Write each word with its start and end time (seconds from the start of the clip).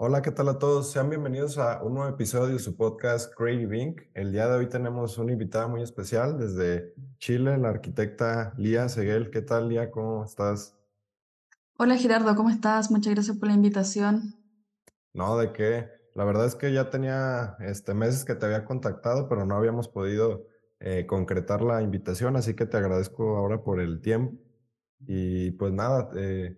Hola, 0.00 0.22
¿qué 0.22 0.30
tal 0.30 0.48
a 0.48 0.60
todos? 0.60 0.92
Sean 0.92 1.10
bienvenidos 1.10 1.58
a 1.58 1.82
un 1.82 1.94
nuevo 1.94 2.08
episodio 2.08 2.52
de 2.52 2.60
su 2.60 2.76
podcast 2.76 3.34
Creative 3.34 3.76
Inc. 3.76 4.02
El 4.14 4.30
día 4.30 4.46
de 4.46 4.56
hoy 4.56 4.68
tenemos 4.68 5.18
una 5.18 5.32
invitada 5.32 5.66
muy 5.66 5.82
especial 5.82 6.38
desde 6.38 6.94
Chile, 7.18 7.58
la 7.58 7.70
arquitecta 7.70 8.54
Lía 8.56 8.88
Seguel. 8.88 9.32
¿Qué 9.32 9.42
tal, 9.42 9.68
Lía? 9.68 9.90
¿Cómo 9.90 10.24
estás? 10.24 10.78
Hola 11.78 11.96
Gerardo, 11.96 12.36
¿cómo 12.36 12.48
estás? 12.48 12.92
Muchas 12.92 13.12
gracias 13.12 13.38
por 13.38 13.48
la 13.48 13.54
invitación. 13.54 14.36
No, 15.14 15.36
de 15.36 15.52
qué. 15.52 15.88
La 16.14 16.24
verdad 16.24 16.46
es 16.46 16.54
que 16.54 16.72
ya 16.72 16.90
tenía 16.90 17.56
este, 17.58 17.92
meses 17.92 18.24
que 18.24 18.36
te 18.36 18.46
había 18.46 18.64
contactado, 18.64 19.28
pero 19.28 19.46
no 19.46 19.56
habíamos 19.56 19.88
podido 19.88 20.46
eh, 20.78 21.06
concretar 21.08 21.60
la 21.60 21.82
invitación, 21.82 22.36
así 22.36 22.54
que 22.54 22.66
te 22.66 22.76
agradezco 22.76 23.36
ahora 23.36 23.64
por 23.64 23.80
el 23.80 24.00
tiempo. 24.00 24.40
Y 25.08 25.50
pues 25.50 25.72
nada, 25.72 26.08
eh, 26.14 26.56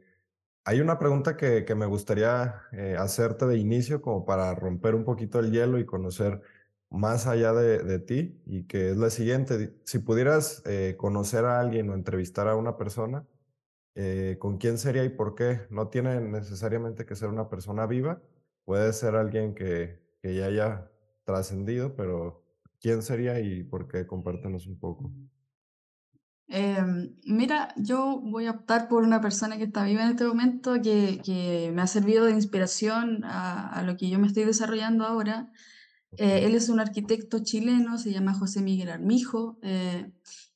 Hay 0.64 0.80
una 0.80 0.98
pregunta 0.98 1.36
que, 1.36 1.64
que 1.64 1.74
me 1.74 1.86
gustaría 1.86 2.62
eh, 2.72 2.96
hacerte 2.98 3.46
de 3.46 3.56
inicio 3.58 4.02
como 4.02 4.24
para 4.24 4.54
romper 4.54 4.94
un 4.94 5.04
poquito 5.04 5.40
el 5.40 5.50
hielo 5.52 5.78
y 5.78 5.86
conocer 5.86 6.40
más 6.90 7.26
allá 7.26 7.52
de, 7.52 7.78
de 7.82 7.98
ti 7.98 8.40
y 8.46 8.64
que 8.66 8.90
es 8.90 8.96
la 8.96 9.10
siguiente. 9.10 9.74
Si 9.84 9.98
pudieras 10.00 10.62
eh, 10.66 10.96
conocer 10.98 11.44
a 11.46 11.60
alguien 11.60 11.88
o 11.90 11.94
entrevistar 11.94 12.48
a 12.48 12.56
una 12.56 12.76
persona, 12.76 13.26
eh, 13.94 14.36
¿con 14.40 14.58
quién 14.58 14.78
sería 14.78 15.04
y 15.04 15.10
por 15.10 15.34
qué? 15.34 15.62
No 15.70 15.88
tiene 15.88 16.20
necesariamente 16.20 17.06
que 17.06 17.16
ser 17.16 17.28
una 17.30 17.48
persona 17.48 17.86
viva, 17.86 18.22
puede 18.64 18.92
ser 18.92 19.16
alguien 19.16 19.54
que, 19.54 20.00
que 20.22 20.34
ya 20.36 20.46
haya 20.46 20.90
trascendido, 21.24 21.96
pero 21.96 22.44
¿quién 22.80 23.02
sería 23.02 23.40
y 23.40 23.64
por 23.64 23.88
qué? 23.88 24.06
Compártenos 24.06 24.66
un 24.66 24.78
poco. 24.78 25.12
Em, 26.52 27.14
mira, 27.24 27.72
yo 27.76 28.20
voy 28.20 28.46
a 28.46 28.50
optar 28.50 28.88
por 28.88 29.04
una 29.04 29.20
persona 29.20 29.56
que 29.56 29.64
está 29.64 29.84
viva 29.84 30.02
en 30.02 30.10
este 30.10 30.24
momento, 30.24 30.74
que, 30.82 31.20
que 31.24 31.70
me 31.72 31.82
ha 31.82 31.86
servido 31.86 32.24
de 32.24 32.32
inspiración 32.32 33.24
a, 33.24 33.68
a 33.68 33.82
lo 33.84 33.96
que 33.96 34.10
yo 34.10 34.18
me 34.18 34.26
estoy 34.26 34.44
desarrollando 34.44 35.04
ahora. 35.04 35.52
Eh, 36.18 36.46
él 36.46 36.56
es 36.56 36.68
un 36.68 36.80
arquitecto 36.80 37.38
chileno, 37.44 37.98
se 37.98 38.12
llama 38.12 38.34
José 38.34 38.62
Miguel 38.62 38.90
Armijo, 38.90 39.58
eh, 39.62 40.12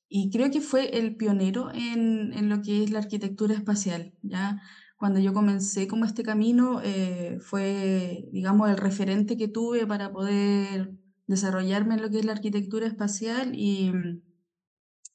y 0.08 0.30
creo 0.30 0.50
que 0.50 0.60
fue 0.60 0.98
el 0.98 1.16
pionero 1.16 1.70
en, 1.72 2.32
en 2.32 2.48
lo 2.48 2.60
que 2.60 2.82
es 2.82 2.90
la 2.90 2.98
arquitectura 2.98 3.54
espacial, 3.54 4.14
¿ya? 4.22 4.60
Cuando 4.96 5.20
yo 5.20 5.32
comencé 5.32 5.86
como 5.86 6.06
este 6.06 6.24
camino, 6.24 6.80
eh, 6.82 7.38
fue, 7.40 8.28
digamos, 8.32 8.68
el 8.70 8.78
referente 8.78 9.36
que 9.36 9.48
tuve 9.48 9.86
para 9.86 10.12
poder 10.12 10.92
desarrollarme 11.28 11.94
en 11.94 12.02
lo 12.02 12.10
que 12.10 12.18
es 12.18 12.24
la 12.24 12.32
arquitectura 12.32 12.86
espacial 12.86 13.54
y 13.54 13.92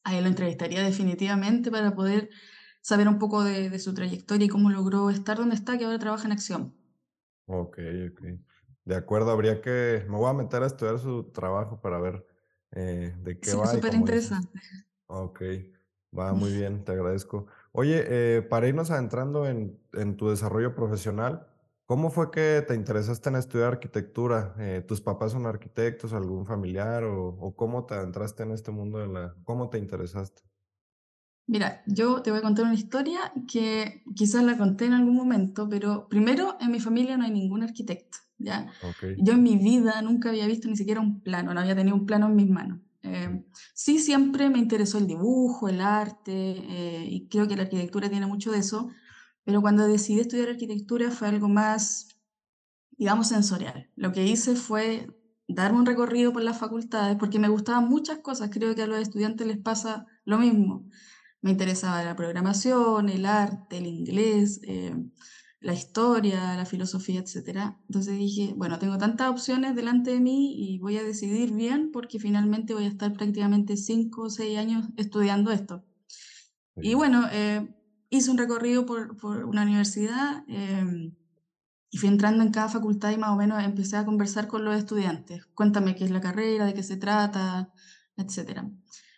a 0.03 0.15
él 0.17 0.23
lo 0.23 0.29
entrevistaría 0.29 0.83
definitivamente 0.83 1.71
para 1.71 1.95
poder 1.95 2.29
saber 2.81 3.07
un 3.07 3.19
poco 3.19 3.43
de, 3.43 3.69
de 3.69 3.79
su 3.79 3.93
trayectoria 3.93 4.45
y 4.45 4.49
cómo 4.49 4.69
logró 4.69 5.09
estar 5.09 5.37
donde 5.37 5.55
está, 5.55 5.77
que 5.77 5.85
ahora 5.85 5.99
trabaja 5.99 6.25
en 6.25 6.33
acción. 6.33 6.75
ok, 7.45 7.77
ok. 8.11 8.21
De 8.85 8.95
acuerdo, 8.95 9.31
habría 9.31 9.61
que, 9.61 10.05
me 10.09 10.17
voy 10.17 10.29
a 10.29 10.33
meter 10.33 10.63
a 10.63 10.67
estudiar 10.67 10.99
su 10.99 11.31
trabajo 11.31 11.81
para 11.81 11.99
ver 11.99 12.25
eh, 12.71 13.13
de 13.19 13.39
qué 13.39 13.53
Sí, 13.53 13.55
va 13.55 13.67
súper 13.67 13.93
dices. 13.95 13.95
interesante. 13.95 14.59
Ok, 15.07 15.41
va 16.17 16.33
muy 16.35 16.51
bien, 16.53 16.85
te 16.85 16.93
agradezco. 16.93 17.47
Oye, 17.73 18.37
eh, 18.37 18.43
para 18.43 18.67
irnos 18.67 18.91
adentrando 18.91 19.47
en, 19.47 19.81
en 19.93 20.17
tu 20.17 20.29
desarrollo 20.29 20.75
profesional, 20.75 21.48
¿cómo 21.89 22.09
fue 22.11 22.31
que 22.31 22.63
te 22.67 22.75
interesaste 22.75 23.29
en 23.29 23.35
estudiar 23.35 23.69
arquitectura? 23.73 24.55
Eh, 24.59 24.81
¿tus 24.87 25.01
papás 25.01 25.31
son 25.33 25.45
arquitectos, 25.45 26.13
algún 26.13 26.45
familiar 26.45 27.03
o, 27.03 27.27
o 27.29 27.55
cómo 27.55 27.85
te 27.85 27.95
adentraste 27.95 28.43
en 28.43 28.51
este 28.51 28.71
mundo 28.71 28.99
de 28.99 29.07
la, 29.07 29.35
cómo 29.43 29.69
te 29.69 29.77
interesaste? 29.79 30.43
Mira, 31.47 31.81
yo 31.87 32.21
te 32.21 32.29
voy 32.29 32.39
a 32.39 32.43
contar 32.43 32.65
una 32.65 32.75
historia 32.75 33.33
que 33.51 34.03
quizás 34.15 34.43
la 34.43 34.55
conté 34.57 34.85
en 34.85 34.93
algún 34.93 35.15
momento, 35.15 35.67
pero 35.67 36.07
primero 36.07 36.57
en 36.61 36.71
mi 36.71 36.79
familia 36.79 37.17
no 37.17 37.25
hay 37.25 37.31
ningún 37.31 37.63
arquitecto, 37.63 38.19
¿ya? 38.37 38.71
Ok, 38.79 39.03
Yo 39.15 39.33
en 39.33 39.41
mi 39.41 39.57
vida 39.57 39.99
nunca 40.03 40.29
había 40.29 40.45
visto 40.45 40.67
ni 40.67 40.75
siquiera 40.77 41.01
un 41.01 41.21
plano, 41.21 41.53
no 41.53 41.59
había 41.59 41.75
tenido 41.75 41.95
un 41.95 42.05
plano 42.05 42.27
en 42.27 42.35
mis 42.35 42.49
manos. 42.49 42.79
Eh, 43.01 43.45
sí, 43.73 43.97
siempre 43.97 44.49
me 44.51 44.59
interesó 44.59 44.99
el 44.99 45.07
dibujo, 45.07 45.67
el 45.69 45.81
arte, 45.81 46.31
eh, 46.33 47.05
y 47.09 47.27
creo 47.29 47.47
que 47.47 47.55
la 47.55 47.63
arquitectura 47.63 48.09
tiene 48.09 48.27
mucho 48.27 48.51
de 48.51 48.59
eso, 48.59 48.89
pero 49.43 49.61
cuando 49.61 49.87
decidí 49.87 50.19
estudiar 50.21 50.49
arquitectura 50.49 51.11
fue 51.11 51.27
algo 51.29 51.49
más 51.49 52.07
digamos, 52.99 53.29
sensorial. 53.29 53.85
Lo 53.95 54.11
que 54.11 54.25
hice 54.25 54.55
fue 54.55 55.07
darme 55.47 55.79
un 55.79 55.85
recorrido 55.85 56.33
por 56.33 56.43
las 56.43 56.59
facultades 56.59 57.15
porque 57.17 57.39
me 57.39 57.47
gustaban 57.47 57.87
muchas 57.87 58.19
cosas. 58.21 58.49
Creo 58.51 58.75
que 58.75 58.83
a 58.83 58.87
los 58.87 58.99
estudiantes 58.99 59.47
les 59.47 59.57
pasa 59.61 60.03
lo 60.25 60.37
mismo. 60.37 60.85
Me 61.41 61.51
interesaba 61.51 62.03
la 62.03 62.15
programación, 62.15 63.09
el 63.09 63.25
arte, 63.25 63.77
el 63.77 63.87
inglés, 63.87 64.59
eh, 64.67 64.93
la 65.61 65.73
historia, 65.73 66.55
la 66.57 66.65
filosofía, 66.65 67.21
etcétera. 67.21 67.73
Entonces 67.87 68.17
dije, 68.17 68.53
bueno, 68.57 68.79
tengo 68.79 68.97
tantas 68.97 69.29
opciones 69.29 69.75
delante 69.75 70.11
de 70.11 70.19
mí 70.19 70.53
y 70.57 70.79
voy 70.79 70.97
a 70.97 71.03
decidir 71.03 71.53
bien 71.53 71.91
porque 71.91 72.19
finalmente 72.19 72.73
voy 72.73 72.85
a 72.85 72.89
estar 72.89 73.13
prácticamente 73.13 73.77
cinco 73.77 74.23
o 74.23 74.29
seis 74.29 74.57
años 74.57 74.87
estudiando 74.97 75.51
esto. 75.51 75.83
Y 76.75 76.93
bueno, 76.93 77.27
eh, 77.31 77.65
hice 78.09 78.31
un 78.31 78.37
recorrido 78.37 78.85
por, 78.85 79.17
por 79.17 79.45
una 79.45 79.63
universidad. 79.63 80.43
eh, 80.47 81.11
y 81.91 81.97
fui 81.97 82.09
entrando 82.09 82.43
en 82.43 82.51
cada 82.51 82.69
facultad 82.69 83.11
y 83.11 83.17
más 83.17 83.31
o 83.31 83.35
menos 83.35 83.63
empecé 83.63 83.97
a 83.97 84.05
conversar 84.05 84.47
con 84.47 84.63
los 84.63 84.77
estudiantes. 84.77 85.47
Cuéntame 85.55 85.95
qué 85.95 86.05
es 86.05 86.11
la 86.11 86.21
carrera, 86.21 86.65
de 86.65 86.73
qué 86.73 86.83
se 86.83 86.97
trata, 86.97 87.73
etcétera. 88.15 88.69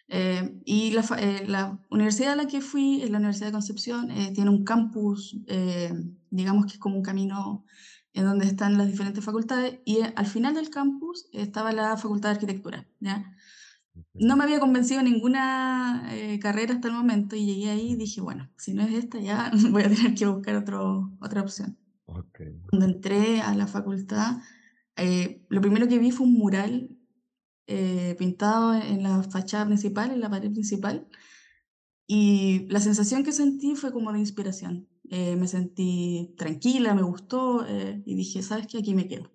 Eh, 0.07 0.61
y 0.65 0.91
la, 0.91 1.03
eh, 1.17 1.45
la 1.47 1.79
universidad 1.89 2.33
a 2.33 2.35
la 2.35 2.47
que 2.47 2.61
fui, 2.61 3.01
es 3.01 3.09
la 3.09 3.17
Universidad 3.17 3.47
de 3.47 3.53
Concepción, 3.53 4.11
eh, 4.11 4.31
tiene 4.33 4.49
un 4.49 4.63
campus, 4.63 5.37
eh, 5.47 5.93
digamos 6.29 6.65
que 6.65 6.73
es 6.73 6.79
como 6.79 6.95
un 6.95 7.03
camino 7.03 7.65
en 8.13 8.25
donde 8.25 8.45
están 8.45 8.77
las 8.77 8.87
diferentes 8.87 9.23
facultades, 9.23 9.79
y 9.85 9.97
eh, 9.97 10.13
al 10.15 10.25
final 10.25 10.53
del 10.53 10.69
campus 10.69 11.27
estaba 11.31 11.71
la 11.71 11.95
Facultad 11.97 12.29
de 12.29 12.35
Arquitectura, 12.35 12.87
¿ya? 12.99 13.35
No 14.13 14.37
me 14.37 14.43
había 14.43 14.59
convencido 14.59 15.01
ninguna 15.03 16.07
eh, 16.11 16.39
carrera 16.39 16.75
hasta 16.75 16.87
el 16.87 16.93
momento 16.93 17.35
y 17.35 17.45
llegué 17.45 17.69
ahí 17.69 17.91
y 17.91 17.95
dije, 17.95 18.21
bueno, 18.21 18.49
si 18.57 18.73
no 18.73 18.83
es 18.83 18.93
esta 18.93 19.19
ya 19.19 19.51
voy 19.71 19.83
a 19.83 19.89
tener 19.89 20.15
que 20.15 20.25
buscar 20.25 20.55
otro, 20.55 21.11
otra 21.19 21.41
opción. 21.41 21.77
ok, 22.05 22.39
Cuando 22.69 22.85
entré 22.85 23.41
a 23.41 23.55
la 23.55 23.67
facultad, 23.67 24.37
eh, 24.95 25.45
lo 25.49 25.61
primero 25.61 25.87
que 25.87 25.99
vi 25.99 26.11
fue 26.11 26.27
un 26.27 26.33
mural 26.33 26.97
eh, 27.67 28.15
pintado 28.17 28.73
en 28.73 29.03
la 29.03 29.23
fachada 29.23 29.65
principal, 29.65 30.11
en 30.11 30.19
la 30.19 30.29
pared 30.29 30.51
principal, 30.51 31.07
y 32.07 32.67
la 32.69 32.81
sensación 32.81 33.23
que 33.23 33.31
sentí 33.31 33.75
fue 33.75 33.93
como 33.93 34.11
de 34.11 34.19
inspiración. 34.19 34.89
Eh, 35.09 35.35
me 35.37 35.47
sentí 35.47 36.33
tranquila, 36.37 36.93
me 36.93 37.03
gustó 37.03 37.65
eh, 37.67 38.01
y 38.05 38.15
dije, 38.15 38.43
¿sabes 38.43 38.67
qué? 38.67 38.79
Aquí 38.79 38.93
me 38.93 39.07
quedo. 39.07 39.31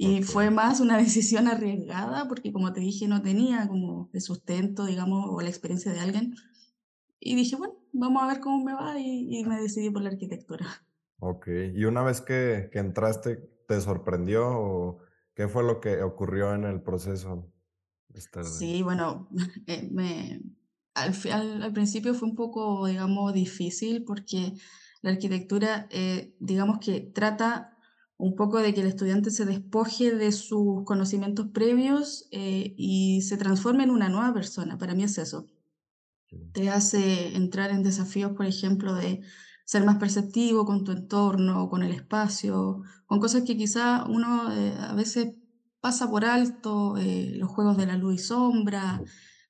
Y 0.00 0.22
fue 0.22 0.50
más 0.50 0.80
una 0.80 0.96
decisión 1.04 1.48
arriesgada 1.48 2.28
porque, 2.28 2.52
como 2.52 2.72
te 2.72 2.80
dije, 2.80 3.08
no 3.08 3.20
tenía 3.20 3.66
como 3.68 4.10
el 4.12 4.20
sustento, 4.20 4.86
digamos, 4.86 5.26
o 5.28 5.40
la 5.40 5.48
experiencia 5.48 5.92
de 5.92 6.00
alguien. 6.00 6.34
Y 7.20 7.34
dije, 7.34 7.56
bueno, 7.56 7.74
vamos 7.92 8.22
a 8.22 8.28
ver 8.28 8.40
cómo 8.40 8.64
me 8.64 8.74
va 8.74 8.98
y, 8.98 9.26
y 9.40 9.44
me 9.44 9.60
decidí 9.60 9.90
por 9.90 10.02
la 10.02 10.10
arquitectura. 10.10 10.66
ok. 11.18 11.48
Y 11.74 11.84
una 11.84 12.02
vez 12.02 12.20
que, 12.20 12.70
que 12.72 12.78
entraste, 12.78 13.36
¿te 13.66 13.80
sorprendió 13.80 14.48
o 14.48 14.98
qué 15.34 15.48
fue 15.48 15.64
lo 15.64 15.80
que 15.80 16.02
ocurrió 16.02 16.54
en 16.54 16.64
el 16.64 16.80
proceso 16.82 17.52
ahí? 18.36 18.44
Sí, 18.44 18.82
bueno, 18.82 19.28
eh, 19.66 19.88
me, 19.90 20.40
al, 20.94 21.14
al, 21.32 21.62
al 21.62 21.72
principio 21.72 22.14
fue 22.14 22.28
un 22.28 22.36
poco, 22.36 22.86
digamos, 22.86 23.32
difícil 23.32 24.04
porque 24.04 24.54
la 25.02 25.10
arquitectura, 25.10 25.88
eh, 25.90 26.36
digamos 26.40 26.78
que 26.78 27.00
trata 27.00 27.77
un 28.18 28.34
poco 28.34 28.58
de 28.58 28.74
que 28.74 28.80
el 28.80 28.88
estudiante 28.88 29.30
se 29.30 29.44
despoje 29.44 30.12
de 30.14 30.32
sus 30.32 30.84
conocimientos 30.84 31.46
previos 31.54 32.28
eh, 32.32 32.74
y 32.76 33.22
se 33.22 33.36
transforme 33.36 33.84
en 33.84 33.90
una 33.90 34.08
nueva 34.08 34.34
persona. 34.34 34.76
Para 34.76 34.94
mí 34.94 35.04
es 35.04 35.18
eso. 35.18 35.46
Te 36.52 36.68
hace 36.68 37.36
entrar 37.36 37.70
en 37.70 37.84
desafíos, 37.84 38.32
por 38.32 38.44
ejemplo, 38.44 38.94
de 38.94 39.22
ser 39.64 39.84
más 39.84 39.98
perceptivo 39.98 40.66
con 40.66 40.82
tu 40.82 40.90
entorno, 40.92 41.68
con 41.70 41.84
el 41.84 41.92
espacio, 41.92 42.82
con 43.06 43.20
cosas 43.20 43.44
que 43.44 43.56
quizá 43.56 44.04
uno 44.06 44.52
eh, 44.52 44.74
a 44.78 44.94
veces 44.94 45.34
pasa 45.80 46.10
por 46.10 46.24
alto, 46.24 46.96
eh, 46.96 47.34
los 47.36 47.48
juegos 47.50 47.76
de 47.76 47.86
la 47.86 47.96
luz 47.96 48.14
y 48.16 48.18
sombra, 48.18 49.00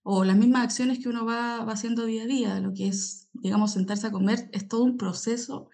o 0.02 0.24
las 0.24 0.36
mismas 0.36 0.64
acciones 0.64 0.98
que 0.98 1.08
uno 1.08 1.24
va, 1.24 1.64
va 1.64 1.72
haciendo 1.72 2.04
día 2.04 2.24
a 2.24 2.26
día, 2.26 2.60
lo 2.60 2.74
que 2.74 2.88
es, 2.88 3.28
digamos, 3.32 3.72
sentarse 3.72 4.08
a 4.08 4.10
comer, 4.10 4.50
es 4.52 4.68
todo 4.68 4.82
un 4.84 4.98
proceso 4.98 5.70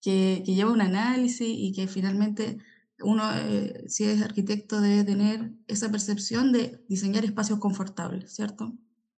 que, 0.00 0.42
que 0.44 0.54
lleva 0.54 0.72
un 0.72 0.80
análisis 0.80 1.48
y 1.50 1.72
que 1.72 1.86
finalmente 1.88 2.58
uno, 3.00 3.24
eh, 3.34 3.84
si 3.88 4.04
es 4.04 4.22
arquitecto, 4.22 4.80
debe 4.80 5.04
tener 5.04 5.52
esa 5.66 5.90
percepción 5.90 6.52
de 6.52 6.82
diseñar 6.88 7.24
espacios 7.24 7.58
confortables, 7.58 8.34
¿cierto? 8.34 8.72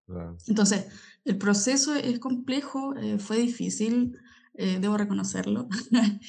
claro. 0.06 0.40
Entonces, 0.46 0.86
el 1.24 1.38
proceso 1.38 1.94
es 1.94 2.18
complejo, 2.18 2.94
eh, 2.96 3.18
fue 3.18 3.38
difícil, 3.38 4.16
eh, 4.54 4.78
debo 4.80 4.96
reconocerlo, 4.96 5.68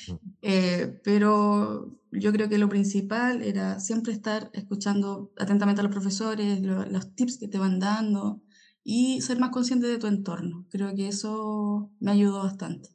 Mm, 0.08 0.20
eh, 0.42 1.00
pero 1.04 2.00
yo 2.12 2.32
creo 2.32 2.50
que 2.50 2.58
lo 2.58 2.70
principal 2.70 3.42
era 3.44 3.80
siempre 3.80 4.14
estar 4.14 4.50
escuchando 4.54 5.32
atentamente 5.38 5.82
a 5.82 5.84
los 5.84 5.92
profesores, 5.94 6.62
lo- 6.62 6.86
los 6.86 7.16
tips 7.16 7.38
que 7.38 7.48
te 7.48 7.58
van 7.60 7.80
dando 7.80 8.42
y 8.84 9.22
ser 9.22 9.40
más 9.40 9.50
consciente 9.52 9.88
de 9.88 9.98
tu 10.00 10.08
entorno. 10.08 10.66
Creo 10.70 10.96
que 10.96 11.08
eso 11.08 11.92
me 12.00 12.12
ayudó 12.12 12.44
bastante. 12.44 12.90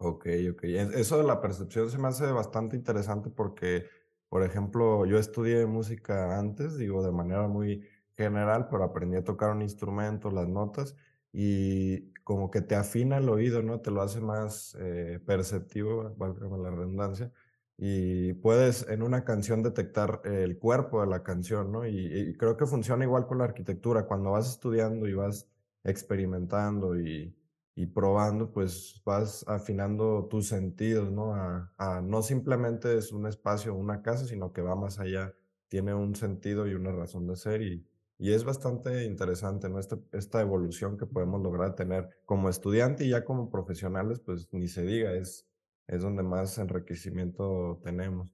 Okey. 0.00 0.46
E 0.76 1.00
eso 1.00 1.16
de 1.16 1.24
la 1.24 1.40
percepción 1.40 1.88
se 1.90 1.96
me 1.98 2.08
hace 2.08 2.30
bastante 2.30 2.76
interesante 2.76 3.30
porque, 3.30 3.86
por 4.28 4.42
ejemplo, 4.42 5.06
yo 5.06 5.18
estudié 5.18 5.64
música 5.64 6.38
antes, 6.38 6.76
digo, 6.76 7.02
de 7.02 7.12
manera 7.12 7.48
muy 7.48 7.82
general, 8.14 8.68
pero 8.70 8.84
aprendí 8.84 9.16
a 9.16 9.24
tocar 9.24 9.52
un 9.52 9.62
instrumento, 9.62 10.30
las 10.30 10.48
notas, 10.48 10.96
y 11.32 12.12
como 12.24 12.50
que 12.50 12.60
te 12.60 12.74
afina 12.74 13.16
el 13.18 13.28
oído, 13.30 13.62
¿no? 13.62 13.80
Te 13.80 13.90
lo 13.90 14.02
hace 14.02 14.20
más, 14.20 14.76
eh, 14.78 15.18
perceptivo, 15.24 16.14
válgame 16.16 16.58
la 16.58 16.70
redundancia, 16.70 17.32
y 17.78 18.34
puedes 18.34 18.86
en 18.88 19.02
una 19.02 19.24
canción 19.24 19.62
detectar 19.62 20.20
el 20.24 20.58
cuerpo 20.58 21.00
de 21.00 21.06
la 21.06 21.22
canción, 21.22 21.72
¿no? 21.72 21.86
Y 21.86 22.06
y 22.30 22.36
creo 22.36 22.56
que 22.58 22.66
funciona 22.66 23.04
igual 23.04 23.26
con 23.26 23.38
la 23.38 23.44
arquitectura. 23.44 24.06
Cuando 24.06 24.30
vas 24.32 24.48
estudiando 24.50 25.06
y 25.08 25.14
vas 25.14 25.50
experimentando 25.84 26.98
y 26.98 27.35
y 27.76 27.86
probando, 27.86 28.50
pues 28.50 29.02
vas 29.04 29.44
afinando 29.46 30.26
tus 30.30 30.48
sentidos, 30.48 31.12
¿no? 31.12 31.34
A, 31.34 32.00
no 32.02 32.22
simplemente 32.22 32.96
es 32.96 33.12
un 33.12 33.26
espacio 33.26 33.74
una 33.74 34.02
casa, 34.02 34.24
sino 34.24 34.52
que 34.52 34.62
va 34.62 34.74
más 34.74 34.98
allá, 34.98 35.34
tiene 35.68 35.92
un 35.92 36.14
sentido 36.16 36.66
y 36.66 36.72
una 36.74 36.90
razón 36.90 37.26
de 37.26 37.36
ser 37.36 37.60
y, 37.60 37.86
y 38.18 38.32
es 38.32 38.44
bastante 38.44 39.04
interesante, 39.04 39.68
¿no? 39.68 39.78
Esta, 39.78 39.98
esta 40.12 40.40
evolución 40.40 40.96
que 40.96 41.04
podemos 41.04 41.42
lograr 41.42 41.74
tener 41.74 42.08
como 42.24 42.48
estudiante 42.48 43.04
y 43.04 43.10
ya 43.10 43.26
como 43.26 43.50
profesionales, 43.50 44.20
pues 44.20 44.48
ni 44.52 44.68
se 44.68 44.82
diga, 44.82 45.12
es, 45.12 45.46
es 45.86 46.00
donde 46.00 46.22
más 46.22 46.56
enriquecimiento 46.56 47.78
tenemos. 47.84 48.30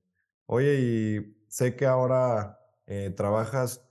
Oye, 0.47 0.81
y 0.81 1.37
sé 1.49 1.75
que 1.75 1.87
ahora 1.87 2.61
eh, 2.87 3.11
trabajas 3.17 3.85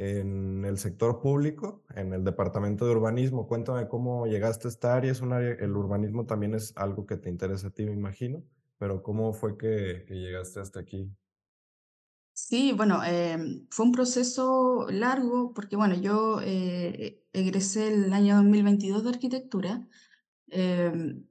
en 0.00 0.64
el 0.64 0.78
sector 0.78 1.20
público, 1.20 1.84
en 1.94 2.12
el 2.14 2.24
departamento 2.24 2.86
de 2.86 2.92
urbanismo. 2.92 3.46
Cuéntame 3.46 3.86
cómo 3.88 4.26
llegaste 4.26 4.68
a 4.68 4.70
esta 4.70 4.94
área. 4.94 5.12
Es 5.12 5.20
un 5.20 5.32
área, 5.32 5.52
el 5.52 5.76
urbanismo 5.76 6.26
también 6.26 6.54
es 6.54 6.72
algo 6.76 7.06
que 7.06 7.16
te 7.18 7.28
interesa 7.28 7.68
a 7.68 7.70
ti, 7.70 7.84
me 7.84 7.92
imagino, 7.92 8.42
pero 8.78 9.02
¿cómo 9.02 9.32
fue 9.34 9.58
que, 9.58 10.04
que 10.08 10.14
llegaste 10.14 10.60
hasta 10.60 10.80
aquí? 10.80 11.10
Sí, 12.32 12.72
bueno, 12.72 13.04
em, 13.04 13.66
fue 13.70 13.86
un 13.86 13.92
proceso 13.92 14.86
largo 14.90 15.52
porque, 15.52 15.76
bueno, 15.76 15.94
yo 15.94 16.40
eh, 16.42 17.22
egresé 17.32 17.92
el 17.92 18.12
año 18.12 18.36
2022 18.36 19.04
de 19.04 19.10
arquitectura. 19.10 19.86
em, 20.48 21.26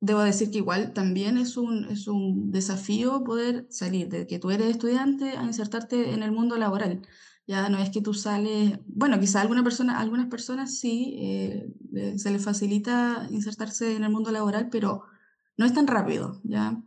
Debo 0.00 0.20
decir 0.22 0.50
que 0.50 0.58
igual 0.58 0.94
también 0.94 1.36
es 1.38 1.56
un, 1.58 1.84
es 1.86 2.08
un 2.08 2.50
desafío 2.52 3.22
poder 3.24 3.66
salir 3.70 4.08
de 4.08 4.26
que 4.26 4.38
tú 4.38 4.50
eres 4.50 4.70
estudiante 4.70 5.36
a 5.36 5.44
insertarte 5.44 6.12
en 6.14 6.22
el 6.22 6.32
mundo 6.32 6.56
laboral. 6.56 7.02
Ya 7.50 7.68
no 7.68 7.78
es 7.78 7.90
que 7.90 8.00
tú 8.00 8.14
sales, 8.14 8.78
bueno, 8.86 9.18
quizá 9.18 9.40
alguna 9.40 9.64
persona, 9.64 9.98
algunas 9.98 10.28
personas 10.28 10.78
sí 10.78 11.16
eh, 11.18 11.74
se 12.16 12.30
les 12.30 12.44
facilita 12.44 13.26
insertarse 13.30 13.96
en 13.96 14.04
el 14.04 14.10
mundo 14.12 14.30
laboral, 14.30 14.68
pero 14.70 15.02
no 15.56 15.66
es 15.66 15.74
tan 15.74 15.88
rápido, 15.88 16.40
¿ya? 16.44 16.80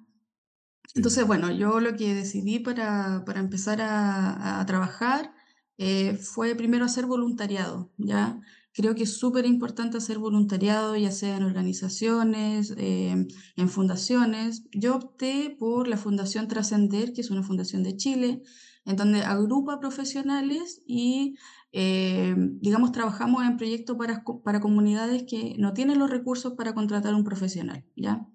Entonces, 0.95 1.27
bueno, 1.27 1.51
yo 1.51 1.81
lo 1.81 1.95
que 1.97 2.13
decidí 2.13 2.59
para, 2.59 3.23
para 3.25 3.41
empezar 3.41 3.81
a, 3.81 4.61
a 4.61 4.65
trabajar 4.65 5.33
eh, 5.77 6.15
fue 6.15 6.55
primero 6.55 6.85
hacer 6.85 7.07
voluntariado, 7.07 7.91
¿ya? 7.97 8.39
Creo 8.71 8.95
que 8.95 9.03
es 9.03 9.17
súper 9.17 9.45
importante 9.45 9.97
hacer 9.97 10.17
voluntariado, 10.17 10.95
ya 10.95 11.11
sea 11.11 11.35
en 11.37 11.43
organizaciones, 11.43 12.73
eh, 12.77 13.27
en 13.57 13.69
fundaciones. 13.69 14.63
Yo 14.71 14.95
opté 14.95 15.55
por 15.59 15.87
la 15.89 15.97
Fundación 15.97 16.47
Trascender, 16.47 17.11
que 17.13 17.21
es 17.21 17.31
una 17.31 17.43
fundación 17.43 17.83
de 17.83 17.97
Chile, 17.97 18.43
en 18.85 18.95
donde 18.95 19.21
agrupa 19.21 19.79
profesionales 19.79 20.81
y, 20.85 21.35
eh, 21.71 22.35
digamos, 22.37 22.91
trabajamos 22.91 23.43
en 23.43 23.57
proyectos 23.57 23.97
para, 23.97 24.23
para 24.43 24.59
comunidades 24.59 25.23
que 25.23 25.55
no 25.57 25.73
tienen 25.73 25.99
los 25.99 26.09
recursos 26.09 26.53
para 26.53 26.73
contratar 26.73 27.13
un 27.15 27.23
profesional, 27.23 27.85
¿ya? 27.95 28.27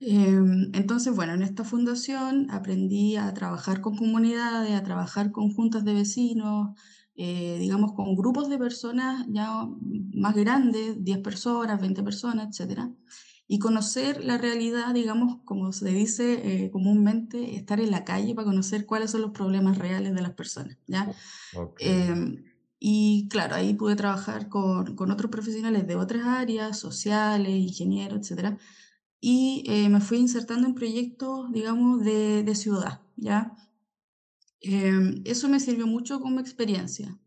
Em, 0.00 0.70
entonces, 0.74 1.14
bueno, 1.14 1.34
en 1.34 1.42
esta 1.42 1.64
fundación 1.64 2.50
aprendí 2.50 3.16
a 3.16 3.32
trabajar 3.32 3.80
con 3.80 3.96
comunidades, 3.96 4.72
a 4.72 4.82
trabajar 4.82 5.32
con 5.32 5.50
juntas 5.52 5.84
de 5.84 5.94
vecinos, 5.94 6.78
eh, 7.16 7.56
digamos, 7.58 7.92
con 7.94 8.14
grupos 8.16 8.48
de 8.48 8.58
personas 8.58 9.24
ya 9.30 9.66
más 10.14 10.34
grandes, 10.34 11.02
10 11.02 11.18
personas, 11.18 11.80
20 11.80 12.02
personas, 12.02 12.48
etcétera, 12.48 12.90
y 13.46 13.58
conocer 13.58 14.24
la 14.24 14.38
realidad, 14.38 14.94
digamos, 14.94 15.40
como 15.44 15.72
se 15.72 15.90
dice 15.90 16.64
eh, 16.64 16.70
comúnmente, 16.70 17.56
estar 17.56 17.80
en 17.80 17.90
la 17.90 18.04
calle 18.04 18.34
para 18.34 18.46
conocer 18.46 18.86
cuáles 18.86 19.10
son 19.10 19.20
los 19.22 19.32
problemas 19.32 19.78
reales 19.78 20.14
de 20.14 20.22
las 20.22 20.32
personas, 20.34 20.78
¿ya? 20.86 21.12
Em, 21.78 22.44
y 22.78 23.28
claro, 23.30 23.54
ahí 23.56 23.74
pude 23.74 23.96
trabajar 23.96 24.48
con, 24.48 24.96
con 24.96 25.10
otros 25.10 25.30
profesionales 25.30 25.86
de 25.86 25.96
otras 25.96 26.26
áreas, 26.26 26.78
sociales, 26.78 27.50
ingenieros, 27.50 28.20
etcétera, 28.20 28.58
y 29.20 29.64
eh, 29.66 29.88
me 29.88 30.00
fui 30.00 30.18
insertando 30.18 30.66
en 30.66 30.74
proyectos, 30.74 31.50
digamos, 31.52 32.04
de, 32.04 32.42
de 32.42 32.54
ciudad, 32.54 33.02
¿ya? 33.16 33.56
Em, 34.60 35.22
eso 35.24 35.48
me 35.48 35.60
sirvió 35.60 35.86
mucho 35.86 36.20
como 36.20 36.40
experiencia. 36.40 37.18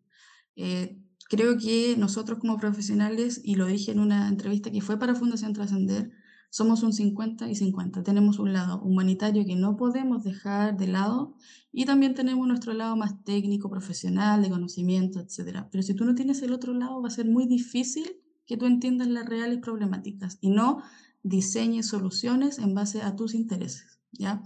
Eh, 0.55 0.99
creo 1.29 1.57
que 1.57 1.95
nosotros 1.97 2.39
como 2.39 2.57
profesionales, 2.57 3.41
y 3.43 3.55
lo 3.55 3.65
dije 3.65 3.91
en 3.91 3.99
una 3.99 4.27
entrevista 4.27 4.71
que 4.71 4.81
fue 4.81 4.97
para 4.99 5.15
Fundación 5.15 5.53
Trascender, 5.53 6.11
somos 6.49 6.81
un 6.83 6.93
50 6.93 7.49
y 7.49 7.55
50. 7.55 8.03
Tenemos 8.03 8.39
un 8.39 8.53
lado 8.53 8.81
humanitario 8.81 9.45
que 9.45 9.55
no 9.55 9.75
podemos 9.75 10.23
dejar 10.23 10.77
de 10.77 10.87
lado 10.87 11.35
y 11.71 11.85
también 11.85 12.15
tenemos 12.15 12.47
nuestro 12.47 12.73
lado 12.73 12.95
más 12.95 13.23
técnico, 13.23 13.69
profesional, 13.69 14.41
de 14.41 14.49
conocimiento, 14.49 15.19
etcétera. 15.19 15.69
Pero 15.71 15.83
si 15.83 15.93
tú 15.93 16.05
no 16.05 16.15
tienes 16.15 16.41
el 16.41 16.53
otro 16.53 16.73
lado, 16.73 17.01
va 17.01 17.09
a 17.09 17.11
ser 17.11 17.25
muy 17.27 17.47
difícil 17.47 18.07
que 18.45 18.57
tú 18.57 18.65
entiendas 18.65 19.09
las 19.09 19.27
reales 19.27 19.59
problemáticas 19.59 20.37
y 20.41 20.49
no 20.49 20.81
diseñes 21.21 21.87
soluciones 21.87 22.59
en 22.59 22.73
base 22.73 23.01
a 23.01 23.15
tus 23.15 23.33
intereses, 23.35 23.99
¿ya? 24.11 24.41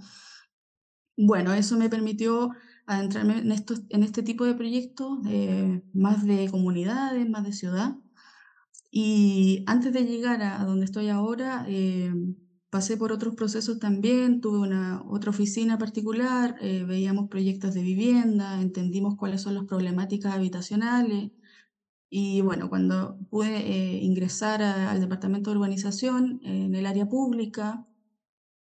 Bueno, 1.15 1.53
eso 1.53 1.77
me 1.77 1.89
permitió 1.89 2.51
adentrarme 2.95 3.39
en 3.39 3.51
estos, 3.51 3.81
en 3.89 4.03
este 4.03 4.23
tipo 4.23 4.45
de 4.45 4.55
proyectos, 4.55 5.19
eh, 5.27 5.83
más 5.93 6.25
de 6.25 6.49
comunidades, 6.49 7.29
más 7.29 7.43
de 7.43 7.53
ciudad. 7.53 7.95
Y 8.91 9.63
antes 9.67 9.93
de 9.93 10.05
llegar 10.05 10.41
a, 10.43 10.61
a 10.61 10.65
donde 10.65 10.85
estoy 10.85 11.09
ahora, 11.09 11.65
eh, 11.67 12.13
pasé 12.69 12.97
por 12.97 13.11
otros 13.11 13.35
procesos 13.35 13.79
también, 13.79 14.41
tuve 14.41 14.59
una 14.59 15.03
otra 15.09 15.31
oficina 15.31 15.77
particular, 15.77 16.55
eh, 16.61 16.83
veíamos 16.85 17.29
proyectos 17.29 17.73
de 17.73 17.81
vivienda, 17.83 18.61
entendimos 18.61 19.15
cuáles 19.17 19.41
son 19.41 19.55
las 19.55 19.65
problemáticas 19.65 20.33
habitacionales. 20.35 21.31
Y 22.09 22.41
bueno, 22.41 22.69
cuando 22.69 23.17
pude 23.29 23.57
eh, 23.57 24.03
ingresar 24.03 24.61
a- 24.63 24.91
al 24.91 24.99
departamento 25.01 25.49
de 25.51 25.57
urbanización 25.57 26.39
en 26.43 26.75
el 26.75 26.85
área 26.85 27.07
pública, 27.07 27.87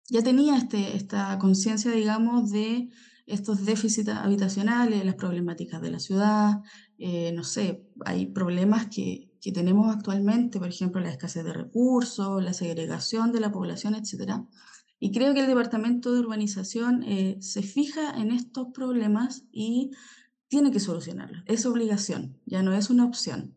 ya 0.10 0.24
tenía 0.24 0.58
este, 0.58 0.96
esta 0.96 1.38
conciencia, 1.40 1.92
digamos, 1.92 2.52
de 2.52 2.90
estos 3.26 3.66
déficits 3.66 4.10
habitacionales, 4.10 5.06
las 5.06 5.16
problemáticas 5.16 5.82
de 5.82 5.92
la 5.92 6.00
ciudad, 6.00 6.62
eh, 6.98 7.32
no 7.34 7.44
sé, 7.44 7.88
hay 8.06 8.28
problemas 8.28 8.88
que, 8.88 9.32
que 9.42 9.52
tenemos 9.52 9.94
actualmente, 9.94 10.60
por 10.60 10.68
ejemplo, 10.68 11.02
la 11.02 11.12
escasez 11.12 11.44
de 11.44 11.54
recursos, 11.54 12.44
la 12.44 12.54
segregación 12.54 13.32
de 13.32 13.40
la 13.40 13.52
población, 13.52 13.96
etcétera. 13.96 14.46
Y 15.00 15.12
creo 15.12 15.34
que 15.34 15.42
el 15.42 15.48
Departamento 15.48 16.14
de 16.14 16.20
Urbanización 16.20 17.04
eh, 17.04 17.38
se 17.42 17.62
fija 17.62 18.12
en 18.22 18.32
estos 18.32 18.68
problemas 18.74 19.44
y 19.52 19.92
tiene 20.48 20.72
que 20.72 20.80
solucionarlos. 20.80 21.44
Es 21.46 21.66
obligación, 21.66 22.40
ya 22.46 22.62
no 22.62 22.74
es 22.74 22.90
una 22.90 23.06
opción 23.06 23.56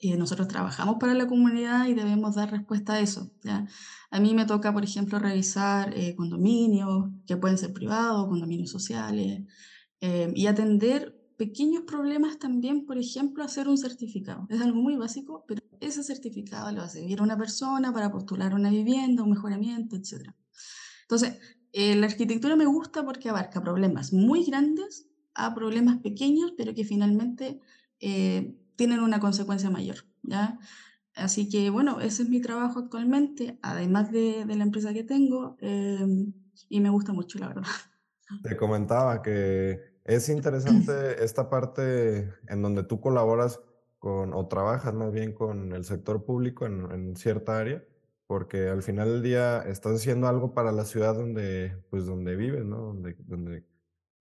eh, 0.00 0.16
nosotros 0.16 0.48
trabajamos 0.48 0.96
para 0.98 1.14
la 1.14 1.26
comunidad 1.26 1.86
y 1.86 1.94
debemos 1.94 2.34
dar 2.34 2.50
respuesta 2.50 2.94
a 2.94 3.00
eso, 3.00 3.30
¿ya? 3.42 3.66
A 4.10 4.20
mí 4.20 4.34
me 4.34 4.46
toca, 4.46 4.72
por 4.72 4.82
ejemplo, 4.82 5.18
revisar 5.18 5.92
eh, 5.96 6.14
condominios, 6.16 7.10
que 7.26 7.36
pueden 7.36 7.58
ser 7.58 7.72
privados, 7.72 8.26
condominios 8.28 8.70
sociales, 8.70 9.42
eh, 10.00 10.32
y 10.34 10.46
atender 10.46 11.20
pequeños 11.36 11.84
problemas 11.86 12.38
también, 12.38 12.86
por 12.86 12.98
ejemplo, 12.98 13.44
hacer 13.44 13.68
un 13.68 13.78
certificado. 13.78 14.46
Es 14.50 14.60
algo 14.60 14.80
muy 14.80 14.96
básico, 14.96 15.44
pero 15.46 15.62
ese 15.80 16.02
certificado 16.02 16.70
le 16.70 16.78
va 16.78 16.84
a 16.84 16.88
servir 16.88 17.20
a 17.20 17.22
una 17.22 17.36
persona 17.36 17.92
para 17.92 18.10
postular 18.10 18.54
una 18.54 18.70
vivienda, 18.70 19.22
un 19.22 19.30
mejoramiento, 19.30 19.96
etc. 19.96 20.34
Entonces, 21.02 21.38
eh, 21.72 21.94
la 21.96 22.06
arquitectura 22.06 22.56
me 22.56 22.66
gusta 22.66 23.04
porque 23.04 23.28
abarca 23.28 23.62
problemas 23.62 24.12
muy 24.12 24.44
grandes 24.44 25.08
a 25.34 25.54
problemas 25.54 25.98
pequeños, 25.98 26.52
pero 26.56 26.74
que 26.74 26.84
finalmente 26.84 27.60
eh, 28.00 28.56
tienen 28.80 29.00
una 29.00 29.20
consecuencia 29.20 29.68
mayor, 29.68 29.96
¿ya? 30.22 30.58
Así 31.14 31.50
que, 31.50 31.68
bueno, 31.68 32.00
ese 32.00 32.22
es 32.22 32.30
mi 32.30 32.40
trabajo 32.40 32.78
actualmente, 32.78 33.58
además 33.60 34.10
de, 34.10 34.46
de 34.46 34.56
la 34.56 34.64
empresa 34.64 34.94
que 34.94 35.04
tengo, 35.04 35.58
em, 35.60 36.32
y 36.70 36.80
me 36.80 36.88
gusta 36.88 37.12
mucho, 37.12 37.38
la 37.38 37.48
verdad. 37.48 37.66
Te 38.42 38.56
comentaba 38.56 39.20
que 39.20 39.98
es 40.04 40.28
interesante 40.30 41.22
esta 41.22 41.50
parte 41.50 42.32
en 42.48 42.62
donde 42.62 42.82
tú 42.82 43.02
colaboras 43.02 43.60
con, 43.98 44.32
o 44.32 44.48
trabajas 44.48 44.94
más 44.94 45.12
bien 45.12 45.34
con 45.34 45.74
el 45.74 45.84
sector 45.84 46.24
público 46.24 46.64
en, 46.64 46.90
en 46.90 47.16
cierta 47.16 47.58
área, 47.58 47.84
porque 48.26 48.70
al 48.70 48.82
final 48.82 49.10
del 49.10 49.22
día 49.22 49.60
estás 49.60 49.96
haciendo 49.96 50.26
algo 50.26 50.54
para 50.54 50.72
la 50.72 50.86
ciudad 50.86 51.14
donde, 51.16 51.76
pues, 51.90 52.06
donde 52.06 52.34
vives, 52.34 52.64
¿no? 52.64 52.78
Donde, 52.78 53.14
donde 53.26 53.66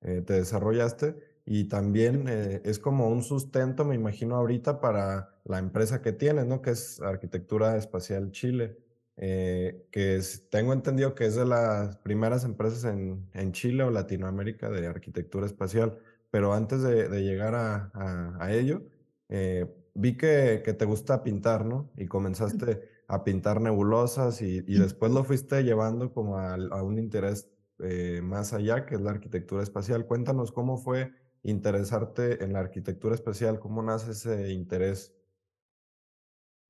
eh, 0.02 0.22
te 0.22 0.34
desarrollaste 0.34 1.16
y 1.52 1.66
también 1.66 2.28
eh, 2.30 2.62
es 2.64 2.78
como 2.80 3.10
un 3.10 3.24
sustento, 3.24 3.84
me 3.86 3.96
imagino 3.96 4.36
ahorita, 4.36 4.80
para 4.82 5.42
la 5.46 5.58
empresa 5.60 6.02
que 6.02 6.14
tienes, 6.14 6.46
¿no? 6.46 6.62
Que 6.62 6.72
es 6.72 7.02
Arquitectura 7.02 7.76
Espacial 7.78 8.32
Chile. 8.32 8.78
eh, 9.18 9.88
que 9.92 10.22
tengo 10.50 10.74
entendido 10.74 11.14
que 11.16 11.26
es 11.26 11.36
de 11.36 11.46
las 11.46 11.98
primeras 11.98 12.46
empresas 12.46 12.86
en, 12.86 13.30
en 13.34 13.52
Chile 13.52 13.84
o 13.84 13.92
Latinoamérica 13.92 14.70
de 14.70 14.88
arquitectura 14.88 15.46
espacial. 15.46 15.98
Pero 16.32 16.54
antes 16.54 16.82
de, 16.84 17.10
de 17.10 17.24
llegar 17.24 17.56
a, 17.56 17.92
a, 17.94 18.38
a 18.46 18.54
ello, 18.54 18.84
eh, 19.30 19.66
vi 19.94 20.16
que, 20.18 20.62
que, 20.64 20.74
te 20.74 20.86
gusta 20.86 21.24
pintar, 21.24 21.66
¿no? 21.66 21.92
Y 21.98 22.08
comenzaste 22.08 22.82
a 23.08 23.24
pintar 23.24 23.60
nebulosas 23.62 24.42
y, 24.42 24.64
y 24.68 24.78
después 24.78 25.12
lo 25.12 25.24
fuiste 25.24 25.64
llevando 25.64 26.14
como 26.14 26.38
a, 26.38 26.54
a 26.56 26.84
un 26.84 27.00
interés 27.00 27.50
eh, 27.80 28.22
más 28.24 28.54
allá, 28.54 28.86
que 28.86 28.96
es 28.96 29.02
la 29.02 29.12
arquitectura 29.12 29.64
espacial. 29.64 30.06
Cuéntanos 30.06 30.52
cómo 30.52 30.78
fue 30.78 31.12
interesarte 31.44 32.44
en 32.44 32.54
la 32.54 32.60
arquitectura 32.60 33.16
espacial, 33.16 33.60
cómo 33.60 33.82
nace 33.84 34.12
ese 34.12 34.52
interés. 34.54 35.16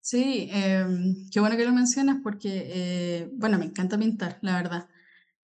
Sí, 0.01 0.47
em, 0.51 1.29
qué 1.31 1.39
bueno 1.39 1.57
que 1.57 1.65
lo 1.65 1.73
mencionas 1.73 2.17
porque, 2.23 2.63
eh, 2.73 3.29
bueno, 3.33 3.59
me 3.59 3.65
encanta 3.65 3.97
pintar, 3.97 4.39
la 4.41 4.55
verdad. 4.55 4.89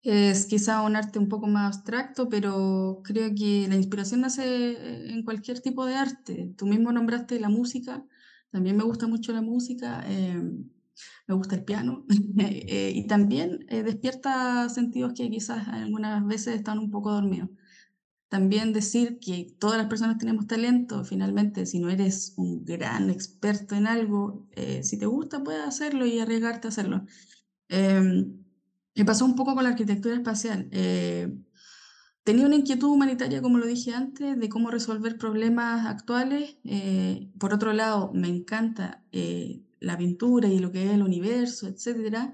Es 0.03 0.47
quizá 0.47 0.83
un 0.83 0.97
arte 0.97 1.19
un 1.19 1.29
poco 1.29 1.47
más 1.49 1.77
abstracto, 1.77 2.29
pero 2.29 3.03
creo 3.05 3.31
que 3.35 3.67
la 3.69 3.77
inspiración 3.77 4.23
nace 4.23 4.45
eh, 4.73 5.13
en 5.13 5.25
cualquier 5.25 5.61
tipo 5.61 5.87
de 5.87 5.97
arte. 5.97 6.55
Tú 6.59 6.67
mismo 6.67 6.93
nombraste 6.93 7.41
la 7.41 7.49
música, 7.49 8.05
también 8.51 8.77
me 8.77 8.85
gusta 8.85 9.07
mucho 9.09 9.33
la 9.33 9.43
música, 9.43 10.05
em, 10.11 10.71
me 11.29 11.35
gusta 11.35 11.57
el 11.57 11.65
piano 11.65 12.07
eh, 12.39 12.93
y 12.95 13.07
también 13.07 13.67
despierta 13.69 14.69
sentidos 14.69 15.15
que 15.15 15.31
quizás 15.31 15.69
algunas 15.69 16.27
veces 16.27 16.57
están 16.57 16.79
un 16.79 16.91
poco 16.91 17.13
dormidos 17.13 17.51
también 18.33 18.73
decir 18.73 19.19
que 19.21 19.55
todas 19.59 19.77
las 19.77 19.89
personas 19.89 20.17
tenemos 20.17 20.47
talento, 20.47 21.05
finalmente, 21.05 21.67
si 21.67 21.79
no 21.79 21.91
eres 21.91 22.33
un 22.39 22.65
gran 22.65 23.11
experto 23.11 23.75
en 23.75 23.87
algo, 23.87 24.49
eh, 24.53 24.83
si 24.83 24.99
te 24.99 25.05
gusta, 25.05 25.45
puedes 25.45 25.61
hacerlo 25.61 26.07
y 26.07 26.19
arriesgarte 26.19 26.67
a 26.67 26.71
hacerlo. 26.71 27.05
Eh, 27.69 28.25
me 28.95 29.05
pasó 29.05 29.27
un 29.27 29.37
poco 29.37 29.55
con 29.55 29.65
la 29.65 29.69
arquitectura 29.69 30.15
espacial. 30.15 30.67
Eh, 30.73 31.31
tenía 32.25 32.47
una 32.47 32.57
inquietud 32.57 32.89
humanitaria, 32.89 33.43
como 33.43 33.59
lo 33.59 33.67
dije 33.67 33.93
antes, 33.93 34.39
de 34.39 34.49
cómo 34.49 34.71
resolver 34.71 35.19
problemas 35.19 35.87
actuales. 35.87 36.57
Eh, 36.65 37.29
por 37.39 37.53
otro 37.53 37.75
lado, 37.75 38.13
me 38.15 38.29
encanta 38.29 39.05
la 39.79 39.99
pintura 39.99 40.49
y 40.49 40.59
lo 40.59 40.73
que 40.73 40.87
es 40.87 40.91
el 40.93 41.03
universo, 41.03 41.69
etcétera. 41.69 42.33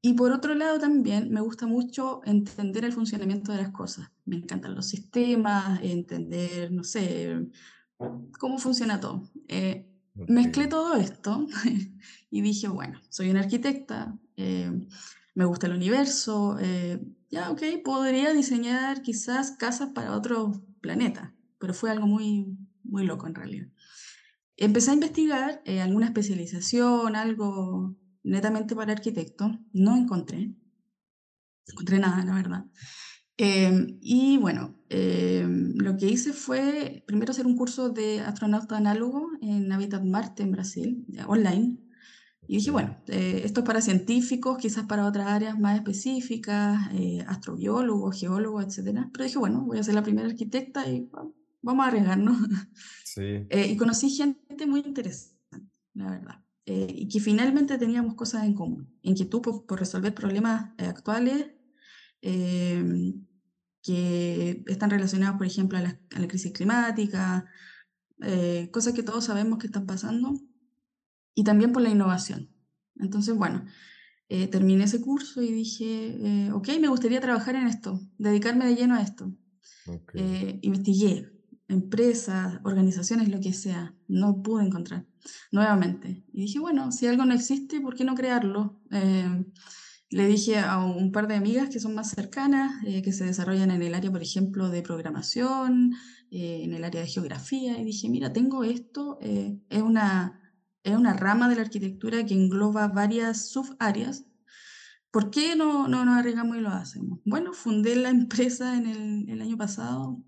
Y 0.00 0.14
por 0.14 0.32
otro 0.32 0.54
lado 0.54 0.78
también 0.78 1.30
me 1.30 1.40
gusta 1.40 1.66
mucho 1.66 2.20
entender 2.24 2.84
el 2.84 2.92
funcionamiento 2.92 3.52
de 3.52 3.58
las 3.58 3.70
cosas. 3.70 4.10
Me 4.24 4.36
encantan 4.36 4.74
los 4.74 4.86
sistemas, 4.86 5.80
entender, 5.82 6.70
no 6.72 6.84
sé, 6.84 7.48
cómo 8.38 8.58
funciona 8.58 9.00
todo. 9.00 9.28
Eh, 9.48 9.88
Mezclé 10.26 10.66
todo 10.66 10.96
esto 10.96 11.46
y 12.30 12.40
dije, 12.40 12.68
bueno, 12.68 13.00
soy 13.08 13.30
una 13.30 13.40
arquitecta, 13.40 14.18
eh, 14.36 14.72
me 15.34 15.44
gusta 15.44 15.68
el 15.68 15.74
universo, 15.74 16.58
eh, 16.60 17.00
ya, 17.30 17.50
ok, 17.50 17.62
podría 17.84 18.32
diseñar 18.32 19.02
quizás 19.02 19.52
casas 19.52 19.90
para 19.90 20.16
otro 20.16 20.60
planeta, 20.80 21.34
pero 21.58 21.72
fue 21.72 21.90
algo 21.90 22.06
muy, 22.06 22.46
muy 22.82 23.04
loco 23.04 23.28
en 23.28 23.34
realidad. 23.34 23.68
Empecé 24.56 24.90
a 24.90 24.94
investigar 24.94 25.62
eh, 25.64 25.80
alguna 25.80 26.06
especialización, 26.06 27.14
algo 27.14 27.94
netamente 28.28 28.76
para 28.76 28.92
arquitecto, 28.92 29.58
no 29.72 29.96
encontré, 29.96 30.54
encontré 31.66 31.98
nada, 31.98 32.24
la 32.24 32.34
verdad. 32.34 32.64
Em, 33.36 33.98
y 34.00 34.36
bueno, 34.38 34.74
em, 34.88 35.74
lo 35.76 35.96
que 35.96 36.06
hice 36.06 36.32
fue 36.32 37.04
primero 37.06 37.30
hacer 37.30 37.46
un 37.46 37.56
curso 37.56 37.88
de 37.88 38.20
astronauta 38.20 38.76
análogo 38.76 39.30
en 39.40 39.70
Habitat 39.70 40.02
Marte, 40.02 40.42
en 40.42 40.50
Brasil, 40.52 41.06
online. 41.26 41.78
Y 42.48 42.56
dije, 42.56 42.70
bueno, 42.70 42.96
eh, 43.08 43.42
esto 43.44 43.60
es 43.60 43.66
para 43.66 43.82
científicos, 43.82 44.56
quizás 44.58 44.86
para 44.86 45.06
otras 45.06 45.28
áreas 45.28 45.58
más 45.60 45.76
específicas, 45.76 46.88
eh, 46.94 47.22
astrobiólogos, 47.28 48.18
geólogos, 48.18 48.64
etc. 48.78 49.06
Pero 49.12 49.24
dije, 49.24 49.38
bueno, 49.38 49.66
voy 49.66 49.78
a 49.78 49.82
ser 49.82 49.94
la 49.94 50.02
primera 50.02 50.26
arquitecta 50.26 50.88
y 50.88 51.08
vamos 51.62 51.84
a 51.84 51.88
arriesgarnos. 51.88 52.38
Sí. 53.04 53.22
Eh, 53.50 53.66
y 53.70 53.76
conocí 53.76 54.10
gente 54.10 54.66
muy 54.66 54.80
interesante, 54.80 55.66
la 55.94 56.10
verdad. 56.10 56.44
Eh, 56.70 56.94
y 56.94 57.08
que 57.08 57.18
finalmente 57.18 57.78
teníamos 57.78 58.14
cosas 58.14 58.44
en 58.44 58.52
común, 58.52 58.94
inquietud 59.00 59.40
por, 59.40 59.64
por 59.64 59.78
resolver 59.78 60.12
problemas 60.14 60.74
eh, 60.76 60.84
actuales 60.84 61.46
eh, 62.20 63.14
que 63.82 64.64
están 64.66 64.90
relacionados, 64.90 65.38
por 65.38 65.46
ejemplo, 65.46 65.78
a 65.78 65.80
la, 65.80 65.98
a 66.14 66.20
la 66.20 66.28
crisis 66.28 66.52
climática, 66.52 67.46
cosas 68.70 68.92
que 68.92 69.02
todos 69.02 69.24
sabemos 69.24 69.58
que 69.58 69.68
están 69.68 69.86
pasando, 69.86 70.38
y 71.34 71.42
también 71.42 71.72
por 71.72 71.80
la 71.80 71.88
innovación. 71.88 72.50
Entonces, 72.96 73.34
bueno, 73.34 73.64
terminé 74.28 74.84
ese 74.84 75.00
curso 75.00 75.40
y 75.40 75.52
dije, 75.52 76.50
ok, 76.52 76.68
me 76.80 76.88
gustaría 76.88 77.20
trabajar 77.20 77.54
en 77.54 77.68
esto, 77.68 77.98
dedicarme 78.18 78.66
de 78.66 78.74
lleno 78.74 78.96
a 78.96 79.00
esto. 79.02 79.32
Okay. 79.86 80.58
investigué, 80.62 81.32
empresas, 81.68 82.60
organizaciones, 82.64 83.28
lo 83.28 83.40
que 83.40 83.54
sea, 83.54 83.94
no 84.06 84.42
pude 84.42 84.66
encontrar 84.66 85.06
nuevamente. 85.52 86.24
Y 86.32 86.42
dije, 86.42 86.58
bueno, 86.58 86.92
si 86.92 87.06
algo 87.06 87.24
no 87.24 87.34
existe, 87.34 87.80
¿por 87.80 87.94
qué 87.94 88.04
no 88.04 88.14
crearlo? 88.14 88.80
Eh, 88.90 89.44
le 90.10 90.26
dije 90.26 90.58
a 90.58 90.78
un 90.78 91.12
par 91.12 91.28
de 91.28 91.36
amigas 91.36 91.68
que 91.68 91.80
son 91.80 91.94
más 91.94 92.10
cercanas, 92.10 92.82
eh, 92.86 93.02
que 93.02 93.12
se 93.12 93.24
desarrollan 93.24 93.70
en 93.70 93.82
el 93.82 93.94
área, 93.94 94.10
por 94.10 94.22
ejemplo, 94.22 94.70
de 94.70 94.82
programación, 94.82 95.94
eh, 96.30 96.62
en 96.64 96.74
el 96.74 96.84
área 96.84 97.02
de 97.02 97.06
geografía, 97.06 97.78
y 97.78 97.84
dije, 97.84 98.08
mira, 98.08 98.32
tengo 98.32 98.64
esto, 98.64 99.18
es, 99.20 99.82
una, 99.82 100.40
es 100.82 100.96
una 100.96 101.12
rama 101.12 101.48
de 101.48 101.56
la 101.56 101.62
arquitectura 101.62 102.24
que 102.24 102.34
engloba 102.34 102.88
varias 102.88 103.48
subáreas. 103.48 104.24
¿Por 105.10 105.30
qué 105.30 105.56
no, 105.56 105.88
no 105.88 106.04
nos 106.04 106.18
arriesgamos 106.18 106.56
y 106.56 106.60
lo 106.60 106.70
hacemos? 106.70 107.20
Bueno, 107.24 107.52
fundé 107.52 107.96
la 107.96 108.10
empresa 108.10 108.76
en 108.76 108.86
el, 108.86 109.28
el 109.30 109.42
año 109.42 109.56
pasado, 109.56 110.24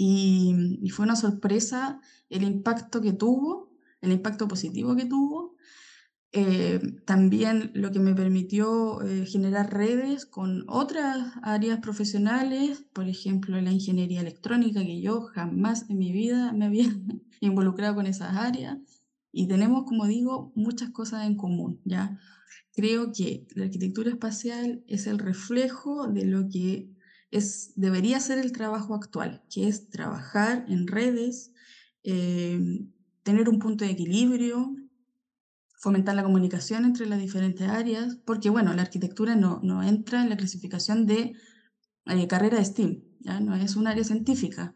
y, 0.00 0.88
fue 0.92 1.04
una 1.04 1.16
sorpresa 1.16 2.00
el 2.30 2.44
impacto 2.44 3.00
que 3.00 3.12
tuvo, 3.12 3.67
el 4.00 4.12
impacto 4.12 4.48
positivo 4.48 4.96
que 4.96 5.06
tuvo. 5.06 5.56
Eh, 6.32 6.80
también 7.06 7.70
lo 7.74 7.90
que 7.90 8.00
me 8.00 8.14
permitió 8.14 9.00
eh, 9.02 9.24
generar 9.24 9.72
redes 9.72 10.26
con 10.26 10.64
otras 10.68 11.32
áreas 11.42 11.80
profesionales, 11.80 12.84
por 12.92 13.08
ejemplo, 13.08 13.58
la 13.60 13.72
ingeniería 13.72 14.20
electrónica, 14.20 14.84
que 14.84 15.00
yo 15.00 15.22
jamás 15.22 15.88
en 15.88 15.98
mi 15.98 16.12
vida 16.12 16.52
me 16.52 16.66
había 16.66 16.84
involucrado 17.40 17.94
con 17.94 18.06
esas 18.06 18.36
áreas. 18.36 18.76
Y 19.32 19.46
tenemos, 19.48 19.84
como 19.84 20.06
digo, 20.06 20.52
muchas 20.54 20.90
cosas 20.90 21.26
en 21.26 21.36
común, 21.36 21.80
¿ya? 21.84 22.18
Creo 22.74 23.12
que 23.12 23.46
la 23.54 23.64
arquitectura 23.64 24.10
espacial 24.10 24.84
es 24.86 25.06
el 25.06 25.18
reflejo 25.18 26.08
de 26.08 26.26
lo 26.26 26.48
que 26.48 26.90
es, 27.30 27.72
debería 27.76 28.20
ser 28.20 28.38
el 28.38 28.52
trabajo 28.52 28.94
actual, 28.94 29.42
que 29.50 29.68
es 29.68 29.88
trabajar 29.90 30.64
en 30.68 30.86
redes, 30.86 31.52
eh, 32.04 32.60
tener 33.28 33.50
un 33.50 33.58
punto 33.58 33.84
de 33.84 33.90
equilibrio, 33.90 34.74
fomentar 35.76 36.14
la 36.14 36.22
comunicación 36.22 36.86
entre 36.86 37.04
las 37.04 37.20
diferentes 37.20 37.68
áreas, 37.68 38.16
porque 38.24 38.48
bueno, 38.48 38.72
la 38.72 38.80
arquitectura 38.80 39.36
no, 39.36 39.60
no 39.62 39.82
entra 39.82 40.22
en 40.22 40.30
la 40.30 40.36
clasificación 40.38 41.04
de 41.04 41.34
eh, 42.06 42.26
carrera 42.26 42.56
de 42.56 42.64
STEAM, 42.64 43.02
¿ya? 43.20 43.38
no 43.40 43.54
es 43.54 43.76
un 43.76 43.86
área 43.86 44.02
científica. 44.02 44.74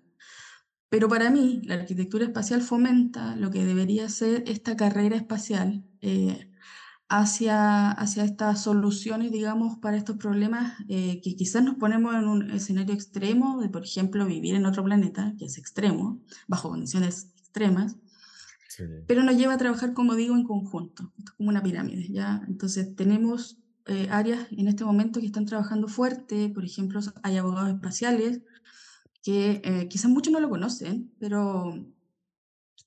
Pero 0.91 1.09
para 1.09 1.31
mí, 1.31 1.63
la 1.65 1.77
arquitectura 1.77 2.27
espacial 2.27 2.61
fomenta 2.61 3.37
lo 3.37 3.51
que 3.51 3.65
debería 3.65 4.07
ser 4.11 4.45
esta 4.47 4.77
carrera 4.77 5.17
espacial, 5.17 5.83
eh, 6.03 6.51
hacia, 7.09 7.91
hacia 7.91 8.25
estas 8.25 8.63
soluciones, 8.65 9.33
digamos, 9.33 9.79
para 9.79 9.97
estos 9.97 10.19
problemas 10.19 10.75
eh, 10.91 11.23
que 11.23 11.37
quizás 11.37 11.65
nos 11.65 11.77
ponemos 11.77 12.15
en 12.15 12.29
un 12.29 12.51
escenario 12.51 12.95
extremo 12.95 13.63
de, 13.63 13.71
por 13.71 13.83
ejemplo, 13.85 14.27
vivir 14.27 14.57
en 14.57 14.67
otro 14.67 14.85
planeta, 14.85 15.33
que 15.39 15.47
es 15.47 15.57
extremo, 15.57 16.21
bajo 16.49 16.69
condiciones 16.69 17.33
extremas, 17.39 17.97
pero 19.07 19.23
nos 19.23 19.37
lleva 19.37 19.55
a 19.55 19.59
trabajar, 19.59 19.93
como 19.93 20.15
digo, 20.15 20.35
en 20.35 20.45
conjunto, 20.45 21.13
como 21.37 21.49
una 21.49 21.63
pirámide, 21.63 22.09
¿ya? 22.09 22.43
Entonces, 22.49 22.95
tenemos 22.97 23.59
eh, 23.87 24.09
áreas 24.11 24.47
en 24.51 24.69
este 24.69 24.85
momento 24.85 25.21
que 25.21 25.27
están 25.27 25.47
trabajando 25.47 25.89
fuerte, 25.89 26.49
por 26.49 26.65
ejemplo, 26.65 27.01
hay 27.23 27.37
abogados 27.37 27.71
espaciales, 27.71 28.43
que 29.23 29.61
eh, 29.65 29.89
quizás 29.89 30.11
muchos 30.11 30.33
no 30.33 30.41
lo 30.41 30.51
conocen, 30.51 31.13
pero 31.19 31.75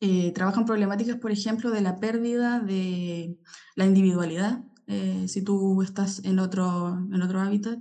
eh, 0.02 0.32
trabajan 0.34 0.66
problemáticas, 0.66 1.18
por 1.18 1.32
ejemplo, 1.32 1.72
de 1.72 1.82
la 1.82 2.00
pérdida 2.00 2.60
de 2.60 3.38
la 3.76 3.86
individualidad. 3.86 4.64
Eh, 4.88 5.26
si 5.28 5.42
tú 5.42 5.82
estás 5.82 6.24
en 6.26 6.40
otro, 6.40 6.90
en 7.12 7.22
otro 7.22 7.40
hábitat, 7.40 7.80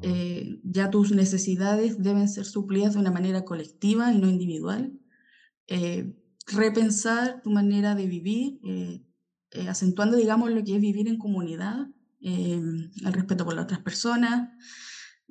eh, 0.00 0.60
ya 0.62 0.90
tus 0.90 1.10
necesidades 1.12 2.00
deben 2.02 2.28
ser 2.28 2.44
suplidas 2.44 2.94
de 2.94 3.00
una 3.00 3.10
manera 3.10 3.44
colectiva 3.44 4.12
y 4.12 4.18
no 4.18 4.28
individual. 4.28 4.92
Repensar 6.46 7.42
tu 7.42 7.50
manera 7.50 7.94
de 7.94 8.06
vivir, 8.06 8.60
acentuando, 9.68 10.16
digamos, 10.16 10.50
lo 10.50 10.64
que 10.64 10.76
es 10.76 10.80
vivir 10.80 11.08
en 11.08 11.18
comunidad, 11.18 11.88
el 12.20 12.90
respeto 13.12 13.44
por 13.44 13.54
las 13.54 13.64
otras 13.64 13.80
personas, 13.80 14.50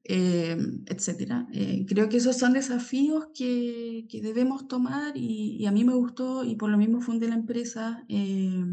eh, 0.03 0.57
etcétera. 0.87 1.47
Eh, 1.53 1.85
creo 1.87 2.09
que 2.09 2.17
esos 2.17 2.37
son 2.37 2.53
desafíos 2.53 3.27
que, 3.35 4.07
que 4.09 4.21
debemos 4.21 4.67
tomar 4.67 5.15
y, 5.15 5.65
a 5.67 5.71
mí 5.71 5.83
me 5.83 5.93
gustó 5.93 6.43
y 6.43 6.55
por 6.55 6.69
lo 6.69 6.77
mismo 6.77 7.01
fundé 7.01 7.27
la 7.27 7.35
empresa 7.35 8.03
eh, 8.09 8.65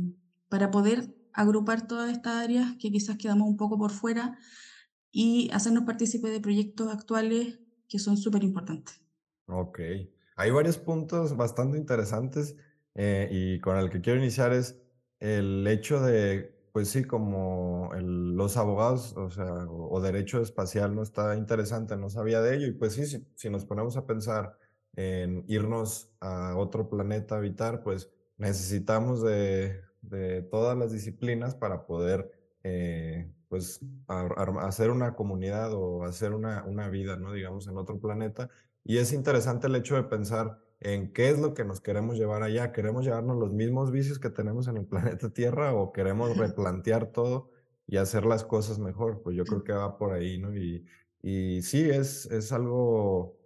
para 0.48 0.70
poder 0.70 1.14
agrupar 1.34 1.86
todas 1.86 2.10
estas 2.10 2.42
áreas 2.42 2.76
que 2.78 2.90
quizás 2.90 3.18
quedamos 3.18 3.46
un 3.46 3.56
poco 3.56 3.78
por 3.78 3.90
fuera 3.90 4.38
y 5.10 5.50
hacernos 5.52 5.84
partícipe 5.84 6.28
de 6.30 6.40
proyectos 6.40 6.92
actuales 6.92 7.60
que 7.88 7.98
son 7.98 8.16
súper 8.16 8.42
importantes. 8.42 9.02
Ok, 9.46 9.80
hay 10.38 10.52
varios 10.52 10.78
puntos 10.78 11.36
bastante 11.36 11.76
interesantes 11.78 12.56
eh, 12.94 13.28
y 13.30 13.60
con 13.60 13.76
el 13.76 13.90
que 13.90 14.00
quiero 14.00 14.20
iniciar 14.20 14.52
es 14.52 14.80
el 15.18 15.66
hecho 15.66 16.00
de, 16.00 16.54
pues 16.72 16.90
sí, 16.90 17.02
como 17.02 17.90
los 18.00 18.56
abogados, 18.56 19.14
o 19.16 20.00
derecho 20.00 20.40
espacial 20.40 20.94
no 20.94 21.02
está 21.02 21.34
interesante, 21.36 21.96
no 21.96 22.08
sabía 22.08 22.40
de 22.40 22.54
ello 22.54 22.66
y 22.68 22.72
pues 22.72 22.94
sí, 22.94 23.26
si, 23.34 23.50
nos 23.50 23.64
ponemos 23.64 23.96
a 23.96 24.06
pensar 24.06 24.56
en 24.94 25.44
irnos 25.48 26.12
a 26.20 26.56
otro 26.56 26.88
planeta 26.88 27.34
a 27.34 27.38
habitar, 27.38 27.82
pues 27.82 28.08
necesitamos 28.36 29.24
de, 29.24 29.82
todas 30.52 30.78
las 30.78 30.92
disciplinas 30.92 31.56
para 31.56 31.84
poder, 31.84 32.30
eh, 32.62 33.28
pues, 33.48 33.80
hacer 34.06 34.90
una 34.90 35.16
comunidad 35.16 35.72
o 35.74 36.04
hacer 36.04 36.32
una, 36.32 36.62
una 36.62 36.88
vida, 36.88 37.16
¿no? 37.16 37.32
Digamos, 37.32 37.66
en 37.66 37.76
otro 37.76 37.98
planeta. 37.98 38.48
Y 38.88 38.96
es 38.96 39.12
interesante 39.12 39.66
el 39.66 39.76
hecho 39.76 39.96
de 39.96 40.04
pensar 40.04 40.62
en 40.80 41.12
qué 41.12 41.28
es 41.28 41.38
lo 41.38 41.52
que 41.52 41.62
nos 41.62 41.82
queremos 41.82 42.16
llevar 42.16 42.42
allá. 42.42 42.72
¿Queremos 42.72 43.04
llevarnos 43.04 43.36
los 43.36 43.52
mismos 43.52 43.92
vicios 43.92 44.18
que 44.18 44.30
tenemos 44.30 44.66
en 44.66 44.78
el 44.78 44.86
planeta 44.88 45.28
Tierra 45.28 45.74
o 45.74 45.92
queremos 45.92 46.34
replantear 46.38 47.12
todo 47.12 47.50
y 47.86 47.98
hacer 47.98 48.24
las 48.24 48.44
cosas 48.44 48.78
mejor? 48.78 49.20
Pues 49.22 49.36
yo 49.36 49.44
creo 49.44 49.62
que 49.62 49.74
va 49.74 49.98
por 49.98 50.14
ahí, 50.14 50.38
¿no? 50.38 50.56
Y, 50.56 50.86
y 51.20 51.60
sí, 51.60 51.82
es, 51.82 52.24
es 52.30 52.50
algo 52.50 53.36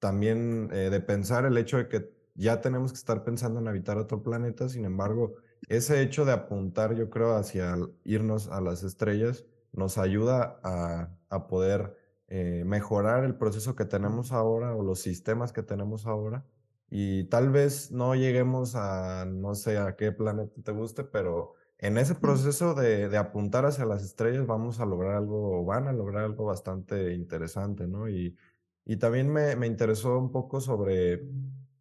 también 0.00 0.68
eh, 0.70 0.90
de 0.90 1.00
pensar 1.00 1.46
el 1.46 1.56
hecho 1.56 1.78
de 1.78 1.88
que 1.88 2.12
ya 2.34 2.60
tenemos 2.60 2.92
que 2.92 2.98
estar 2.98 3.24
pensando 3.24 3.58
en 3.58 3.68
habitar 3.68 3.96
otro 3.96 4.22
planeta, 4.22 4.68
sin 4.68 4.84
embargo, 4.84 5.32
ese 5.70 6.02
hecho 6.02 6.26
de 6.26 6.32
apuntar, 6.32 6.94
yo 6.94 7.08
creo, 7.08 7.36
hacia 7.36 7.74
irnos 8.04 8.48
a 8.48 8.60
las 8.60 8.82
estrellas 8.82 9.46
nos 9.72 9.96
ayuda 9.96 10.60
a, 10.62 11.08
a 11.30 11.46
poder 11.46 11.99
eh, 12.30 12.64
mejorar 12.64 13.24
el 13.24 13.36
proceso 13.36 13.76
que 13.76 13.84
tenemos 13.84 14.32
ahora 14.32 14.74
o 14.74 14.82
los 14.82 15.00
sistemas 15.00 15.52
que 15.52 15.62
tenemos 15.62 16.06
ahora 16.06 16.46
y 16.88 17.24
tal 17.24 17.50
vez 17.50 17.92
no 17.92 18.14
lleguemos 18.14 18.74
a, 18.76 19.26
no 19.26 19.54
sé 19.54 19.78
a 19.78 19.96
qué 19.96 20.12
planeta 20.12 20.62
te 20.62 20.72
guste, 20.72 21.04
pero 21.04 21.54
en 21.78 21.98
ese 21.98 22.14
proceso 22.14 22.74
de, 22.74 23.08
de 23.08 23.18
apuntar 23.18 23.66
hacia 23.66 23.84
las 23.84 24.02
estrellas 24.02 24.46
vamos 24.46 24.80
a 24.80 24.86
lograr 24.86 25.14
algo, 25.16 25.64
van 25.64 25.88
a 25.88 25.92
lograr 25.92 26.24
algo 26.24 26.44
bastante 26.46 27.14
interesante, 27.14 27.86
¿no? 27.86 28.08
Y, 28.08 28.36
y 28.84 28.96
también 28.96 29.32
me, 29.32 29.56
me 29.56 29.66
interesó 29.66 30.18
un 30.18 30.32
poco 30.32 30.60
sobre 30.60 31.22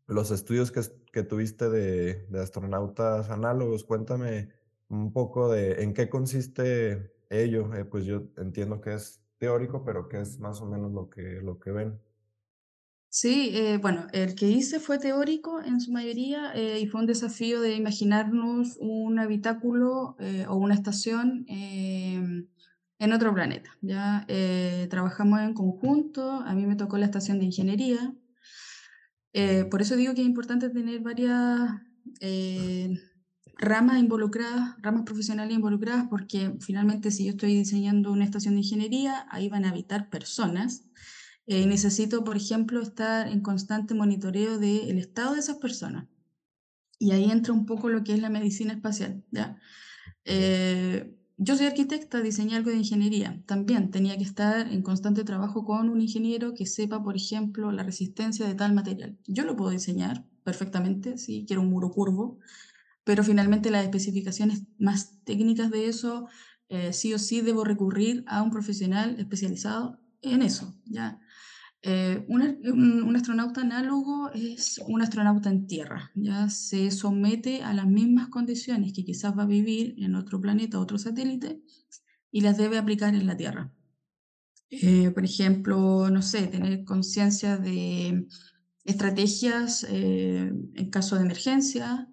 los 0.08 0.32
estudios 0.32 0.72
que, 0.72 0.82
que 1.12 1.24
tuviste 1.24 1.70
de, 1.70 2.26
de 2.28 2.40
astronautas 2.40 3.30
análogos. 3.30 3.84
Cuéntame 3.84 4.50
un 4.90 5.12
poco 5.14 5.52
de 5.52 5.84
en 5.84 5.94
qué 5.94 6.10
consiste 6.10 7.14
ello. 7.30 7.74
Eh, 7.76 7.86
pues 7.86 8.06
yo 8.06 8.24
entiendo 8.38 8.82
que 8.82 8.94
es 8.96 9.22
teórico, 9.40 9.84
pero 9.84 10.08
que 10.08 10.22
es 10.22 10.40
más 10.40 10.62
o 10.62 10.66
menos 10.68 10.92
lo 10.92 11.10
que, 11.10 11.40
lo 11.42 11.60
que 11.60 11.72
ven. 11.72 12.00
Sí, 13.12 13.50
eh, 13.54 13.80
bueno, 13.82 14.06
el 14.14 14.36
que 14.36 14.48
hice 14.48 14.80
fue 14.80 15.00
teórico 15.00 15.64
en 15.64 15.82
su 15.82 15.92
mayoría 15.92 16.54
eh, 16.54 16.80
y 16.80 16.86
fue 16.86 17.02
un 17.02 17.08
desafío 17.08 17.60
de 17.60 17.76
imaginarnos 17.76 18.78
un 18.80 19.18
habitáculo 19.18 20.16
eh, 20.20 20.46
o 20.48 20.56
una 20.58 20.76
estación 20.76 21.44
em, 21.48 22.48
en 23.00 23.14
otro 23.14 23.34
planeta. 23.34 23.72
Ya 23.82 24.28
trabajamos 24.90 25.40
en 25.42 25.56
conjunto, 25.56 26.32
a 26.32 26.54
mí 26.54 26.68
me 26.68 26.76
tocó 26.76 26.98
la 27.00 27.06
estación 27.06 27.40
de 27.40 27.46
ingeniería, 27.46 28.14
por 29.72 29.82
eso 29.82 29.96
digo 29.96 30.14
que 30.14 30.22
es 30.22 30.28
importante 30.28 30.70
tener 30.70 31.00
varias 31.00 31.72
ramas 33.60 34.00
involucradas, 34.00 34.76
ramas 34.82 35.04
profesionales 35.04 35.54
involucradas, 35.56 36.08
porque 36.10 36.56
finalmente 36.62 37.12
si 37.12 37.26
yo 37.26 37.32
estoy 37.32 37.56
diseñando 37.56 38.12
una 38.12 38.26
estación 38.26 38.56
de 38.56 38.62
ingeniería, 38.62 39.28
ahí 39.30 39.50
van 39.50 39.66
a 39.66 39.70
habitar 39.70 40.10
personas. 40.10 40.86
eh, 41.48 41.66
necesito, 41.68 42.24
por 42.24 42.38
ejemplo, 42.38 42.82
estar 42.82 43.28
en 43.28 43.42
constante 43.42 43.96
monitoreo 43.96 44.60
del 44.60 44.98
estado 45.00 45.34
de 45.34 45.40
esas 45.40 45.58
personas. 45.58 46.08
Y 47.00 47.12
ahí 47.12 47.32
entra 47.32 47.54
un 47.54 47.66
poco 47.66 47.90
lo 47.90 48.04
que 48.04 48.14
es 48.14 48.20
la 48.22 48.30
medicina 48.30 48.74
espacial, 48.74 49.24
¿ya? 49.32 49.58
Eh, 50.26 51.16
yo 51.38 51.56
soy 51.56 51.68
arquitecta, 51.68 52.22
diseñé 52.22 52.56
algo 52.58 52.70
de 52.70 52.78
ingeniería. 52.78 53.42
También 53.48 53.92
tenía 53.92 54.18
que 54.18 54.26
estar 54.26 54.68
en 54.72 54.84
constante 54.84 55.24
trabajo 55.24 55.66
con 55.66 55.90
un 55.90 56.02
ingeniero 56.02 56.54
que 56.54 56.66
sepa, 56.66 57.02
por 57.02 57.16
ejemplo, 57.16 57.72
la 57.72 57.84
resistencia 57.84 58.46
de 58.46 58.56
tal 58.56 58.74
material. 58.74 59.18
Yo 59.26 59.46
lo 59.46 59.56
puedo 59.56 59.72
diseñar 59.72 60.26
perfectamente, 60.44 61.18
si 61.18 61.46
quiero 61.46 61.62
un 61.62 61.70
muro 61.70 61.90
curvo, 61.92 62.40
pero 63.04 63.24
finalmente 63.24 63.72
las 63.72 63.84
especificaciones 63.84 64.64
más 64.78 65.24
técnicas 65.24 65.72
de 65.72 65.88
eso, 65.88 66.28
eh, 66.70 66.94
sí 66.94 67.14
o 67.14 67.20
sí 67.20 67.42
debo 67.42 67.64
recurrir 67.64 68.24
a 68.28 68.42
un 68.42 68.52
profesional 68.52 69.16
especializado 69.20 70.00
en 70.22 70.42
eso, 70.42 70.78
¿ya? 70.86 71.20
Eh, 71.82 72.26
un, 72.28 72.42
un 72.44 73.16
astronauta 73.16 73.62
análogo 73.62 74.30
es 74.34 74.82
un 74.86 75.02
astronauta 75.02 75.50
en 75.50 75.66
tierra, 75.66 76.12
ya 76.14 76.50
se 76.50 76.92
somete 76.92 77.64
a 77.64 77.74
las 77.74 77.88
mismas 77.88 78.28
condiciones 78.28 78.92
que 78.92 79.06
quizás 79.06 79.38
va 79.38 79.44
a 79.44 79.48
vivir 79.48 79.96
en 79.98 80.16
otro 80.16 80.42
planeta, 80.42 80.78
otro 80.78 80.98
satélite, 80.98 81.62
y 82.32 82.42
las 82.42 82.58
debe 82.58 82.78
aplicar 82.78 83.16
en 83.16 83.26
la 83.26 83.38
Tierra. 83.38 83.72
Eh, 84.70 85.10
por 85.12 85.26
ejemplo, 85.26 86.10
no 86.10 86.22
sé, 86.22 86.48
tener 86.48 86.84
conciencia 86.84 87.58
de 87.58 88.28
estrategias 88.84 89.86
eh, 89.90 90.52
en 90.76 90.90
caso 90.90 91.16
de 91.16 91.24
emergencia, 91.24 92.08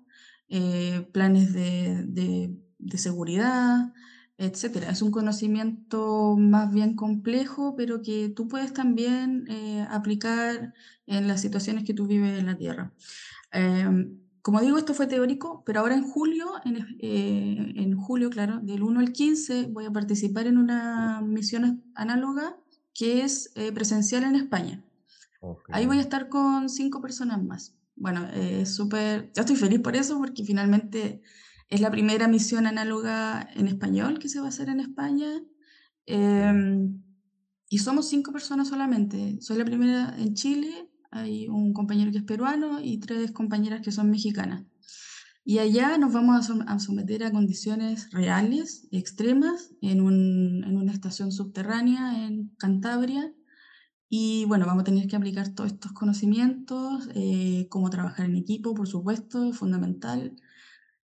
eh, 0.48 1.08
planes 1.12 1.52
de, 1.52 2.04
de- 2.06 2.56
de 2.78 2.98
seguridad, 2.98 3.92
etcétera. 4.38 4.90
Es 4.90 5.02
un 5.02 5.10
conocimiento 5.10 6.36
más 6.38 6.70
bien 6.72 6.94
complejo, 6.94 7.74
pero 7.76 8.02
que 8.02 8.28
tú 8.28 8.48
puedes 8.48 8.72
también 8.72 9.44
eh, 9.48 9.86
aplicar 9.90 10.74
en 11.06 11.26
las 11.28 11.40
situaciones 11.40 11.84
que 11.84 11.94
tú 11.94 12.06
vives 12.06 12.38
en 12.38 12.46
la 12.46 12.56
Tierra. 12.56 12.92
Em, 13.52 14.20
como 14.42 14.60
digo, 14.60 14.78
esto 14.78 14.94
fue 14.94 15.06
teórico, 15.08 15.62
pero 15.66 15.80
ahora 15.80 15.94
en 15.96 16.04
julio, 16.04 16.52
en, 16.64 16.76
eh, 17.00 17.72
en 17.76 17.96
julio, 17.96 18.30
claro, 18.30 18.60
del 18.62 18.82
1 18.82 19.00
al 19.00 19.12
15, 19.12 19.66
voy 19.68 19.86
a 19.86 19.90
participar 19.92 20.46
en 20.46 20.58
una 20.58 21.20
misión 21.22 21.84
análoga 21.94 22.56
que 22.94 23.22
es 23.22 23.50
eh, 23.56 23.72
presencial 23.72 24.24
en 24.24 24.36
España. 24.36 24.84
Ahí 25.70 25.86
voy 25.86 25.98
a 25.98 26.02
estar 26.02 26.28
con 26.30 26.68
cinco 26.70 27.00
personas 27.02 27.42
más. 27.44 27.75
Bueno, 27.96 28.26
eh, 28.32 28.62
es 28.62 28.74
súper, 28.74 29.32
yo 29.34 29.40
estoy 29.40 29.56
feliz 29.56 29.80
por 29.80 29.96
eso, 29.96 30.18
porque 30.18 30.44
finalmente 30.44 31.22
es 31.68 31.80
la 31.80 31.90
primera 31.90 32.28
misión 32.28 32.66
análoga 32.66 33.48
en 33.54 33.68
español 33.68 34.18
que 34.18 34.28
se 34.28 34.38
va 34.40 34.46
a 34.46 34.48
hacer 34.50 34.68
en 34.68 34.80
España. 34.80 35.42
Em, 36.06 37.02
y 37.70 37.78
somos 37.78 38.08
cinco 38.08 38.32
personas 38.32 38.68
solamente. 38.68 39.38
Soy 39.40 39.58
la 39.58 39.64
primera 39.64 40.14
en 40.18 40.34
Chile, 40.34 40.90
hay 41.10 41.48
un 41.48 41.72
compañero 41.72 42.12
que 42.12 42.18
es 42.18 42.24
peruano 42.24 42.80
y 42.82 42.98
tres 43.00 43.32
compañeras 43.32 43.82
que 43.82 43.92
son 43.92 44.10
mexicanas. 44.10 44.64
Y 45.44 45.58
allá 45.60 45.96
nos 45.98 46.12
vamos 46.12 46.50
a 46.66 46.78
someter 46.80 47.24
a 47.24 47.30
condiciones 47.32 48.10
reales, 48.12 48.88
extremas, 48.92 49.70
en, 49.80 50.00
un- 50.02 50.64
en 50.64 50.76
una 50.76 50.92
estación 50.92 51.32
subterránea 51.32 52.26
en 52.26 52.50
Cantabria 52.58 53.32
y 54.08 54.44
bueno, 54.46 54.66
vamos 54.66 54.82
a 54.82 54.84
tener 54.84 55.06
que 55.08 55.16
aplicar 55.16 55.48
todos 55.54 55.72
estos 55.72 55.92
conocimientos, 55.92 57.08
eh, 57.14 57.66
cómo 57.70 57.90
trabajar 57.90 58.26
en 58.26 58.36
equipo, 58.36 58.74
por 58.74 58.88
supuesto, 58.88 59.44
es 59.50 59.56
fundamental. 59.56 60.36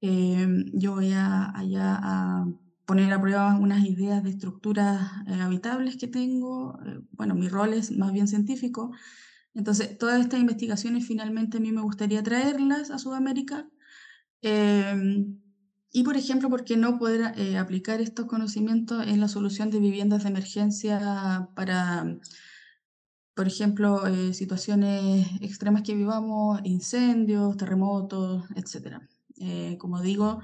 Eh, 0.01 0.47
yo 0.75 0.95
voy 0.95 1.13
a, 1.13 1.51
allá 1.57 1.99
a 2.03 2.47
poner 2.87 3.13
a 3.13 3.21
prueba 3.21 3.55
unas 3.59 3.85
ideas 3.85 4.23
de 4.23 4.31
estructuras 4.31 5.11
eh, 5.27 5.35
habitables 5.41 5.97
que 5.97 6.09
tengo. 6.09 6.79
eh, 6.87 7.01
bueno, 7.13 7.35
mi 7.35 7.49
rol 7.49 7.73
es 7.75 7.97
más 7.97 8.13
bien 8.13 8.29
científico. 8.29 8.91
Entonces, 9.55 9.99
todas 9.99 10.21
estas 10.21 10.41
investigaciones 10.41 11.07
finalmente 11.07 11.59
a 11.59 11.61
mí 11.61 11.73
me 11.73 11.83
gustaría 11.83 12.23
traerlas 12.23 12.91
a 12.91 12.99
Sudamérica. 12.99 13.69
eh, 14.43 15.27
y, 15.93 16.05
por 16.05 16.17
ejemplo, 16.17 16.49
¿por 16.49 16.65
qué 16.65 16.77
no 16.77 16.99
poder 16.99 17.33
eh, 17.37 17.59
aplicar 17.59 18.01
estos 18.01 18.27
conocimientos 18.27 19.07
en 19.07 19.21
la 19.21 19.29
solución 19.29 19.71
de 19.71 19.79
viviendas 19.81 20.23
de 20.23 20.31
emergencia 20.31 21.49
para 21.55 22.17
por 23.35 23.47
ejemplo, 23.49 24.07
eh, 24.07 24.35
situaciones 24.35 25.27
extremas 25.41 25.83
que 25.83 25.95
vivamos, 25.95 26.61
incendios, 26.65 27.57
terremotos, 27.57 28.45
etcétera. 28.57 29.09
Eh, 29.37 29.77
como 29.79 30.01
digo, 30.03 30.41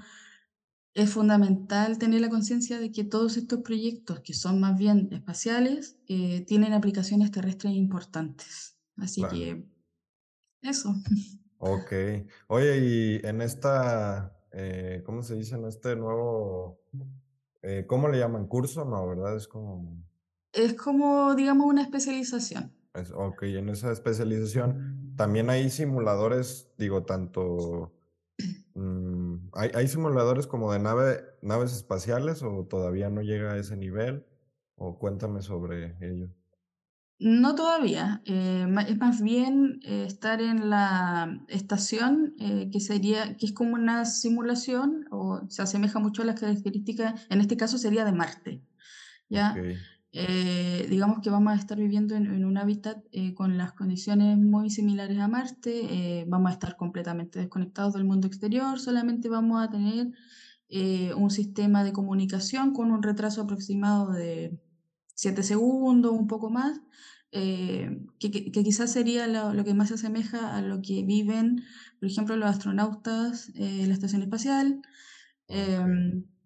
es 0.94 1.10
fundamental 1.12 1.98
tener 1.98 2.20
la 2.20 2.28
conciencia 2.30 2.78
de 2.80 2.90
que 2.92 3.04
todos 3.04 3.36
estos 3.36 3.60
proyectos, 3.60 4.20
que 4.20 4.34
son 4.34 4.60
más 4.60 4.76
bien 4.78 5.08
espaciales, 5.12 5.98
eh, 6.08 6.44
tienen 6.46 6.72
aplicaciones 6.74 7.30
terrestres 7.30 7.72
importantes. 7.74 8.78
Así 8.96 9.20
Claro. 9.22 9.36
que 9.36 9.64
eso. 10.62 10.94
Ok. 11.58 11.92
Oye, 12.48 12.78
y 13.20 13.26
en 13.26 13.40
esta, 13.42 14.38
eh, 14.52 15.02
¿cómo 15.04 15.22
se 15.22 15.34
dice? 15.34 15.56
En 15.56 15.64
este 15.66 15.96
nuevo, 15.96 16.80
eh, 17.62 17.86
¿cómo 17.88 18.08
le 18.08 18.18
llaman? 18.18 18.46
Curso, 18.48 18.84
no, 18.84 19.08
¿verdad? 19.08 19.36
Es 19.36 19.48
como, 19.48 20.04
Es 20.52 20.74
como, 20.74 21.34
digamos, 21.34 21.66
una 21.66 21.82
especialización. 21.82 22.77
Es, 22.98 23.10
ok, 23.10 23.42
en 23.44 23.68
esa 23.68 23.92
especialización 23.92 25.14
también 25.16 25.50
hay 25.50 25.70
simuladores, 25.70 26.70
digo, 26.78 27.04
tanto 27.04 27.92
mm, 28.74 29.50
¿hay, 29.52 29.70
hay 29.74 29.88
simuladores 29.88 30.46
como 30.46 30.72
de 30.72 30.78
nave, 30.78 31.20
naves 31.42 31.72
espaciales 31.72 32.42
o 32.42 32.66
todavía 32.66 33.10
no 33.10 33.22
llega 33.22 33.52
a 33.52 33.58
ese 33.58 33.76
nivel? 33.76 34.26
O 34.76 34.98
cuéntame 34.98 35.42
sobre 35.42 35.96
ello. 36.00 36.28
No 37.20 37.56
todavía, 37.56 38.22
eh, 38.26 38.64
es 38.86 38.96
más 38.96 39.20
bien 39.20 39.80
eh, 39.82 40.04
estar 40.06 40.40
en 40.40 40.70
la 40.70 41.44
estación, 41.48 42.34
eh, 42.38 42.70
que 42.72 42.78
sería, 42.78 43.36
que 43.36 43.46
es 43.46 43.52
como 43.52 43.74
una 43.74 44.04
simulación 44.04 45.04
o 45.10 45.40
se 45.48 45.62
asemeja 45.62 45.98
mucho 45.98 46.22
a 46.22 46.26
las 46.26 46.38
características, 46.38 47.26
en 47.28 47.40
este 47.40 47.56
caso 47.56 47.76
sería 47.76 48.04
de 48.04 48.12
Marte, 48.12 48.62
¿ya? 49.28 49.56
Eh, 50.20 50.86
digamos 50.90 51.18
que 51.22 51.30
vamos 51.30 51.52
a 51.52 51.56
estar 51.56 51.78
viviendo 51.78 52.14
en, 52.16 52.26
en 52.26 52.44
un 52.44 52.56
hábitat 52.58 52.98
eh, 53.12 53.34
con 53.34 53.56
las 53.56 53.72
condiciones 53.74 54.36
muy 54.38 54.68
similares 54.70 55.18
a 55.18 55.28
Marte, 55.28 56.20
eh, 56.22 56.24
vamos 56.28 56.50
a 56.50 56.54
estar 56.54 56.74
completamente 56.76 57.38
desconectados 57.38 57.94
del 57.94 58.04
mundo 58.04 58.26
exterior, 58.26 58.80
solamente 58.80 59.28
vamos 59.28 59.62
a 59.62 59.70
tener 59.70 60.08
eh, 60.68 61.14
un 61.14 61.30
sistema 61.30 61.84
de 61.84 61.92
comunicación 61.92 62.72
con 62.72 62.90
un 62.92 63.02
retraso 63.02 63.42
aproximado 63.42 64.10
de 64.12 64.58
7 65.14 65.42
segundos, 65.42 66.12
un 66.12 66.26
poco 66.26 66.50
más, 66.50 66.80
eh, 67.32 67.90
que, 68.18 68.30
que- 68.30 68.50
que 68.52 68.64
quizás 68.64 68.92
sería 68.92 69.26
lo, 69.28 69.52
lo 69.54 69.64
que 69.64 69.74
más 69.74 69.88
se 69.88 69.94
asemeja 69.94 70.56
a 70.56 70.62
lo 70.62 70.80
que 70.82 71.04
viven, 71.04 71.62
por 72.00 72.08
ejemplo, 72.08 72.36
los 72.36 72.50
astronautas 72.50 73.48
eh, 73.54 73.82
en 73.82 73.88
la 73.88 73.94
estación 73.94 74.22
espacial. 74.22 74.80
ok. 75.48 76.37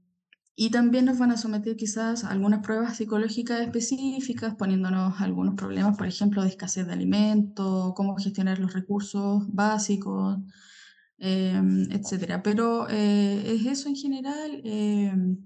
Y 0.55 0.71
también 0.71 1.07
nos 1.07 1.19
van 1.19 1.33
a 1.33 1.37
someter 1.37 1.77
quizás 1.77 2.25
a 2.25 2.31
algunas 2.31 2.61
pruebas 2.61 2.97
psicológicas 2.97 3.61
específicas, 3.61 4.55
poniéndonos 4.55 5.21
algunos 5.21 5.55
problemas, 5.55 5.97
por 5.97 6.07
ejemplo, 6.07 6.43
de 6.43 6.49
escasez 6.51 6.87
de 6.87 6.93
alimentos, 6.93 7.93
cómo 7.95 8.17
gestionar 8.17 8.59
los 8.59 8.73
recursos 8.75 9.45
básicos, 9.49 10.39
em, 11.19 11.91
etcétera. 11.91 12.43
Pero 12.43 12.87
eh, 12.91 13.55
es 13.55 13.67
eso 13.67 13.89
en 13.89 13.97
general. 13.97 14.61
em, 14.65 15.39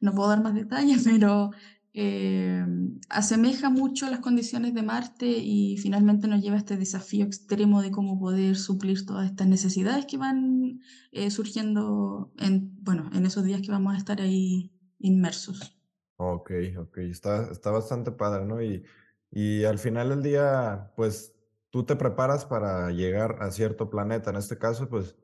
no 0.00 0.12
puedo 0.14 0.28
dar 0.30 0.42
más 0.42 0.54
detalles, 0.54 1.04
pero 1.20 1.50
em, 1.92 2.98
asemeja 3.08 3.70
mucho 3.70 4.08
las 4.08 4.20
condiciones 4.20 4.74
de 4.74 4.82
Marte 4.82 5.26
y 5.26 5.76
finalmente 5.78 6.28
nos 6.28 6.42
lleva 6.42 6.56
a 6.56 6.58
este 6.58 6.76
desafío 6.76 7.24
extremo 7.24 7.82
de 7.82 7.90
cómo 7.90 8.18
poder 8.18 8.56
suplir 8.56 9.04
todas 9.04 9.30
estas 9.30 9.46
necesidades 9.46 10.06
que 10.06 10.16
van 10.16 10.80
eh, 11.10 11.30
surgiendo 11.30 12.32
en, 12.38 12.72
bueno, 12.82 13.10
en 13.12 13.26
esos 13.26 13.44
días 13.44 13.60
que 13.62 13.70
vamos 13.70 13.94
a 13.94 13.98
estar 13.98 14.20
ahí 14.20 14.72
inmersos. 14.98 15.76
Ok, 16.16 16.52
ok, 16.78 16.98
está, 16.98 17.50
está 17.50 17.70
bastante 17.70 18.12
padre, 18.12 18.46
¿no? 18.46 18.62
Y, 18.62 18.84
y 19.30 19.64
al 19.64 19.78
final 19.78 20.10
del 20.10 20.22
día, 20.22 20.92
pues 20.94 21.34
tú 21.70 21.84
te 21.84 21.96
preparas 21.96 22.44
para 22.44 22.90
llegar 22.90 23.38
a 23.40 23.50
cierto 23.50 23.90
planeta. 23.90 24.30
En 24.30 24.36
este 24.36 24.58
caso, 24.58 24.88
pues, 24.88 25.16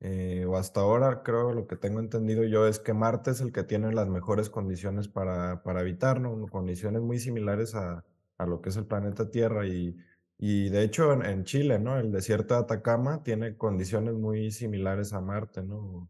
eh, 0.00 0.44
o 0.46 0.56
hasta 0.56 0.80
ahora 0.80 1.22
creo 1.24 1.52
lo 1.52 1.66
que 1.66 1.76
tengo 1.76 1.98
entendido 2.00 2.44
yo 2.44 2.66
es 2.68 2.78
que 2.78 2.92
Marte 2.94 3.32
es 3.32 3.40
el 3.40 3.52
que 3.52 3.64
tiene 3.64 3.92
las 3.92 4.08
mejores 4.08 4.48
condiciones 4.48 5.08
para, 5.08 5.62
para 5.62 5.80
habitar, 5.80 6.20
¿no? 6.20 6.46
Condiciones 6.48 7.02
muy 7.02 7.18
similares 7.18 7.74
a, 7.74 8.04
a 8.38 8.46
lo 8.46 8.60
que 8.60 8.68
es 8.70 8.76
el 8.76 8.86
planeta 8.86 9.30
Tierra. 9.30 9.66
Y, 9.66 9.96
y 10.38 10.70
de 10.70 10.82
hecho 10.84 11.12
en, 11.12 11.24
en 11.24 11.44
Chile, 11.44 11.78
¿no? 11.80 11.98
El 11.98 12.12
desierto 12.12 12.54
de 12.54 12.60
Atacama 12.60 13.22
tiene 13.24 13.56
condiciones 13.56 14.14
muy 14.14 14.50
similares 14.52 15.12
a 15.12 15.20
Marte, 15.20 15.62
¿no? 15.62 16.08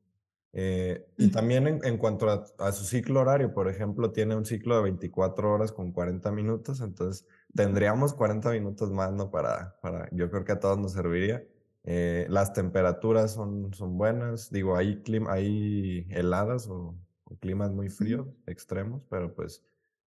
Eh, 0.53 1.07
y 1.19 1.31
también 1.31 1.67
en, 1.67 1.85
en 1.85 1.99
cuanto 1.99 2.29
a, 2.31 2.45
a 2.59 2.73
su 2.73 2.85
ciclo 2.85 3.21
horario, 3.21 3.53
por 3.53 3.69
ejemplo, 3.69 4.13
tiene 4.13 4.35
un 4.35 4.45
ciclo 4.45 4.77
de 4.77 4.83
24 4.83 5.53
horas 5.53 5.73
con 5.73 5.93
40 5.93 6.31
minutos, 6.33 6.81
entonces 6.81 7.27
tendríamos 7.55 8.15
40 8.15 8.51
minutos 8.53 8.91
más, 8.91 9.13
¿no? 9.13 9.31
Para, 9.31 9.77
para, 9.81 10.09
yo 10.13 10.31
creo 10.31 10.45
que 10.45 10.53
a 10.53 10.61
todos 10.61 10.79
nos 10.79 10.93
serviría. 10.93 11.43
Eh, 11.91 12.27
las 12.29 12.53
temperaturas 12.53 13.33
son, 13.33 13.73
son 13.73 13.97
buenas, 13.97 14.51
digo, 14.51 14.77
hay, 14.77 15.01
clima, 15.03 15.33
hay 15.33 16.07
heladas 16.11 16.69
o, 16.69 16.95
o 17.25 17.37
climas 17.39 17.71
muy 17.73 17.89
fríos, 17.89 18.29
extremos, 18.47 19.03
pero 19.09 19.35
pues 19.35 19.65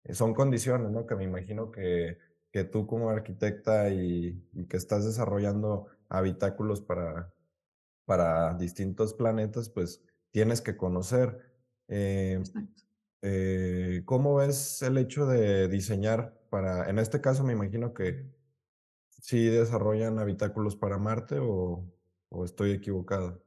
eh, 0.04 0.14
son 0.14 0.32
condiciones, 0.32 0.90
¿no? 0.90 1.06
Que 1.06 1.16
me 1.16 1.24
imagino 1.24 1.70
que, 1.70 2.16
que 2.50 2.64
tú 2.64 2.86
como 2.86 3.10
arquitecta 3.10 3.90
y, 3.90 4.42
y 4.54 4.64
que 4.66 4.78
estás 4.78 5.04
desarrollando 5.04 5.88
habitáculos 6.08 6.80
para, 6.80 7.34
para 8.06 8.54
distintos 8.54 9.12
planetas, 9.12 9.68
pues 9.68 10.02
tienes 10.30 10.62
que 10.62 10.78
conocer. 10.78 11.38
Eh, 11.88 12.42
eh, 13.20 14.02
¿cómo 14.06 14.36
ves 14.36 14.80
el 14.80 14.96
hecho 14.96 15.26
de 15.26 15.68
diseñar 15.68 16.40
para, 16.48 16.88
en 16.88 16.98
este 16.98 17.20
caso 17.20 17.44
me 17.44 17.52
imagino 17.52 17.92
que 17.92 18.24
sí 19.20 19.44
desarrollan 19.46 20.18
habitáculos 20.18 20.76
para 20.76 20.98
Marte 20.98 21.38
o, 21.40 21.92
o 22.28 22.44
estoy 22.44 22.72
equivocado? 22.72 23.42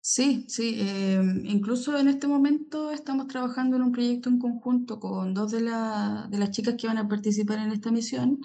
Sí, 0.00 0.46
sí, 0.48 0.76
em, 0.80 1.44
incluso 1.44 1.98
en 1.98 2.08
este 2.08 2.26
momento 2.28 2.90
estamos 2.90 3.26
trabajando 3.26 3.76
en 3.76 3.82
un 3.82 3.92
proyecto 3.92 4.28
en 4.30 4.38
conjunto 4.38 4.98
con 5.00 5.34
dos 5.34 5.50
de, 5.52 5.60
la- 5.60 6.28
de 6.30 6.38
las 6.38 6.50
chicas 6.50 6.76
que 6.78 6.86
van 6.86 6.98
a 6.98 7.08
participar 7.08 7.58
en 7.58 7.72
esta 7.72 7.90
misión. 7.90 8.40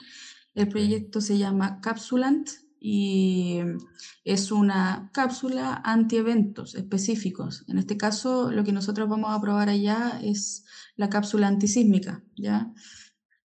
El 0.55 0.69
proyecto 0.69 1.21
se 1.21 1.37
llama 1.37 1.81
Capsulant 1.81 2.49
y 2.79 3.59
es 4.25 4.51
una 4.51 5.11
cápsula 5.13 5.81
anti-eventos 5.85 6.75
específicos. 6.75 7.63
En 7.67 7.77
este 7.79 7.97
caso, 7.97 8.51
lo 8.51 8.63
que 8.65 8.73
nosotros 8.73 9.09
vamos 9.09 9.31
a 9.31 9.41
probar 9.41 9.69
allá 9.69 10.19
es 10.23 10.65
la 10.97 11.09
cápsula 11.09 11.47
antisísmica, 11.47 12.23
¿ya? 12.37 12.73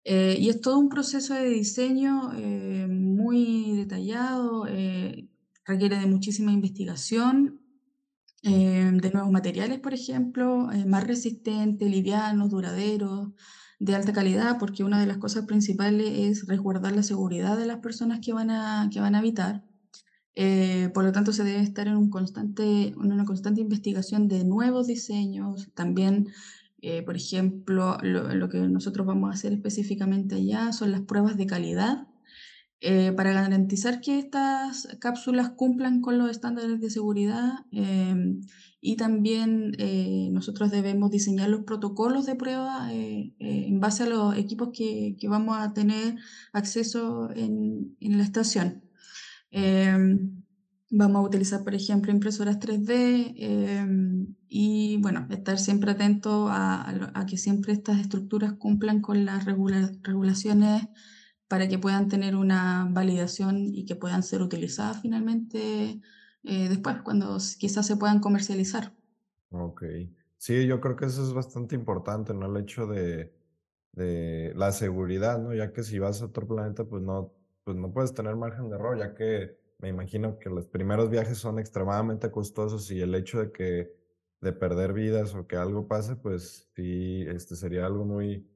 Eh, 0.04 0.36
y 0.38 0.50
es 0.50 0.60
todo 0.60 0.78
un 0.78 0.90
proceso 0.90 1.34
de 1.34 1.48
diseño 1.48 2.32
eh, 2.34 2.86
muy 2.88 3.72
detallado, 3.76 4.66
eh, 4.68 5.28
requiere 5.64 5.98
de 5.98 6.06
muchísima 6.06 6.52
investigación 6.52 7.62
eh, 8.42 8.90
de 8.92 9.10
nuevos 9.10 9.32
materiales, 9.32 9.80
por 9.80 9.94
ejemplo, 9.94 10.68
más 10.86 11.06
resistentes, 11.06 11.90
livianos, 11.90 12.50
duraderos, 12.50 13.30
de 13.80 13.94
alta 13.94 14.12
calidad, 14.12 14.58
porque 14.58 14.84
una 14.84 15.00
de 15.00 15.06
las 15.06 15.16
cosas 15.18 15.46
principales 15.46 16.06
es 16.12 16.46
resguardar 16.46 16.94
la 16.94 17.02
seguridad 17.02 17.56
de 17.56 17.66
las 17.66 17.78
personas 17.78 18.20
que 18.20 18.32
van 18.34 18.50
a, 18.50 18.88
que 18.92 19.00
van 19.00 19.14
a 19.14 19.18
habitar. 19.18 19.64
Por 20.94 21.04
lo 21.04 21.12
tanto, 21.12 21.32
se 21.32 21.44
debe 21.44 21.62
estar 21.62 21.86
en, 21.88 21.96
un 21.96 22.10
constante, 22.10 22.88
en 22.88 23.12
una 23.12 23.24
constante 23.24 23.60
investigación 23.60 24.28
de 24.28 24.44
nuevos 24.44 24.86
diseños. 24.86 25.70
También, 25.74 26.28
eh, 26.84 27.02
por 27.02 27.16
ejemplo, 27.16 27.96
lo, 28.02 28.34
lo 28.34 28.48
que 28.48 28.58
nosotros 28.58 29.06
vamos 29.06 29.30
a 29.30 29.34
hacer 29.34 29.52
específicamente 29.52 30.34
allá 30.36 30.72
son 30.72 30.92
las 30.92 31.02
pruebas 31.02 31.36
de 31.36 31.46
calidad 31.46 32.06
eh, 32.86 33.12
para 33.12 33.32
garantizar 33.32 34.02
que 34.02 34.18
estas 34.18 34.88
cápsulas 35.00 35.52
cumplan 35.56 36.02
con 36.02 36.18
los 36.18 36.30
estándares 36.30 36.82
de 36.82 36.90
seguridad 36.90 37.64
em, 37.70 38.42
y 38.82 38.96
también 38.96 39.74
eh, 39.78 40.28
nosotros 40.30 40.70
debemos 40.70 41.10
diseñar 41.10 41.48
los 41.48 41.62
protocolos 41.64 42.26
de 42.26 42.34
prueba 42.36 42.92
eh, 42.92 43.32
eh, 43.38 43.64
en 43.68 43.80
base 43.80 44.02
a 44.02 44.06
los 44.06 44.36
equipos 44.36 44.68
que, 44.74 45.16
que 45.18 45.28
vamos 45.28 45.56
a 45.58 45.72
tener 45.72 46.16
acceso 46.52 47.30
en, 47.34 47.96
en 48.00 48.18
la 48.18 48.24
estación. 48.24 48.82
Vamos 50.96 51.24
a 51.24 51.28
utilizar, 51.28 51.64
por 51.64 51.74
ejemplo, 51.74 52.12
impresoras 52.12 52.60
3D 52.60 53.34
em, 53.36 54.36
y, 54.48 54.98
bueno, 55.02 55.26
estar 55.30 55.58
siempre 55.58 55.90
atento 55.92 56.48
a, 56.48 56.88
a 57.14 57.26
que 57.26 57.36
siempre 57.38 57.72
estas 57.72 57.98
estructuras 58.00 58.52
cumplan 58.54 59.00
con 59.00 59.24
las 59.24 59.44
regula- 59.44 59.90
regulaciones 60.02 60.84
para 61.48 61.68
que 61.68 61.78
puedan 61.80 62.08
tener 62.08 62.36
una 62.36 62.86
validación 62.90 63.56
y 63.74 63.86
que 63.86 63.96
puedan 63.96 64.22
ser 64.22 64.42
utilizadas 64.42 65.00
finalmente 65.02 66.00
eh, 66.44 66.68
después, 66.68 66.98
cuando 67.02 67.38
quizás 67.58 67.86
se 67.86 67.96
puedan 67.96 68.20
comercializar. 68.20 68.94
ok. 69.50 69.82
Sí, 70.36 70.66
yo 70.66 70.80
creo 70.80 70.96
que 70.96 71.06
eso 71.06 71.22
es 71.22 71.32
bastante 71.32 71.74
importante, 71.74 72.34
¿no? 72.34 72.46
El 72.54 72.62
hecho 72.62 72.86
de, 72.86 73.34
de 73.92 74.52
la 74.56 74.72
seguridad, 74.72 75.38
¿no? 75.40 75.54
Ya 75.54 75.72
que 75.72 75.82
si 75.82 75.98
vas 75.98 76.22
a 76.22 76.26
otro 76.26 76.46
planeta, 76.46 76.84
pues 76.84 77.02
no, 77.02 77.34
pues 77.64 77.76
no 77.76 77.92
puedes 77.92 78.14
tener 78.14 78.36
margen 78.36 78.68
de 78.70 78.76
error, 78.76 78.98
ya 78.98 79.14
que 79.14 79.58
me 79.84 79.90
imagino 79.90 80.38
que 80.38 80.48
los 80.50 80.66
primeros 80.66 81.10
viajes 81.10 81.36
son 81.38 81.58
extremadamente 81.58 82.30
costosos 82.30 82.90
y 82.90 83.00
el 83.02 83.14
hecho 83.14 83.38
de 83.40 83.52
que 83.52 83.92
de 84.40 84.52
perder 84.52 84.94
vidas 84.94 85.34
o 85.34 85.46
que 85.46 85.56
algo 85.56 85.86
pase, 85.88 86.16
pues 86.16 86.70
sí, 86.74 87.24
este 87.28 87.54
sería 87.54 87.84
algo 87.86 88.04
muy, 88.06 88.48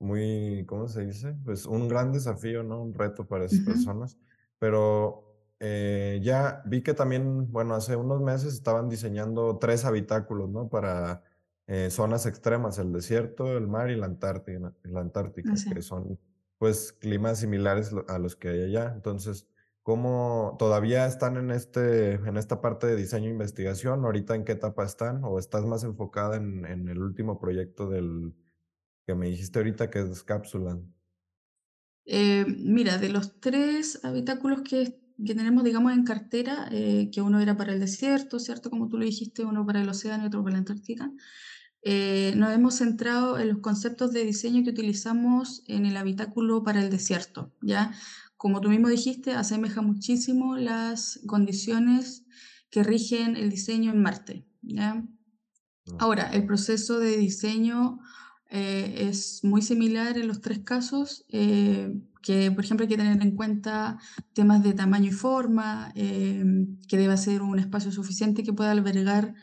muy, 0.00 0.64
¿cómo 0.66 0.88
se 0.88 1.06
dice? 1.06 1.36
Pues 1.44 1.66
un 1.66 1.86
gran 1.88 2.10
desafío, 2.12 2.62
¿no? 2.64 2.82
Un 2.82 2.94
reto 2.94 3.26
para 3.28 3.44
esas 3.44 3.60
Ujú, 3.60 3.62
personas. 3.62 4.18
Pero 4.58 5.24
eh, 5.60 6.18
ya 6.22 6.62
vi 6.66 6.82
que 6.82 6.94
también, 6.94 7.50
bueno, 7.52 7.74
hace 7.74 7.94
unos 7.96 8.20
meses 8.20 8.54
estaban 8.54 8.88
diseñando 8.88 9.58
tres 9.58 9.84
habitáculos, 9.84 10.50
¿no? 10.50 10.68
Para 10.68 11.22
eh, 11.68 11.90
zonas 11.90 12.26
extremas, 12.26 12.78
el 12.78 12.92
desierto, 12.92 13.56
el 13.56 13.68
mar 13.68 13.90
y 13.90 13.96
la 13.96 14.06
Antártida, 14.06 14.74
la 14.82 15.00
Antártica, 15.00 15.64
que 15.70 15.80
son 15.82 16.18
pues 16.58 16.92
climas 16.92 17.38
similares 17.40 17.92
a 18.08 18.18
los 18.18 18.34
que 18.36 18.48
hay 18.48 18.62
allá. 18.64 18.92
Entonces, 18.94 19.48
¿cómo 19.82 20.56
todavía 20.58 21.06
están 21.06 21.36
en 21.36 21.50
este, 21.50 22.14
en 22.14 22.36
esta 22.36 22.60
parte 22.60 22.86
de 22.86 22.96
diseño 22.96 23.28
e 23.28 23.32
investigación? 23.32 24.04
¿Ahorita 24.04 24.34
en 24.34 24.44
qué 24.44 24.52
etapa 24.52 24.84
están? 24.84 25.24
¿O 25.24 25.38
estás 25.38 25.64
más 25.64 25.84
enfocada 25.84 26.36
en, 26.36 26.64
en 26.66 26.88
el 26.88 26.98
último 26.98 27.38
proyecto 27.38 27.88
del 27.88 28.34
que 29.06 29.14
me 29.14 29.28
dijiste 29.28 29.58
ahorita 29.58 29.90
que 29.90 30.00
es 30.00 30.22
cápsula? 30.22 30.78
Eh, 32.04 32.44
mira, 32.46 32.98
de 32.98 33.08
los 33.08 33.40
tres 33.40 34.04
habitáculos 34.04 34.62
que 34.62 35.02
que 35.24 35.34
tenemos, 35.34 35.64
digamos, 35.64 35.92
en 35.92 36.04
cartera, 36.04 36.68
eh, 36.70 37.10
que 37.12 37.20
uno 37.20 37.40
era 37.40 37.56
para 37.56 37.72
el 37.72 37.80
desierto, 37.80 38.38
¿cierto? 38.38 38.70
Como 38.70 38.88
tú 38.88 38.98
lo 38.98 39.04
dijiste, 39.04 39.44
uno 39.44 39.64
para 39.66 39.80
el 39.80 39.88
océano 39.88 40.24
y 40.24 40.26
otro 40.26 40.42
para 40.42 40.54
la 40.54 40.58
Antártica. 40.58 41.12
Eh, 41.82 42.32
nos 42.36 42.52
hemos 42.52 42.76
centrado 42.76 43.38
en 43.38 43.48
los 43.48 43.58
conceptos 43.58 44.12
de 44.12 44.24
diseño 44.24 44.62
que 44.62 44.70
utilizamos 44.70 45.62
en 45.66 45.86
el 45.86 45.96
habitáculo 45.96 46.62
para 46.62 46.82
el 46.82 46.90
desierto, 46.90 47.52
¿ya? 47.60 47.92
Como 48.42 48.60
tú 48.60 48.70
mismo 48.70 48.88
dijiste, 48.88 49.34
asemeja 49.34 49.82
muchísimo 49.82 50.56
las 50.56 51.20
condiciones 51.28 52.24
que 52.70 52.82
rigen 52.82 53.36
el 53.36 53.50
diseño 53.50 53.92
en 53.92 54.02
Marte, 54.02 54.44
¿ya? 54.62 55.06
Ahora, 56.00 56.28
el 56.32 56.44
proceso 56.44 56.98
de 56.98 57.16
diseño 57.18 58.00
eh, 58.50 59.06
es 59.08 59.44
muy 59.44 59.62
similar 59.62 60.18
en 60.18 60.26
los 60.26 60.40
tres 60.40 60.58
casos, 60.58 61.24
eh, 61.28 61.94
que 62.20 62.50
por 62.50 62.64
ejemplo 62.64 62.82
hay 62.82 62.88
que 62.88 62.96
tener 62.96 63.22
en 63.22 63.36
cuenta 63.36 64.00
temas 64.32 64.60
de 64.64 64.72
tamaño 64.72 65.10
y 65.10 65.12
forma, 65.12 65.92
eh, 65.94 66.44
que 66.88 66.96
debe 66.96 67.16
ser 67.18 67.42
un 67.42 67.60
espacio 67.60 67.92
suficiente 67.92 68.42
que 68.42 68.52
pueda 68.52 68.72
albergar 68.72 69.36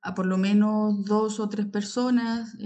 a 0.00 0.14
por 0.14 0.24
lo 0.24 0.38
menos 0.38 1.04
dos 1.04 1.40
o 1.40 1.48
tres 1.50 1.66
personas. 1.66 2.56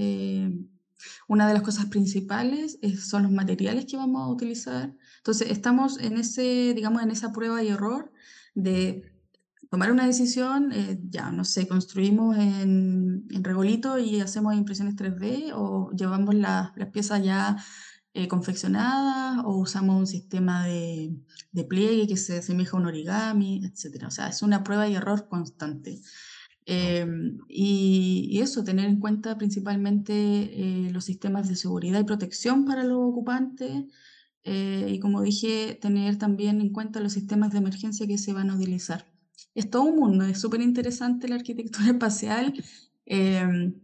una 1.27 1.49
de 1.49 1.55
las 1.55 1.63
cosas 1.63 1.87
principales 1.87 2.79
son 3.01 3.25
los 3.25 3.33
materiales 3.33 3.87
que 3.87 3.97
vamos 3.97 4.23
a 4.23 4.29
utilizar. 4.29 4.95
Entonces, 5.21 5.51
estamos 5.51 5.99
en 5.99 6.17
ese, 6.17 6.73
digamos, 6.75 7.03
en 7.03 7.11
esa 7.11 7.33
prueba 7.33 7.63
y 7.63 7.69
error 7.69 8.13
de 8.55 9.05
tomar 9.71 9.93
una 9.93 10.07
decisión, 10.07 10.73
eh, 10.73 10.99
ya, 11.09 11.31
no 11.31 11.45
sé, 11.45 11.69
construimos 11.69 12.37
en, 12.37 13.27
en, 13.31 13.45
regolito 13.45 13.99
y 13.99 14.21
hacemos 14.21 14.55
impresiones 14.55 14.97
3D 14.97 15.53
o 15.55 15.91
llevamos 15.93 16.35
las 16.35 16.73
piezas 16.93 17.23
ya 17.23 17.57
eh, 18.13 18.27
confeccionadas 18.29 19.45
o 19.45 19.57
usamos 19.59 19.97
un 19.97 20.07
sistema 20.07 20.67
de, 20.67 21.15
de, 21.53 21.65
pliegue 21.65 22.09
que 22.09 22.17
se 22.17 22.39
asemeja 22.39 22.77
a 22.77 22.81
un 22.81 22.87
origami, 22.87 23.65
etc. 23.65 24.07
O 24.07 24.11
sea, 24.11 24.29
es 24.29 24.43
una 24.43 24.65
prueba 24.65 24.89
y 24.89 24.95
error 24.97 25.29
constante. 25.29 26.01
Em, 26.67 27.39
y, 27.49 28.29
y, 28.31 28.41
eso, 28.41 28.65
tener 28.65 28.87
en 28.87 29.01
cuenta 29.01 29.39
principalmente 29.39 30.13
eh, 30.15 30.91
los 30.93 31.05
sistemas 31.05 31.49
de 31.49 31.57
seguridad 31.57 32.01
y 32.01 32.05
protección 32.05 32.65
para 32.65 32.85
los 32.85 32.99
ocupantes. 32.99 33.85
Y 34.45 34.99
como 35.01 35.23
dije, 35.23 35.77
tener 35.81 36.17
también 36.17 36.61
en 36.61 36.71
cuenta 36.71 37.01
los 37.01 37.13
sistemas 37.13 37.51
de 37.51 37.59
emergencia 37.59 38.07
que 38.07 38.19
se 38.19 38.33
van 38.33 38.51
a 38.51 38.57
utilizar 38.57 39.05
es 39.55 39.71
todo 39.71 39.83
un 39.85 39.97
mundo, 39.97 40.25
es 40.25 40.41
súper 40.41 40.61
interesante 40.63 41.29
la 41.29 41.37
arquitectura 41.37 41.87
espacial. 41.91 42.53
Em, 43.07 43.75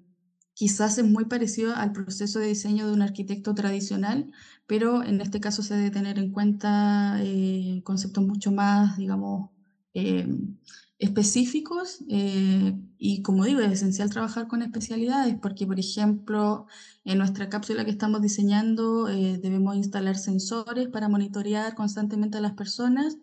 quizás 0.54 0.98
es 0.98 1.04
muy 1.04 1.26
parecido 1.26 1.74
al 1.76 1.92
proceso 1.92 2.38
de 2.38 2.48
diseño 2.48 2.86
de 2.86 2.92
un 2.94 3.02
arquitecto 3.02 3.54
tradicional, 3.54 4.26
pero 4.66 5.02
en 5.04 5.20
este 5.20 5.40
caso 5.40 5.62
se 5.62 5.74
debe 5.76 5.90
tener 5.90 6.18
en 6.18 6.30
cuenta 6.32 7.18
eh, 7.22 7.80
conceptos 7.84 8.24
mucho 8.24 8.52
más, 8.52 8.96
digamos, 8.96 9.50
em, 9.94 10.56
específicos 10.98 11.98
eh, 12.08 12.74
y 12.98 13.22
como 13.22 13.44
digo, 13.44 13.60
es 13.60 13.72
esencial 13.72 14.10
trabajar 14.10 14.48
con 14.48 14.62
especialidades 14.62 15.36
porque, 15.40 15.66
por 15.66 15.78
ejemplo, 15.78 16.66
en 17.04 17.18
nuestra 17.18 17.48
cápsula 17.48 17.84
que 17.84 17.90
estamos 17.90 18.22
diseñando 18.22 19.08
eh, 19.08 19.38
debemos 19.42 19.76
instalar 19.76 20.16
sensores 20.16 20.88
para 20.88 21.08
monitorear 21.08 21.74
constantemente 21.74 22.38
a 22.38 22.40
las 22.40 22.54
personas 22.54 23.18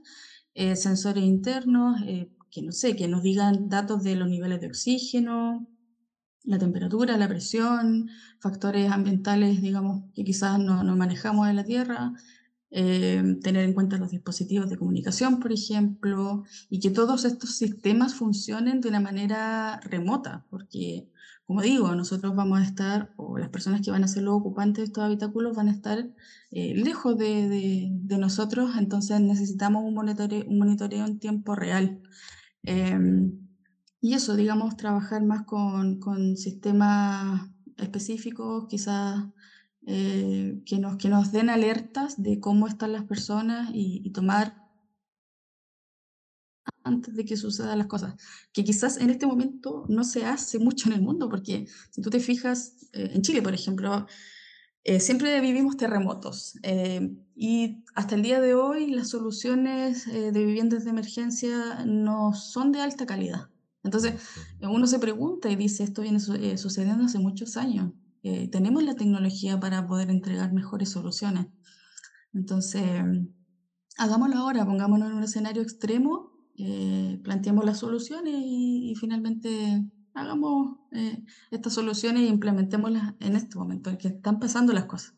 eh, 0.53 0.75
sensores 0.75 1.23
internos, 1.23 1.99
que 2.51 2.61
no 2.61 2.71
sé, 2.71 2.95
que 2.95 3.07
nos 3.07 3.23
digan 3.23 3.69
datos 3.69 4.03
de 4.03 4.15
los 4.15 4.29
niveles 4.29 4.61
de 4.61 4.67
oxígeno, 4.67 5.67
la 6.43 6.59
temperatura, 6.59 7.17
la 7.17 7.27
presión, 7.27 8.09
factores 8.39 8.91
ambientales, 8.91 9.61
digamos, 9.61 10.03
que 10.13 10.23
quizás 10.23 10.59
no, 10.59 10.83
no 10.83 10.95
manejamos 10.95 11.49
en 11.49 11.55
la 11.55 11.63
Tierra, 11.63 12.13
eh, 12.75 13.37
tener 13.43 13.65
en 13.65 13.73
cuenta 13.73 13.97
los 13.99 14.09
dispositivos 14.09 14.67
de 14.67 14.77
comunicación, 14.77 15.39
por 15.39 15.51
ejemplo, 15.51 16.43
y 16.71 16.79
que 16.79 16.89
todos 16.89 17.23
estos 17.23 17.55
sistemas 17.55 18.15
funcionen 18.15 18.81
de 18.81 18.89
una 18.89 18.99
manera 18.99 19.79
remota, 19.83 20.45
porque 20.49 21.07
como 21.45 21.61
digo, 21.61 21.93
nosotros 21.93 22.35
vamos 22.35 22.59
a 22.59 22.63
estar, 22.63 23.13
o 23.15 23.37
las 23.37 23.49
personas 23.49 23.81
que 23.81 23.91
van 23.91 24.03
a 24.03 24.07
ser 24.07 24.23
los 24.23 24.35
ocupantes 24.35 24.81
de 24.81 24.85
estos 24.85 25.03
habitáculos 25.03 25.55
van 25.55 25.67
a 25.67 25.71
estar 25.71 25.99
eh, 26.51 26.73
lejos 26.75 27.15
de, 27.15 27.91
de, 27.91 28.17
nosotros, 28.17 28.71
entonces 28.79 29.19
necesitamos 29.21 29.83
un 29.83 29.93
monitoreo, 29.93 30.43
un 30.47 30.57
monitoreo 30.57 31.05
en 31.05 31.19
tiempo 31.19 31.53
real. 31.53 32.01
Em, 32.63 33.33
y 34.01 34.15
eso, 34.15 34.35
digamos, 34.35 34.77
trabajar 34.77 35.23
más 35.23 35.43
con, 35.45 35.99
con 35.99 36.37
sistemas 36.37 37.49
específicos, 37.77 38.65
quizás 38.67 39.25
eh, 39.85 40.61
que, 40.65 40.79
nos, 40.79 40.97
que 40.97 41.09
nos 41.09 41.31
den 41.31 41.49
alertas 41.49 42.21
de 42.21 42.39
cómo 42.39 42.67
están 42.67 42.93
las 42.93 43.03
personas 43.03 43.69
y, 43.73 44.01
y 44.03 44.11
tomar 44.11 44.63
antes 46.85 47.15
de 47.15 47.25
que 47.25 47.35
sucedan 47.35 47.77
las 47.77 47.87
cosas, 47.87 48.15
que 48.53 48.63
quizás 48.63 48.97
en 48.97 49.09
este 49.09 49.25
momento 49.25 49.85
no 49.89 50.03
se 50.03 50.25
hace 50.25 50.59
mucho 50.59 50.89
en 50.89 50.95
el 50.95 51.01
mundo, 51.01 51.29
porque 51.29 51.67
si 51.91 52.01
tú 52.01 52.09
te 52.09 52.19
fijas, 52.19 52.89
eh, 52.93 53.11
en 53.13 53.21
Chile, 53.21 53.41
por 53.41 53.53
ejemplo, 53.53 54.05
eh, 54.85 54.99
siempre 54.99 55.39
vivimos 55.39 55.77
terremotos 55.77 56.55
y 57.35 57.83
hasta 57.95 58.15
el 58.15 58.21
día 58.21 58.41
de 58.41 58.53
hoy 58.53 58.87
las 58.87 59.09
soluciones 59.09 60.05
de 60.05 60.31
viviendas 60.31 60.83
de 60.83 60.89
emergencia 60.89 61.85
no 61.85 62.33
son 62.33 62.73
de 62.73 62.81
alta 62.81 63.05
calidad. 63.05 63.49
Entonces, 63.83 64.15
uno 64.61 64.85
se 64.87 64.99
pregunta 64.99 65.49
y 65.49 65.55
dice, 65.55 65.83
esto 65.83 66.01
viene 66.01 66.19
sucediendo 66.19 67.05
hace 67.05 67.19
muchos 67.19 67.55
años. 67.55 67.93
Tenemos 68.51 68.83
la 68.83 68.95
tecnología 68.95 69.59
para 69.59 69.85
poder 69.85 70.09
entregar 70.09 70.53
mejores 70.53 70.89
soluciones. 70.89 71.47
Entonces, 72.33 72.83
hagámoslo 73.97 74.37
ahora, 74.37 74.65
pongámonos 74.65 75.09
en 75.09 75.17
un 75.17 75.23
escenario 75.23 75.61
extremo 75.61 76.33
eh, 76.55 77.19
planteemos 77.23 77.65
las 77.65 77.79
soluciones 77.79 78.35
y, 78.37 78.93
finalmente 78.99 79.83
hagamos 80.13 80.77
eh, 80.91 81.23
estas 81.49 81.73
soluciones 81.73 82.23
e 82.23 82.27
implementémoslas 82.27 83.15
en 83.19 83.35
este 83.35 83.57
momento 83.57 83.89
en 83.89 83.97
que 83.97 84.09
están 84.09 84.39
pasando 84.39 84.71
las 84.71 84.85
cosas. 84.85 85.15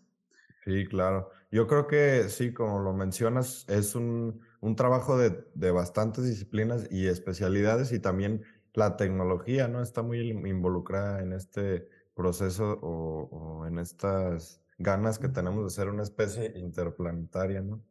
Sí, 0.63 0.85
claro. 0.85 1.29
Yo 1.51 1.67
creo 1.67 1.87
que 1.87 2.29
sí, 2.29 2.53
como 2.53 2.79
lo 2.79 2.93
mencionas, 2.93 3.65
es 3.67 3.95
un, 3.95 4.39
un 4.61 4.75
trabajo 4.77 5.17
de, 5.17 5.45
de, 5.53 5.71
bastantes 5.71 6.25
disciplinas 6.25 6.87
y 6.89 7.07
especialidades 7.07 7.91
y 7.91 7.99
también 7.99 8.43
la 8.73 8.95
tecnología, 8.95 9.67
¿no? 9.67 9.81
Está 9.81 10.01
muy 10.01 10.19
involucrada 10.29 11.21
en 11.21 11.33
este 11.33 11.89
proceso 12.15 12.79
o, 12.81 13.29
o 13.31 13.65
en 13.67 13.79
estas 13.79 14.61
ganas 14.77 15.19
que 15.19 15.29
tenemos 15.29 15.63
de 15.63 15.69
ser 15.69 15.89
una 15.89 16.03
especie 16.03 16.53
interplanetaria, 16.57 17.61
¿no? 17.61 17.83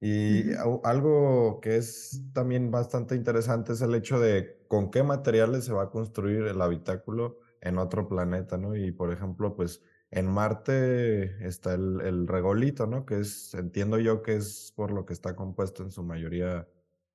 Y 0.00 0.54
algo 0.84 1.60
que 1.60 1.76
es 1.76 2.22
también 2.32 2.70
bastante 2.70 3.14
interesante 3.14 3.74
es 3.74 3.82
el 3.82 3.94
hecho 3.94 4.18
de 4.18 4.64
con 4.66 4.90
qué 4.90 5.02
materiales 5.02 5.64
se 5.66 5.74
va 5.74 5.84
a 5.84 5.90
construir 5.90 6.44
el 6.44 6.62
habitáculo 6.62 7.38
en 7.60 7.76
otro 7.76 8.08
planeta, 8.08 8.56
¿no? 8.56 8.74
Y 8.76 8.92
por 8.92 9.12
ejemplo, 9.12 9.54
pues 9.56 9.82
en 10.10 10.26
Marte 10.26 11.46
está 11.46 11.74
el, 11.74 12.26
regolito, 12.26 12.86
¿no? 12.86 13.04
Que 13.04 13.20
es, 13.20 13.52
entiendo 13.54 13.98
yo 13.98 14.22
que 14.22 14.36
es 14.36 14.72
por 14.74 14.90
lo 14.90 15.04
que 15.04 15.12
está 15.12 15.36
compuesto 15.36 15.82
en 15.82 15.90
su 15.90 16.02
mayoría 16.02 16.66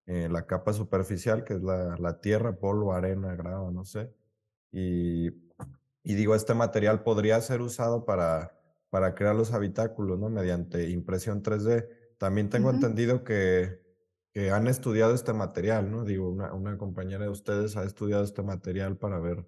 eh, 0.05 0.29
la 0.29 0.45
capa 0.45 0.71
superficial, 0.73 1.43
que 1.43 1.55
es 1.55 1.63
la, 1.63 1.97
la, 1.97 2.21
tierra, 2.21 2.57
polvo, 2.57 2.93
arena, 2.93 3.35
grava, 3.35 3.71
no 3.71 3.83
sé. 3.83 4.13
Y, 4.71 5.31
y 6.05 6.13
digo, 6.13 6.35
este 6.35 6.53
material 6.53 7.01
podría 7.01 7.41
ser 7.41 7.61
usado 7.61 8.05
para, 8.05 8.55
para 8.91 9.15
crear 9.15 9.35
los 9.35 9.51
habitáculos, 9.53 10.19
¿no? 10.19 10.29
Mediante 10.29 10.87
impresión 10.91 11.41
3D 11.41 11.89
también 12.19 12.49
tengo 12.49 12.69
entendido 12.69 13.23
que, 13.23 13.81
que, 14.31 14.51
han 14.51 14.67
estudiado 14.67 15.15
este 15.15 15.33
material, 15.33 15.89
¿no? 15.89 16.05
Digo, 16.05 16.29
una, 16.29 16.53
una, 16.53 16.77
compañera 16.77 17.23
de 17.25 17.31
ustedes 17.31 17.75
ha 17.75 17.83
estudiado 17.83 18.23
este 18.23 18.43
material 18.43 18.97
para 18.97 19.19
ver 19.19 19.47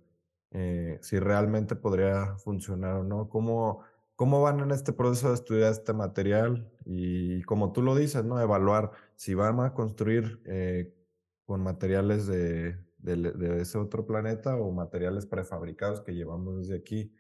eh, 0.50 0.98
si 1.04 1.20
realmente 1.20 1.76
podría 1.76 2.36
funcionar 2.38 2.96
o 2.96 3.04
no. 3.04 3.30
¿Cómo, 3.30 3.84
¿Cómo 4.16 4.42
van 4.42 4.60
en 4.60 4.72
este 4.72 4.94
proceso 4.94 5.30
de 5.30 5.36
estudiar 5.36 5.72
este 5.72 5.94
material? 5.94 6.68
Y 6.86 7.44
como 7.44 7.72
tú 7.72 7.84
lo 7.84 7.96
dices, 7.96 8.26
¿no? 8.26 8.42
Evaluar 8.42 8.92
si 9.16 9.36
van 9.36 9.60
a 9.60 9.76
construir 9.76 10.42
eh, 10.46 10.92
con 11.46 11.62
materiales 11.62 12.26
de, 12.26 12.87
de, 12.98 13.62
ese 13.62 13.78
otro 13.78 14.06
planeta 14.06 14.56
o 14.56 14.72
materiales 14.72 15.26
prefabricados 15.26 16.02
que 16.02 16.14
llevamos 16.14 16.58
desde 16.58 16.76
aquí. 16.76 17.14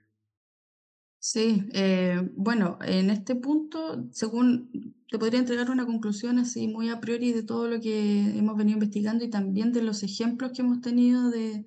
Sí, 1.19 1.67
eh, 1.73 2.29
bueno, 2.35 2.77
en 2.81 3.09
este 3.09 3.35
punto, 3.35 4.07
según 4.11 4.95
te 5.09 5.17
podría 5.17 5.39
entregar 5.39 5.71
una 5.71 5.85
conclusión 5.85 6.39
así 6.39 6.67
muy 6.67 6.89
a 6.89 6.99
priori 6.99 7.33
de 7.33 7.43
todo 7.43 7.67
lo 7.67 7.79
que 7.81 8.37
hemos 8.37 8.55
venido 8.55 8.77
investigando 8.77 9.25
y 9.25 9.29
también 9.29 9.73
de 9.73 9.81
los 9.81 10.03
ejemplos 10.03 10.51
que 10.53 10.61
hemos 10.61 10.81
tenido 10.81 11.29
de, 11.29 11.65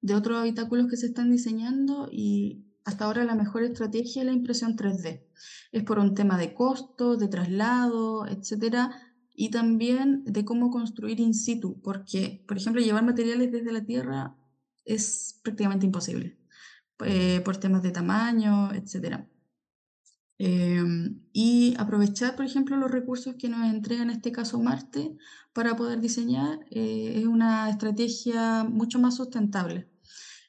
de 0.00 0.14
otros 0.14 0.38
habitáculos 0.38 0.88
que 0.88 0.96
se 0.96 1.06
están 1.06 1.30
diseñando 1.30 2.08
y 2.10 2.64
hasta 2.84 3.04
ahora 3.04 3.24
la 3.24 3.34
mejor 3.34 3.62
estrategia 3.62 4.22
es 4.22 4.26
la 4.26 4.32
impresión 4.32 4.76
3D. 4.76 5.24
Es 5.70 5.84
por 5.84 5.98
un 5.98 6.14
tema 6.14 6.36
de 6.36 6.52
costo, 6.52 7.16
de 7.16 7.28
traslado, 7.28 8.26
etcétera, 8.26 8.90
y 9.34 9.50
también 9.50 10.24
de 10.24 10.44
cómo 10.44 10.70
construir 10.70 11.20
in 11.20 11.34
situ, 11.34 11.80
porque, 11.82 12.44
por 12.46 12.56
ejemplo, 12.56 12.82
llevar 12.82 13.04
materiales 13.04 13.50
desde 13.52 13.72
la 13.72 13.84
Tierra 13.84 14.36
es 14.84 15.40
prácticamente 15.42 15.86
imposible. 15.86 16.38
Eh, 17.04 17.40
por 17.44 17.56
temas 17.56 17.82
de 17.82 17.90
tamaño, 17.90 18.72
etc. 18.72 19.26
Em, 20.38 21.20
y 21.32 21.74
aprovechar, 21.78 22.36
por 22.36 22.44
ejemplo, 22.44 22.76
los 22.76 22.90
recursos 22.90 23.34
que 23.36 23.48
nos 23.48 23.72
entrega 23.72 24.02
en 24.02 24.10
este 24.10 24.32
caso 24.32 24.60
Marte 24.60 25.16
para 25.52 25.76
poder 25.76 26.00
diseñar 26.00 26.60
eh, 26.70 27.14
es 27.16 27.26
una 27.26 27.68
estrategia 27.70 28.64
mucho 28.64 28.98
más 28.98 29.16
sustentable. 29.16 29.88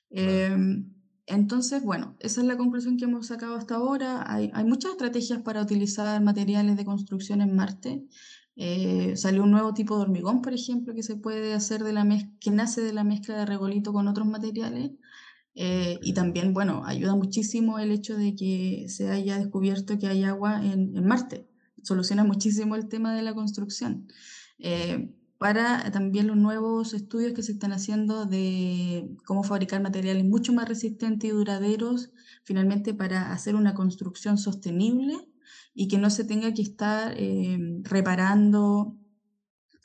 Em, 0.10 0.92
entonces, 1.26 1.84
bueno, 1.84 2.16
esa 2.20 2.42
es 2.42 2.48
la 2.48 2.58
conclusión 2.58 2.98
que 2.98 3.06
hemos 3.06 3.28
sacado 3.28 3.56
hasta 3.56 3.76
ahora. 3.76 4.24
Hay, 4.32 4.52
hay 4.54 4.66
muchas 4.66 4.92
estrategias 4.92 5.42
para 5.42 5.62
utilizar 5.62 6.22
materiales 6.22 6.78
de 6.78 6.86
construcción 6.86 7.42
en 7.42 7.56
Marte. 7.56 8.06
Eh, 8.56 9.16
salió 9.18 9.44
un 9.44 9.52
nuevo 9.52 9.74
tipo 9.74 9.96
de 9.98 10.04
hormigón, 10.04 10.42
por 10.42 10.54
ejemplo, 10.54 10.94
que 10.94 11.04
se 11.04 11.16
puede 11.16 11.54
hacer 11.54 11.84
de 11.84 11.94
la 11.94 12.08
que 12.40 12.52
nace 12.52 12.82
de 12.82 12.94
la 12.94 13.04
mezcla 13.04 13.38
de 13.38 13.46
regolito 13.46 13.94
con 13.94 14.08
otros 14.08 14.28
materiales. 14.28 14.92
Eh, 15.56 16.00
y 16.02 16.14
también, 16.14 16.54
bueno, 16.54 16.84
ayuda 16.86 17.16
muchísimo 17.16 17.80
el 17.80 17.92
hecho 17.92 18.18
de 18.18 18.36
que 18.36 18.86
se 18.90 19.10
haya 19.10 19.38
descubierto 19.38 19.98
que 20.00 20.08
hay 20.08 20.24
agua 20.24 20.64
en, 20.66 20.94
Marte. 21.06 21.48
Soluciona 21.84 22.24
muchísimo 22.24 22.76
el 22.76 22.88
tema 22.88 23.16
de 23.16 23.24
la 23.24 23.34
construcción. 23.34 24.08
Eh, 24.60 25.14
para 25.38 25.92
también 25.92 26.28
los 26.28 26.38
nuevos 26.38 26.94
estudios 26.94 27.34
que 27.34 27.44
se 27.44 27.52
están 27.52 27.74
haciendo 27.74 28.26
de 28.26 29.10
cómo 29.26 29.44
fabricar 29.44 29.82
materiales 29.82 30.26
mucho 30.26 30.54
más 30.54 30.70
resistentes 30.70 31.30
y 31.30 31.34
duraderos, 31.34 32.12
finalmente 32.44 32.94
para 32.94 33.34
hacer 33.34 33.56
una 33.56 33.74
construcción 33.74 34.38
sostenible 34.38 35.33
y 35.74 35.88
que 35.88 35.98
no 35.98 36.10
se 36.10 36.24
tenga 36.24 36.54
que 36.54 36.62
estar 36.62 37.14
eh, 37.18 37.58
reparando 37.84 38.96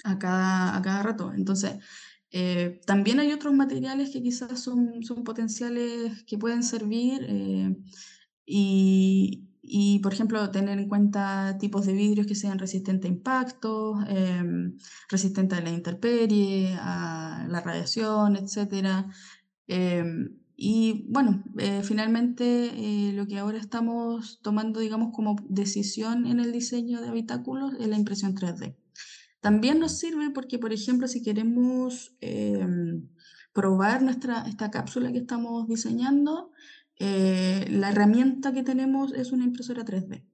a 0.05 0.19
cada, 0.19 0.77
a 0.77 0.83
cada 0.83 1.03
rato. 1.03 1.33
Entonces, 1.33 1.79
eh, 2.31 2.81
también 2.87 3.21
hay 3.21 3.33
otros 3.33 3.55
materiales 3.55 4.11
que 4.11 4.23
quizás 4.23 4.61
son, 4.61 5.03
son 5.03 5.25
potenciales 5.25 6.25
que 6.25 6.39
pueden 6.39 6.63
servir 6.63 7.25
eh, 7.27 7.77
y, 8.45 9.49
y, 9.63 9.99
por 10.01 10.13
ejemplo, 10.13 10.51
tener 10.51 10.79
en 10.79 10.89
cuenta 10.89 11.57
tipos 11.59 11.87
de 11.87 11.93
vidrios 11.95 12.27
que 12.27 12.35
sean 12.35 12.59
resistentes 12.59 13.11
a 13.11 13.15
impactos, 13.15 13.99
em, 14.09 14.77
resistentes 15.09 15.59
a 15.59 15.63
la 15.63 15.71
intemperie, 15.71 16.77
a 16.81 17.47
la 17.49 17.61
radiación, 17.61 18.37
etc. 18.37 19.07
Y 20.61 21.07
bueno, 21.09 21.45
eh, 21.59 21.83
finalmente 21.85 23.13
lo 23.15 23.29
que 23.29 23.39
ahora 23.39 23.59
estamos 23.59 24.41
tomando, 24.43 24.81
digamos, 24.81 25.13
como 25.15 25.37
decisión 25.49 26.27
en 26.27 26.41
el 26.41 26.51
diseño 26.51 27.01
de 27.01 27.07
habitáculos 27.07 27.75
es 27.79 27.87
la 27.87 27.97
impresión 27.97 28.35
3D. 28.35 28.75
También 29.41 29.79
nos 29.79 29.99
sirve 29.99 30.31
porque, 30.31 30.59
por 30.59 30.73
ejemplo, 30.73 31.07
si 31.07 31.23
queremos 31.23 32.17
em, 32.21 33.09
probar 33.53 34.03
nuestra, 34.03 34.43
esta 34.49 34.71
cápsula 34.71 35.13
que 35.13 35.19
estamos 35.19 35.69
diseñando, 35.69 36.51
eh, 36.99 37.67
la 37.71 37.91
herramienta 37.91 38.53
que 38.53 38.65
tenemos 38.65 39.13
es 39.13 39.31
una 39.31 39.45
impresora 39.45 39.85
3D. 39.85 40.25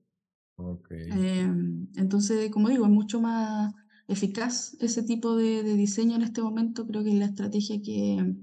Em, 0.90 1.88
entonces, 1.96 2.50
como 2.50 2.70
digo, 2.70 2.86
es 2.86 2.90
mucho 2.90 3.20
más 3.20 3.74
eficaz 4.08 4.74
ese 4.80 5.02
tipo 5.02 5.36
de, 5.36 5.62
diseño 5.74 6.16
en 6.16 6.22
este 6.22 6.40
momento. 6.40 6.86
Creo 6.86 7.04
que 7.04 7.10
es 7.10 7.18
la 7.18 7.26
estrategia 7.26 7.82
que, 7.82 8.36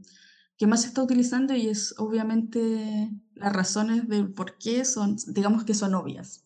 que 0.62 0.68
más 0.68 0.84
se 0.84 0.90
está 0.90 1.02
utilizando 1.02 1.56
y 1.56 1.70
es 1.70 1.96
obviamente 1.98 3.10
las 3.34 3.52
razones 3.52 4.08
de 4.08 4.26
por 4.26 4.60
qué 4.60 4.86
son, 4.86 5.16
digamos 5.26 5.64
que 5.64 5.74
son 5.74 5.96
obvias. 5.96 6.46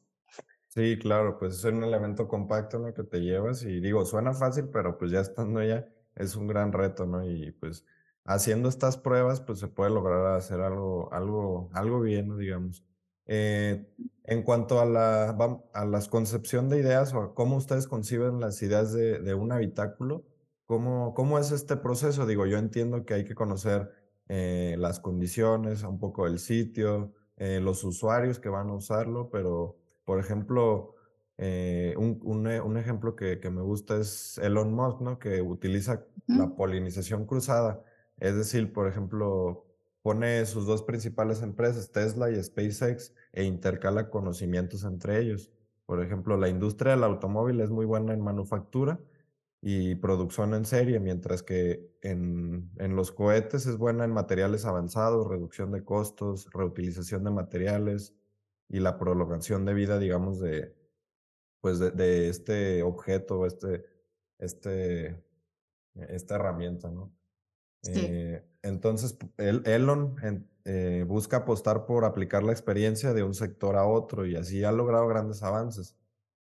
Sí, 0.70 0.98
claro, 0.98 1.38
pues 1.38 1.56
es 1.56 1.66
un 1.66 1.84
elemento 1.84 2.26
compacto, 2.30 2.80
¿no? 2.80 2.94
Que 2.94 3.04
te 3.04 3.20
llevas 3.20 3.64
y 3.64 3.82
digo, 3.82 4.06
suena 4.06 4.34
fácil, 4.34 4.70
pero 4.72 4.98
pues 4.98 5.12
ya 5.12 5.20
estando 5.20 5.60
allá 5.60 5.90
es 6.16 6.38
un 6.38 6.48
gran 6.48 6.72
reto, 6.72 7.06
¿no? 7.06 7.30
Y 7.30 7.52
pues 7.60 7.84
haciendo 8.24 8.70
estas 8.70 8.98
pruebas, 8.98 9.42
pues 9.42 9.60
se 9.60 9.68
puede 9.68 9.92
lograr 9.92 10.26
hacer 10.28 10.62
algo, 10.62 11.12
algo, 11.12 11.70
algo 11.74 12.00
bien, 12.00 12.30
¿no? 12.30 12.38
digamos. 12.38 12.86
Eh, 13.26 13.86
en 14.24 14.44
cuanto 14.44 14.80
a 14.80 14.86
la, 14.86 15.36
a 15.74 15.84
las 15.84 16.08
concepción 16.08 16.70
de 16.70 16.80
ideas 16.80 17.14
o 17.14 17.20
a 17.20 17.36
cómo 17.36 17.58
ustedes 17.58 17.86
conciben 17.86 18.40
las 18.40 18.62
ideas 18.62 18.94
de, 18.94 19.20
de 19.20 19.34
un 19.34 19.52
habitáculo, 19.52 20.24
¿cómo, 20.68 21.14
¿cómo 21.14 21.38
es 21.38 21.52
este 21.52 21.76
proceso? 21.76 22.26
Digo, 22.26 22.46
yo 22.46 22.58
entiendo 22.58 23.04
que 23.04 23.16
hay 23.16 23.26
que 23.26 23.36
conocer 23.36 24.05
eh, 24.28 24.76
las 24.80 25.00
condiciones, 25.00 25.84
un 25.84 26.00
poco 26.00 26.28
el 26.28 26.40
sitio, 26.40 27.14
eh, 27.38 27.60
los 27.62 27.84
usuarios 27.84 28.40
que 28.40 28.50
van 28.50 28.70
a 28.70 28.74
usarlo, 28.74 29.30
pero 29.30 29.78
por 30.06 30.20
ejemplo, 30.20 30.96
eh, 31.38 31.94
un, 31.98 32.20
un, 32.24 32.78
ejemplo 32.78 33.16
que, 33.16 33.40
que, 33.40 33.50
me 33.50 33.62
gusta 33.62 33.98
es 34.00 34.38
Elon 34.38 34.74
Musk, 34.74 35.02
¿no? 35.02 35.20
Que 35.20 35.42
utiliza 35.42 36.06
la 36.28 36.56
polinización 36.56 37.26
cruzada. 37.26 37.84
Es 38.20 38.36
decir, 38.36 38.72
por 38.72 38.88
ejemplo, 38.88 39.66
pone 40.02 40.46
sus 40.46 40.66
dos 40.66 40.84
principales 40.84 41.42
empresas, 41.42 41.92
Tesla 41.92 42.30
y 42.32 42.42
SpaceX, 42.42 43.14
e 43.34 43.44
intercala 43.44 44.10
conocimientos 44.10 44.84
entre 44.86 45.20
ellos. 45.20 45.52
Por 45.86 46.02
ejemplo, 46.04 46.38
la 46.38 46.50
industria 46.50 46.92
del 46.92 47.04
automóvil 47.04 47.60
es 47.62 47.70
muy 47.70 47.86
buena 47.86 48.14
en 48.14 48.22
manufactura 48.22 49.00
y 49.68 49.96
producción 49.96 50.54
en 50.54 50.64
serie, 50.64 51.00
mientras 51.00 51.42
que 51.42 51.90
en, 52.04 52.70
en 52.78 52.96
los 52.96 53.12
cohetes 53.12 53.66
es 53.66 53.78
buena 53.78 54.06
en 54.06 54.12
materiales 54.12 54.64
avanzados, 54.66 55.28
reducción 55.28 55.72
de 55.72 55.84
costos, 55.84 56.48
reutilización 56.54 57.24
de 57.24 57.32
materiales, 57.32 58.14
y 58.70 58.80
la 58.80 58.98
prolongación 58.98 59.66
de 59.66 59.74
vida, 59.74 60.00
digamos, 60.00 60.40
de, 60.40 60.76
pues 61.62 61.80
de, 61.80 62.30
este 62.30 62.84
objeto, 62.84 63.46
este, 63.46 63.86
este, 64.38 65.24
esta 65.96 66.36
herramienta, 66.36 66.90
¿no? 66.90 67.12
Eh, 67.88 68.44
entonces, 68.64 69.16
Elon 69.38 70.16
eh, 70.64 71.06
busca 71.08 71.38
apostar 71.38 71.86
por 71.86 72.04
aplicar 72.04 72.42
la 72.42 72.52
experiencia 72.52 73.14
de 73.14 73.22
un 73.22 73.36
sector 73.36 73.76
a 73.76 73.86
otro 73.86 74.26
y 74.26 74.36
así 74.36 74.64
ha 74.64 74.72
logrado 74.72 75.08
grandes 75.08 75.44
avances. 75.44 75.96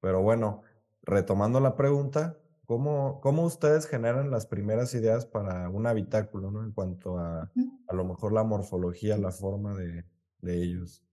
Pero 0.02 0.22
bueno, 0.22 0.64
retomando 1.04 1.62
la 1.62 1.78
pregunta, 1.78 2.38
¿cómo, 2.72 3.20
cómo 3.20 3.44
ustedes 3.44 3.86
generan 3.86 4.32
las 4.32 4.46
primeras 4.46 4.94
ideas 4.94 5.26
para 5.26 5.68
un 5.70 5.88
habitáculo, 5.88 6.52
¿no? 6.52 6.64
En 6.64 6.72
cuanto 6.72 7.18
a 7.18 7.52
a 7.90 7.94
lo 7.94 8.06
mejor 8.06 8.32
la 8.32 8.46
morfología, 8.46 9.18
la 9.18 9.32
forma 9.32 9.76
de, 9.76 10.06
de 10.40 10.64
ellos. 10.64 11.04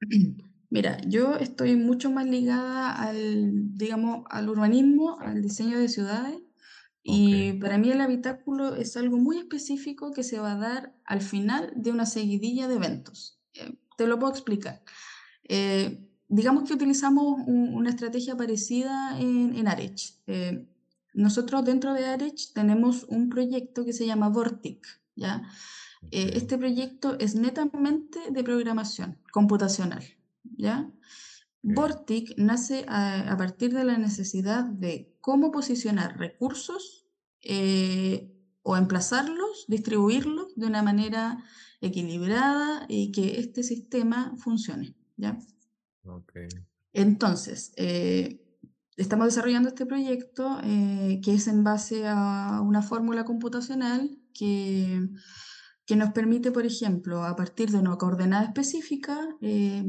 Mira, 0.70 0.98
yo 1.06 1.34
estoy 1.36 1.76
mucho 1.76 2.10
más 2.10 2.24
ligada 2.24 2.90
al, 2.90 3.76
digamos, 3.76 4.24
al 4.30 4.48
urbanismo, 4.48 5.20
al 5.20 5.42
diseño 5.42 5.78
de 5.78 5.90
ciudades, 5.90 6.40
y 7.02 7.52
para 7.60 7.76
mí 7.76 7.90
el 7.90 8.00
habitáculo 8.00 8.74
es 8.74 8.96
algo 8.96 9.18
muy 9.18 9.36
específico 9.36 10.10
que 10.12 10.22
se 10.22 10.38
va 10.38 10.52
a 10.52 10.58
dar 10.58 10.94
al 11.04 11.20
final 11.20 11.70
de 11.76 11.90
una 11.90 12.06
seguidilla 12.06 12.66
de 12.66 12.76
eventos. 12.76 13.38
Eh, 13.52 13.76
te 13.98 14.06
lo 14.06 14.18
puedo 14.18 14.32
explicar. 14.32 14.82
Eh, 15.46 16.08
digamos 16.28 16.66
que 16.66 16.72
utilizamos 16.72 17.42
una 17.46 17.90
estrategia 17.90 18.38
parecida 18.38 19.20
en, 19.20 19.54
en 19.54 19.68
Arech. 19.68 20.14
Eh, 20.26 20.66
nosotros 21.14 21.64
dentro 21.64 21.94
de 21.94 22.06
Arech 22.06 22.52
tenemos 22.52 23.04
un 23.04 23.30
proyecto 23.30 23.84
que 23.84 23.92
se 23.92 24.06
llama 24.06 24.28
Vortic, 24.28 24.86
¿ya? 25.16 25.42
Eh, 26.10 26.32
este 26.34 26.58
proyecto 26.58 27.18
es 27.18 27.34
netamente 27.34 28.18
de 28.30 28.44
programación 28.44 29.18
computacional. 29.32 30.04
¿ya? 30.42 30.90
Vortic 31.62 32.34
nace 32.36 32.84
a, 32.88 33.34
partir 33.38 33.72
de 33.72 33.84
la 33.84 33.98
necesidad 33.98 34.64
de 34.64 35.14
cómo 35.20 35.50
posicionar 35.50 36.18
recursos 36.18 37.06
eh, 37.40 38.30
o 38.62 38.76
emplazarlos, 38.76 39.64
distribuirlos 39.68 40.54
de 40.56 40.66
una 40.66 40.82
manera 40.82 41.42
equilibrada 41.80 42.86
y 42.88 43.12
que 43.12 43.40
este 43.40 43.62
sistema 43.62 44.34
funcione. 44.36 44.94
¿ya? 45.16 45.38
Entonces, 46.92 47.72
eh, 47.76 48.43
estamos 48.96 49.26
desarrollando 49.26 49.68
este 49.68 49.86
proyecto 49.86 50.58
que 50.62 51.34
es 51.34 51.48
en 51.48 51.64
base 51.64 52.06
a 52.06 52.60
una 52.62 52.82
fórmula 52.82 53.24
computacional 53.24 54.18
que 54.32 55.08
que 55.86 55.96
nos 55.96 56.10
permite, 56.10 56.50
por 56.50 56.64
ejemplo, 56.64 57.24
a 57.24 57.36
partir 57.36 57.70
de 57.70 57.78
una 57.78 57.96
coordenada 57.96 58.44
específica, 58.44 59.18
eh, 59.40 59.84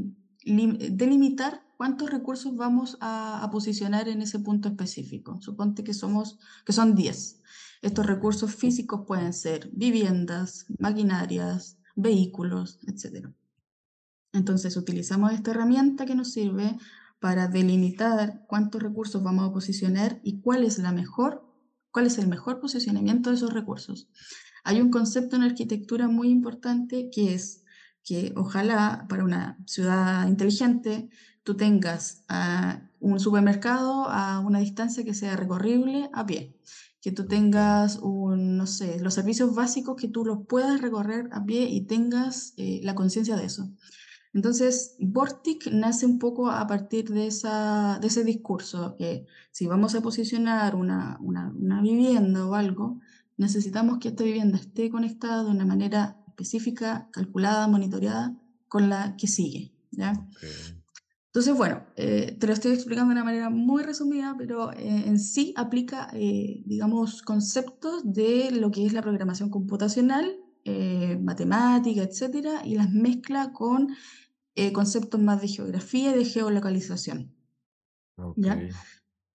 delimitar 0.45 1.63
cuántos 1.77 2.09
recursos 2.09 2.55
vamos 2.55 2.97
a, 3.01 3.47
posicionar 3.51 4.09
en 4.09 4.21
ese 4.21 4.39
punto 4.39 4.67
específico. 4.67 5.41
Suponte 5.41 5.83
que, 5.83 5.93
somos, 5.93 6.37
que 6.65 6.73
son 6.73 6.95
10. 6.95 7.41
Estos 7.81 8.05
recursos 8.05 8.53
físicos 8.53 9.03
pueden 9.07 9.33
ser 9.33 9.69
viviendas, 9.71 10.65
maquinarias, 10.79 11.77
vehículos, 11.95 12.79
etc. 12.87 13.29
Entonces 14.33 14.75
utilizamos 14.75 15.31
esta 15.31 15.51
herramienta 15.51 16.05
que 16.05 16.15
nos 16.15 16.33
sirve 16.33 16.77
para 17.19 17.47
delimitar 17.47 18.45
cuántos 18.47 18.81
recursos 18.81 19.23
vamos 19.23 19.49
a 19.49 19.53
posicionar 19.53 20.19
y 20.23 20.41
cuál 20.41 20.63
es 20.63 20.77
la 20.77 20.91
mejor, 20.91 21.45
cuál 21.91 22.07
es 22.07 22.17
el 22.17 22.27
mejor 22.27 22.59
posicionamiento 22.59 23.29
de 23.29 23.37
esos 23.37 23.53
recursos. 23.53 24.09
Hay 24.63 24.81
un 24.81 24.89
concepto 24.89 25.35
en 25.35 25.43
arquitectura 25.43 26.07
muy 26.07 26.29
importante 26.29 27.09
que 27.11 27.33
es 27.33 27.63
que 28.03 28.33
ojalá 28.35 29.05
para 29.09 29.23
una 29.23 29.57
ciudad 29.65 30.27
inteligente 30.27 31.09
tú 31.43 31.55
tengas 31.55 32.23
un 32.99 33.19
supermercado 33.19 34.09
a 34.09 34.39
una 34.39 34.59
distancia 34.59 35.03
que 35.03 35.13
sea 35.13 35.35
recorrible 35.35 36.09
a 36.13 36.25
pie, 36.25 36.55
que 37.01 37.11
tú 37.11 37.27
tengas 37.27 37.99
los 38.01 39.13
servicios 39.13 39.53
básicos 39.53 39.95
que 39.95 40.07
tú 40.07 40.25
los 40.25 40.47
puedas 40.47 40.81
recorrer 40.81 41.29
a 41.31 41.45
pie 41.45 41.69
y 41.69 41.81
tengas 41.81 42.53
eh, 42.57 42.79
la 42.83 42.95
conciencia 42.95 43.35
de 43.35 43.45
eso. 43.45 43.69
Entonces, 44.35 44.97
Vortic 44.99 45.67
nace 45.71 46.05
un 46.05 46.19
poco 46.19 46.49
a 46.51 46.67
partir 46.67 47.09
de, 47.09 47.27
esa, 47.27 47.99
de 48.01 48.07
ese 48.07 48.25
discurso, 48.25 48.93
que 48.97 49.25
si 49.49 49.65
vamos 49.65 49.95
a 49.95 50.01
posicionar 50.01 50.75
una, 50.75 51.17
una, 51.21 51.53
una 51.57 51.81
vivienda 51.81 52.45
o 52.45 52.53
algo, 52.53 52.99
necesitamos 53.37 53.97
que 53.99 54.09
esta 54.09 54.25
vivienda 54.25 54.57
esté 54.57 54.89
conectada 54.89 55.45
de 55.45 55.51
una 55.51 55.65
manera 55.65 56.17
específica, 56.27 57.07
calculada, 57.13 57.69
monitoreada 57.69 58.37
con 58.67 58.89
la 58.89 59.15
que 59.15 59.27
sigue. 59.27 59.71
¿ya? 59.91 60.13
Entonces, 61.27 61.55
bueno, 61.55 61.83
eh, 61.95 62.35
te 62.37 62.47
lo 62.47 62.51
estoy 62.51 62.73
explicando 62.73 63.13
de 63.13 63.21
una 63.21 63.23
manera 63.23 63.49
muy 63.49 63.83
resumida, 63.83 64.35
pero 64.37 64.73
eh, 64.73 65.03
en 65.05 65.17
sí 65.17 65.53
aplica, 65.55 66.09
eh, 66.11 66.61
digamos, 66.65 67.21
conceptos 67.21 68.01
de 68.03 68.51
lo 68.51 68.69
que 68.69 68.85
es 68.85 68.91
la 68.91 69.01
programación 69.01 69.49
computacional, 69.49 70.41
matemática, 71.21 72.01
etcétera, 72.01 72.65
y 72.65 72.73
las 72.73 72.89
mezcla 72.89 73.53
con 73.53 73.89
conceptos 74.73 75.19
más 75.19 75.41
de 75.41 75.47
geografía 75.47 76.11
y 76.11 76.19
de 76.19 76.25
geolocalización. 76.25 77.35
¿ya? 78.37 78.59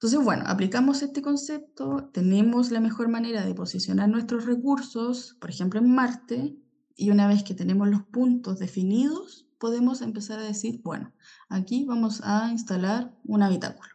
Entonces, 0.01 0.25
bueno, 0.25 0.45
aplicamos 0.47 1.03
este 1.03 1.21
concepto, 1.21 2.09
tenemos 2.15 2.71
la 2.71 2.81
mejor 2.81 3.09
manera 3.09 3.45
de 3.45 3.55
posicionar 3.55 4.09
nuestros 4.09 4.47
recursos, 4.47 5.37
por 5.39 5.51
ejemplo, 5.51 5.79
en 5.79 5.95
Marte, 5.95 6.57
y 6.97 7.11
una 7.11 7.27
vez 7.27 7.43
que 7.43 7.55
tenemos 7.55 7.87
los 7.89 8.05
puntos 8.05 8.59
definidos, 8.59 9.47
podemos 9.59 10.01
empezar 10.01 10.39
a 10.39 10.45
decir, 10.45 10.81
bueno, 10.83 11.13
aquí 11.51 11.85
vamos 11.85 12.23
a 12.25 12.51
instalar 12.51 13.15
un 13.25 13.43
habitáculo. 13.43 13.91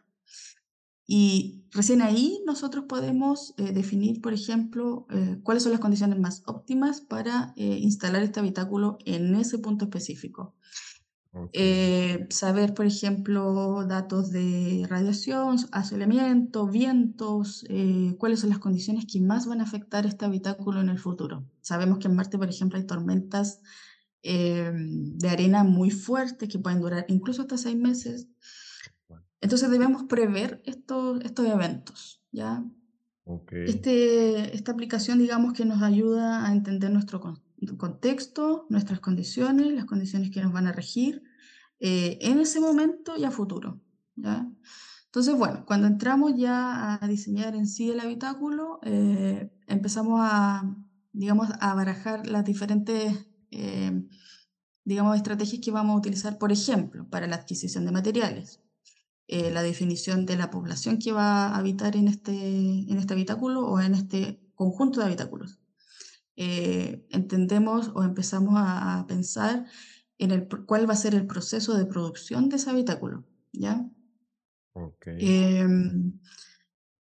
Y 1.08 1.64
recién 1.72 2.02
ahí 2.02 2.40
nosotros 2.46 2.84
podemos 2.88 3.54
eh, 3.58 3.72
definir, 3.72 4.20
por 4.20 4.32
ejemplo, 4.32 5.06
eh, 5.10 5.40
cuáles 5.42 5.64
son 5.64 5.72
las 5.72 5.80
condiciones 5.80 6.18
más 6.18 6.42
óptimas 6.46 7.00
para 7.00 7.52
eh, 7.56 7.78
instalar 7.80 8.22
este 8.22 8.40
habitáculo 8.40 8.98
en 9.04 9.34
ese 9.34 9.58
punto 9.58 9.84
específico. 9.86 10.54
Eh, 11.52 12.26
saber, 12.30 12.74
por 12.74 12.86
ejemplo, 12.86 13.84
datos 13.86 14.30
de 14.30 14.86
radiación, 14.88 15.56
asoleamiento, 15.72 16.66
vientos, 16.66 17.64
eh, 17.68 18.14
cuáles 18.18 18.40
son 18.40 18.50
las 18.50 18.58
condiciones 18.58 19.06
que 19.06 19.20
más 19.20 19.46
van 19.46 19.60
a 19.60 19.64
afectar 19.64 20.06
este 20.06 20.24
habitáculo 20.24 20.80
en 20.80 20.88
el 20.88 20.98
futuro. 20.98 21.44
Sabemos 21.60 21.98
que 21.98 22.08
en 22.08 22.16
Marte, 22.16 22.38
por 22.38 22.48
ejemplo, 22.48 22.78
hay 22.78 22.86
tormentas 22.86 23.60
eh, 24.22 24.72
de 24.74 25.28
arena 25.28 25.62
muy 25.64 25.90
fuertes 25.90 26.48
que 26.48 26.58
pueden 26.58 26.80
durar 26.80 27.04
incluso 27.08 27.42
hasta 27.42 27.58
seis 27.58 27.76
meses. 27.76 28.28
Entonces 29.40 29.70
debemos 29.70 30.04
prever 30.04 30.62
estos, 30.64 31.22
estos 31.24 31.46
eventos, 31.46 32.22
¿ya? 32.32 32.64
Este, 33.50 34.54
esta 34.54 34.72
aplicación, 34.72 35.18
digamos, 35.18 35.52
que 35.52 35.64
nos 35.64 35.82
ayuda 35.82 36.46
a 36.46 36.52
entender 36.52 36.92
nuestro 36.92 37.20
contexto, 37.76 38.66
nuestras 38.68 39.00
condiciones, 39.00 39.72
las 39.72 39.84
condiciones 39.84 40.30
que 40.30 40.40
nos 40.40 40.52
van 40.52 40.68
a 40.68 40.72
regir 40.72 41.22
eh, 41.78 42.18
en 42.22 42.40
ese 42.40 42.60
momento 42.60 43.16
y 43.16 43.24
a 43.24 43.30
futuro. 43.30 43.80
¿ya? 44.14 44.48
Entonces, 45.06 45.34
bueno, 45.36 45.64
cuando 45.66 45.86
entramos 45.86 46.34
ya 46.36 46.98
a 47.02 47.08
diseñar 47.08 47.54
en 47.54 47.66
sí 47.66 47.90
el 47.90 48.00
habitáculo, 48.00 48.80
eh, 48.82 49.50
empezamos 49.66 50.20
a, 50.22 50.74
digamos, 51.12 51.48
a 51.60 51.74
barajar 51.74 52.26
las 52.26 52.44
diferentes, 52.44 53.26
eh, 53.50 54.06
digamos, 54.84 55.16
estrategias 55.16 55.62
que 55.62 55.70
vamos 55.70 55.94
a 55.94 55.98
utilizar, 55.98 56.38
por 56.38 56.52
ejemplo, 56.52 57.08
para 57.08 57.26
la 57.26 57.36
adquisición 57.36 57.84
de 57.84 57.92
materiales. 57.92 58.60
la 59.28 59.62
definición 59.62 60.24
de 60.24 60.36
la 60.36 60.50
población 60.50 60.98
que 60.98 61.10
va 61.12 61.48
a 61.48 61.56
habitar 61.56 61.96
en 61.96 62.06
este, 62.06 62.32
en 62.32 62.96
este 62.98 63.14
habitáculo 63.14 63.66
o 63.66 63.80
en 63.80 63.94
este 63.94 64.40
conjunto 64.54 65.00
de 65.00 65.06
habitáculos. 65.06 65.58
entendemos 66.36 67.90
o 67.94 68.04
empezamos 68.04 68.54
a, 68.56 69.00
a 69.00 69.06
pensar 69.06 69.66
en 70.18 70.30
el, 70.30 70.48
cuál 70.48 70.88
va 70.88 70.94
a 70.94 70.96
ser 70.96 71.14
el 71.14 71.26
proceso 71.26 71.76
de 71.76 71.86
producción 71.86 72.48
de 72.48 72.56
ese 72.56 72.70
habitáculo, 72.70 73.24
¿ya? 73.52 73.88
Em, 75.06 76.18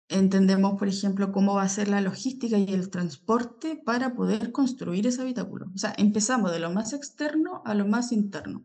entendemos, 0.09 0.78
por 0.78 0.88
ejemplo, 0.88 1.32
cómo 1.32 1.55
va 1.55 1.64
a 1.64 1.70
ser 1.70 1.88
la 1.88 2.01
logística 2.01 2.57
y 2.57 2.72
el 2.72 2.89
transporte 2.89 3.82
para 3.84 4.14
poder 4.14 4.51
construir 4.51 5.07
ese 5.07 5.22
habitáculo. 5.22 5.72
O 5.74 5.78
sea, 5.78 5.93
empezamos 5.97 6.51
de 6.51 6.59
lo 6.59 6.72
más 6.72 6.93
externo 6.93 7.61
a 7.66 7.74
lo 7.74 7.88
más 7.88 8.11
interno. 8.11 8.64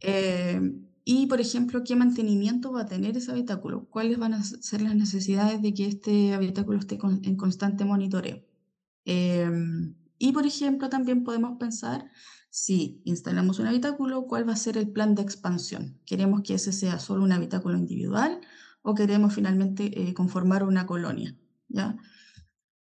Em, 0.00 0.86
y, 1.04 1.26
por 1.26 1.40
ejemplo, 1.40 1.82
qué 1.84 1.96
mantenimiento 1.96 2.72
va 2.72 2.82
a 2.82 2.86
tener 2.86 3.16
ese 3.16 3.32
habitáculo, 3.32 3.86
cuáles 3.86 4.18
van 4.18 4.34
a 4.34 4.44
ser 4.44 4.82
las 4.82 4.94
necesidades 4.94 5.62
de 5.62 5.72
que 5.72 5.86
este 5.86 6.34
habitáculo 6.34 6.78
esté 6.78 6.98
en 7.22 7.36
constante 7.36 7.84
monitoreo. 7.84 8.42
Em, 9.04 9.94
y, 10.18 10.32
por 10.32 10.46
ejemplo, 10.46 10.88
también 10.88 11.24
podemos 11.24 11.58
pensar 11.58 12.10
si 12.54 13.00
instalamos 13.06 13.60
un 13.60 13.66
habitáculo, 13.66 14.26
¿cuál 14.26 14.46
va 14.46 14.52
a 14.52 14.56
ser 14.56 14.76
el 14.76 14.92
plan 14.92 15.14
de 15.14 15.22
expansión? 15.22 15.98
¿Queremos 16.04 16.42
que 16.42 16.52
ese 16.52 16.70
sea 16.70 16.98
solo 17.00 17.24
un 17.24 17.32
habitáculo 17.32 17.78
individual 17.78 18.42
o 18.82 18.94
queremos 18.94 19.34
finalmente 19.34 20.02
eh, 20.02 20.12
conformar 20.12 20.62
una 20.62 20.84
colonia? 20.84 21.34
¿ya? 21.68 21.96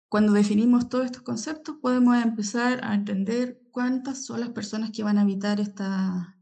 Cuando 0.08 0.32
definimos 0.32 0.88
todos 0.88 1.04
estos 1.04 1.20
conceptos, 1.20 1.76
podemos 1.82 2.16
empezar 2.16 2.80
a 2.82 2.94
entender 2.94 3.60
cuántas 3.70 4.24
son 4.24 4.40
las 4.40 4.48
personas 4.48 4.90
que 4.90 5.02
van 5.02 5.18
a 5.18 5.20
habitar 5.20 5.60
esta, 5.60 6.38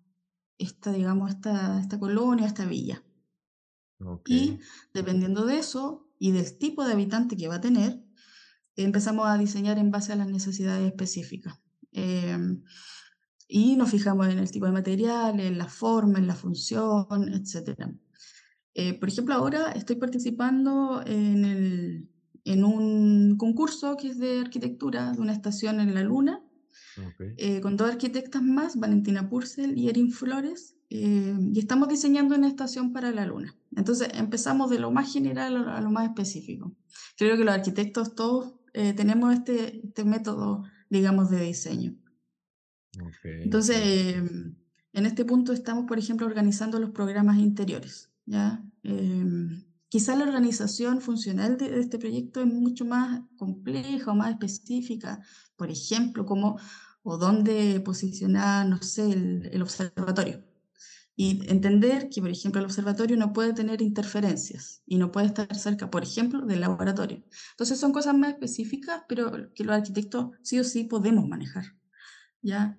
esta 0.57 0.93
digamos, 0.93 1.31
esta, 1.31 1.81
esta 1.81 1.99
colonia, 1.99 2.47
esta 2.47 2.65
villa. 2.65 3.03
Y 4.25 4.61
dependiendo 4.95 5.47
de 5.47 5.59
eso 5.59 6.09
y 6.21 6.31
del 6.31 6.57
tipo 6.59 6.85
de 6.85 6.93
habitante 6.93 7.37
que 7.37 7.49
va 7.49 7.57
a 7.57 7.61
tener, 7.61 8.05
empezamos 8.77 9.27
a 9.27 9.37
diseñar 9.37 9.79
en 9.79 9.91
base 9.91 10.13
a 10.13 10.17
las 10.17 10.29
necesidades 10.29 10.87
específicas. 10.87 11.59
Em, 11.91 12.63
y 13.49 13.77
nos 13.77 13.91
fijamos 13.91 14.29
en 14.29 14.39
el 14.39 14.51
tipo 14.51 14.67
de 14.67 14.73
material, 14.73 15.39
en 15.41 15.59
la 15.59 15.69
forma, 15.69 16.19
en 16.19 16.27
la 16.27 16.35
función, 16.35 17.33
etc. 17.33 17.89
Eh, 18.75 18.95
por 18.95 19.09
ejemplo, 19.09 19.35
ahora 19.35 19.73
estoy 19.73 19.97
participando 19.97 21.03
en, 21.07 21.45
el, 21.45 22.11
en, 22.45 22.65
un 22.65 23.37
concurso 23.37 23.97
que 23.97 24.09
es 24.09 24.19
de 24.19 24.41
arquitectura 24.41 25.13
de 25.13 25.21
una 25.21 25.33
estación 25.33 25.81
en 25.81 25.95
la 25.95 26.03
Luna, 26.03 26.43
eh, 27.37 27.61
con 27.61 27.77
dos 27.77 27.91
arquitectas 27.91 28.43
más, 28.43 28.77
Valentina 28.77 29.29
Purcell 29.29 29.79
y 29.79 29.89
Erin 29.89 30.11
Flores, 30.11 30.77
eh, 30.89 31.37
y 31.53 31.59
estamos 31.59 31.89
diseñando 31.89 32.35
una 32.35 32.49
estación 32.49 32.93
para 32.93 33.13
la 33.13 33.27
Luna. 33.27 33.55
Entonces 33.77 34.09
empezamos 34.15 34.71
de 34.71 34.79
lo 34.79 34.91
más 34.91 35.13
general 35.13 35.69
a 35.69 35.81
lo 35.81 35.91
más 35.91 36.09
específico. 36.09 36.75
Creo 37.17 37.37
que 37.37 37.45
los 37.45 37.55
arquitectos 37.55 38.15
todos 38.15 38.55
tenemos 38.73 39.33
este, 39.33 39.87
este 39.87 40.05
método, 40.05 40.65
digamos, 40.91 41.31
de 41.31 41.41
diseño. 41.41 41.97
Entonces, 43.25 43.77
em, 43.79 44.55
en 44.93 45.07
este 45.07 45.25
punto 45.25 45.53
estamos, 45.53 45.87
por 45.87 45.99
ejemplo, 45.99 46.27
organizando 46.27 46.79
los 46.79 46.91
programas 46.91 47.39
interiores. 47.39 48.11
¿ya? 48.25 48.65
Em, 48.83 49.65
quizá 49.89 50.17
la 50.17 50.25
organización 50.25 51.01
funcional 51.01 51.57
de, 51.57 51.79
este 51.81 51.99
proyecto 51.99 52.41
es 52.41 52.47
mucho 52.47 52.85
más 52.85 53.23
compleja 53.37 54.11
o 54.11 54.15
más 54.15 54.31
específica, 54.31 55.21
por 55.57 55.71
ejemplo, 55.71 56.25
cómo 56.25 56.59
o 57.03 57.19
dónde 57.19 57.81
posicionar, 57.81 58.67
no 58.67 58.83
sé, 58.83 59.13
el, 59.13 59.49
el 59.53 59.63
observatorio. 59.63 60.45
Y 61.19 61.49
entender 61.51 62.11
que, 62.11 62.21
por 62.21 62.31
ejemplo, 62.31 62.61
el 62.61 62.67
observatorio 62.67 63.17
no 63.17 63.33
puede 63.33 63.55
tener 63.55 63.81
interferencias 63.81 64.83
y 64.87 64.99
no 64.99 65.13
puede 65.13 65.29
estar 65.29 65.55
cerca, 65.57 65.91
por 65.91 66.03
ejemplo, 66.03 66.45
del 66.45 66.61
laboratorio. 66.61 67.25
Entonces 67.53 67.79
son 67.81 67.93
cosas 67.93 68.15
más 68.19 68.31
específicas, 68.31 69.03
pero 69.09 69.53
que 69.55 69.65
los 69.65 69.77
arquitectos 69.77 70.33
sí 70.43 70.59
o 70.59 70.65
sí 70.65 70.85
podemos 70.85 71.27
manejar. 71.27 71.65
¿ya? 72.43 72.79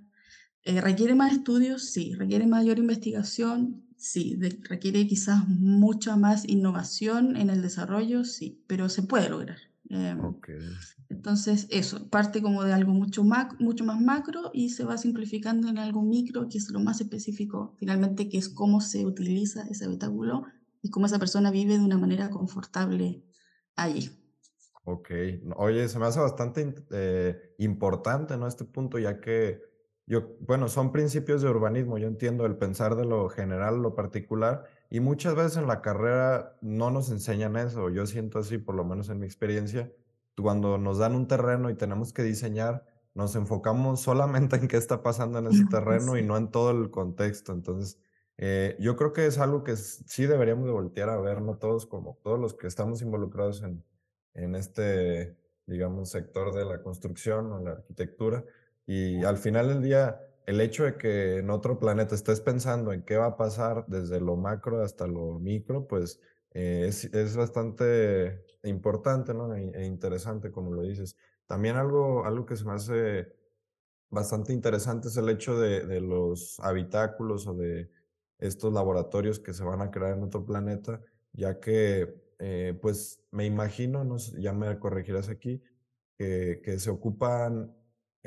Eh, 0.68 0.82
¿Requiere 0.82 1.15
más 1.15 1.32
estudios? 1.32 1.86
Sí. 1.86 2.13
¿Requiere 2.13 2.45
mayor 2.45 2.78
investigación? 2.78 3.86
Sí. 3.95 4.38
¿Requiere 4.70 5.07
quizás 5.07 5.47
mucha 5.47 6.18
más 6.18 6.43
innovación 6.45 7.38
en 7.38 7.49
el 7.49 7.61
desarrollo? 7.61 8.26
Sí, 8.26 8.61
pero 8.68 8.89
se 8.89 9.03
puede 9.03 9.30
lograr. 9.30 9.57
Em, 9.89 10.20
entonces, 11.07 11.68
eso, 11.70 12.09
parte 12.09 12.41
como 12.41 12.65
de 12.65 12.74
algo 12.74 12.91
mucho, 12.91 13.24
mucho 13.59 13.86
más 13.86 14.01
macro 14.01 14.51
y 14.53 14.72
se 14.72 14.84
va 14.84 14.97
simplificando 14.97 15.70
en 15.70 15.78
algo 15.78 16.01
micro, 16.01 16.49
que 16.49 16.57
es 16.57 16.70
lo 16.70 16.82
más 16.82 16.99
específico, 16.99 17.74
finalmente, 17.78 18.28
que 18.28 18.38
es 18.38 18.49
cómo 18.49 18.82
se 18.82 19.05
utiliza 19.05 19.65
ese 19.70 19.86
habitáculo 19.86 20.43
y 20.82 20.89
cómo 20.89 21.05
esa 21.05 21.18
persona 21.18 21.49
vive 21.49 21.78
de 21.78 21.86
una 21.86 21.97
manera 21.97 22.30
confortable 22.30 23.24
allí. 23.78 24.11
Ok, 24.84 25.11
oye, 25.55 25.88
se 25.88 25.97
me 25.97 26.07
hace 26.07 26.20
bastante 26.20 26.76
eh, 26.91 27.55
importante, 27.59 28.36
¿no? 28.36 28.47
Este 28.47 28.65
punto, 28.65 28.99
ya 28.99 29.22
que 29.22 29.61
yo, 30.08 30.38
bueno, 30.39 30.70
son 30.70 30.93
principios 30.93 31.41
de 31.41 31.49
urbanismo, 31.49 31.97
yo 31.97 32.08
entiendo 32.08 32.45
el 32.45 32.55
pensar 32.55 32.95
de 32.95 33.03
lo 33.03 33.28
general, 33.28 33.82
lo 33.82 33.93
particular, 33.93 34.64
y 34.89 35.01
muchas 35.01 35.36
veces 35.36 35.58
en 35.58 35.68
la 35.68 35.82
carrera 35.82 36.55
no 36.62 36.91
nos 36.91 37.12
enseñan 37.12 37.58
eso, 37.58 37.89
yo 37.89 38.05
siento 38.05 38.39
así, 38.39 38.58
por 38.58 38.74
lo 38.76 38.86
menos 38.86 39.10
en 39.10 39.20
mi 39.20 39.26
experiencia, 39.26 39.91
cuando 40.41 40.78
nos 40.78 40.97
dan 40.99 41.14
un 41.14 41.28
terreno 41.28 41.70
y 41.70 41.76
tenemos 41.76 42.14
que 42.14 42.24
diseñar, 42.24 42.86
nos 43.16 43.36
enfocamos 43.36 43.99
solamente 43.99 44.55
en 44.55 44.70
qué 44.70 44.78
está 44.78 45.03
pasando 45.03 45.39
en 45.39 45.47
ese 45.47 45.66
terreno 45.70 46.18
y 46.18 46.24
no 46.24 46.38
en 46.38 46.51
todo 46.51 46.72
el 46.72 46.89
contexto, 46.89 47.51
entonces 47.51 47.99
eh, 48.38 48.78
yo 48.80 48.95
creo 48.95 49.12
que 49.12 49.26
es 49.26 49.39
algo 49.39 49.66
que 49.66 49.76
sí 49.76 50.26
deberíamos 50.26 50.68
de 50.68 50.72
voltear 50.72 51.10
a 51.10 51.20
ver, 51.20 51.41
no 51.41 51.58
todos 51.58 51.86
como 51.86 52.18
todos 52.24 52.39
los 52.39 52.53
que 52.53 52.68
estamos 52.68 53.01
involucrados 53.01 53.62
en, 53.62 53.84
en 54.36 54.55
este, 54.55 55.36
digamos, 55.66 56.12
sector 56.12 56.53
de 56.53 56.64
la 56.64 56.82
construcción 56.82 57.51
o 57.51 57.60
la 57.60 57.72
arquitectura, 57.72 58.45
y 58.88 59.23
al 59.25 59.38
final 59.38 59.67
del 59.67 59.81
día, 59.83 60.19
el 60.45 60.61
hecho 60.61 60.85
de 60.85 60.97
que 60.97 61.39
en 61.39 61.49
otro 61.49 61.77
planeta 61.77 62.15
estés 62.15 62.39
pensando 62.39 62.93
en 62.93 63.03
qué 63.03 63.17
va 63.17 63.27
a 63.27 63.38
pasar 63.38 63.85
desde 63.88 64.21
lo 64.21 64.38
macro 64.38 64.81
hasta 64.81 65.05
lo 65.05 65.39
micro, 65.39 65.88
pues 65.88 66.21
eh, 66.51 66.85
es, 66.88 67.05
es, 67.13 67.35
bastante 67.35 68.45
importante 68.63 69.33
¿no? 69.33 69.53
e, 69.53 69.71
e, 69.75 69.85
interesante, 69.85 70.51
como 70.51 70.73
lo 70.73 70.83
dices. 70.83 71.17
También 71.47 71.75
algo, 71.75 72.25
algo 72.25 72.45
que 72.45 72.55
se 72.55 72.63
me 72.65 72.73
hace 72.73 73.35
bastante 74.09 74.53
interesante 74.53 75.09
es 75.09 75.17
el 75.17 75.29
hecho 75.29 75.59
de, 75.59 75.85
de 75.85 75.99
los 75.99 76.57
habitáculos 76.61 77.45
o 77.45 77.55
de 77.55 77.91
estos 78.39 78.73
laboratorios 78.73 79.39
que 79.39 79.53
se 79.53 79.65
van 79.65 79.81
a 79.81 79.91
crear 79.91 80.13
en 80.13 80.23
otro 80.23 80.45
planeta, 80.45 81.01
ya 81.33 81.59
que, 81.59 82.15
eh, 82.39 82.77
pues, 82.81 83.21
me 83.31 83.45
imagino, 83.45 84.05
no 84.05 84.17
sé, 84.19 84.41
ya 84.41 84.53
me 84.53 84.79
corregirás 84.79 85.27
aquí, 85.27 85.61
que, 86.17 86.61
que 86.63 86.79
se 86.79 86.89
ocupan 86.89 87.76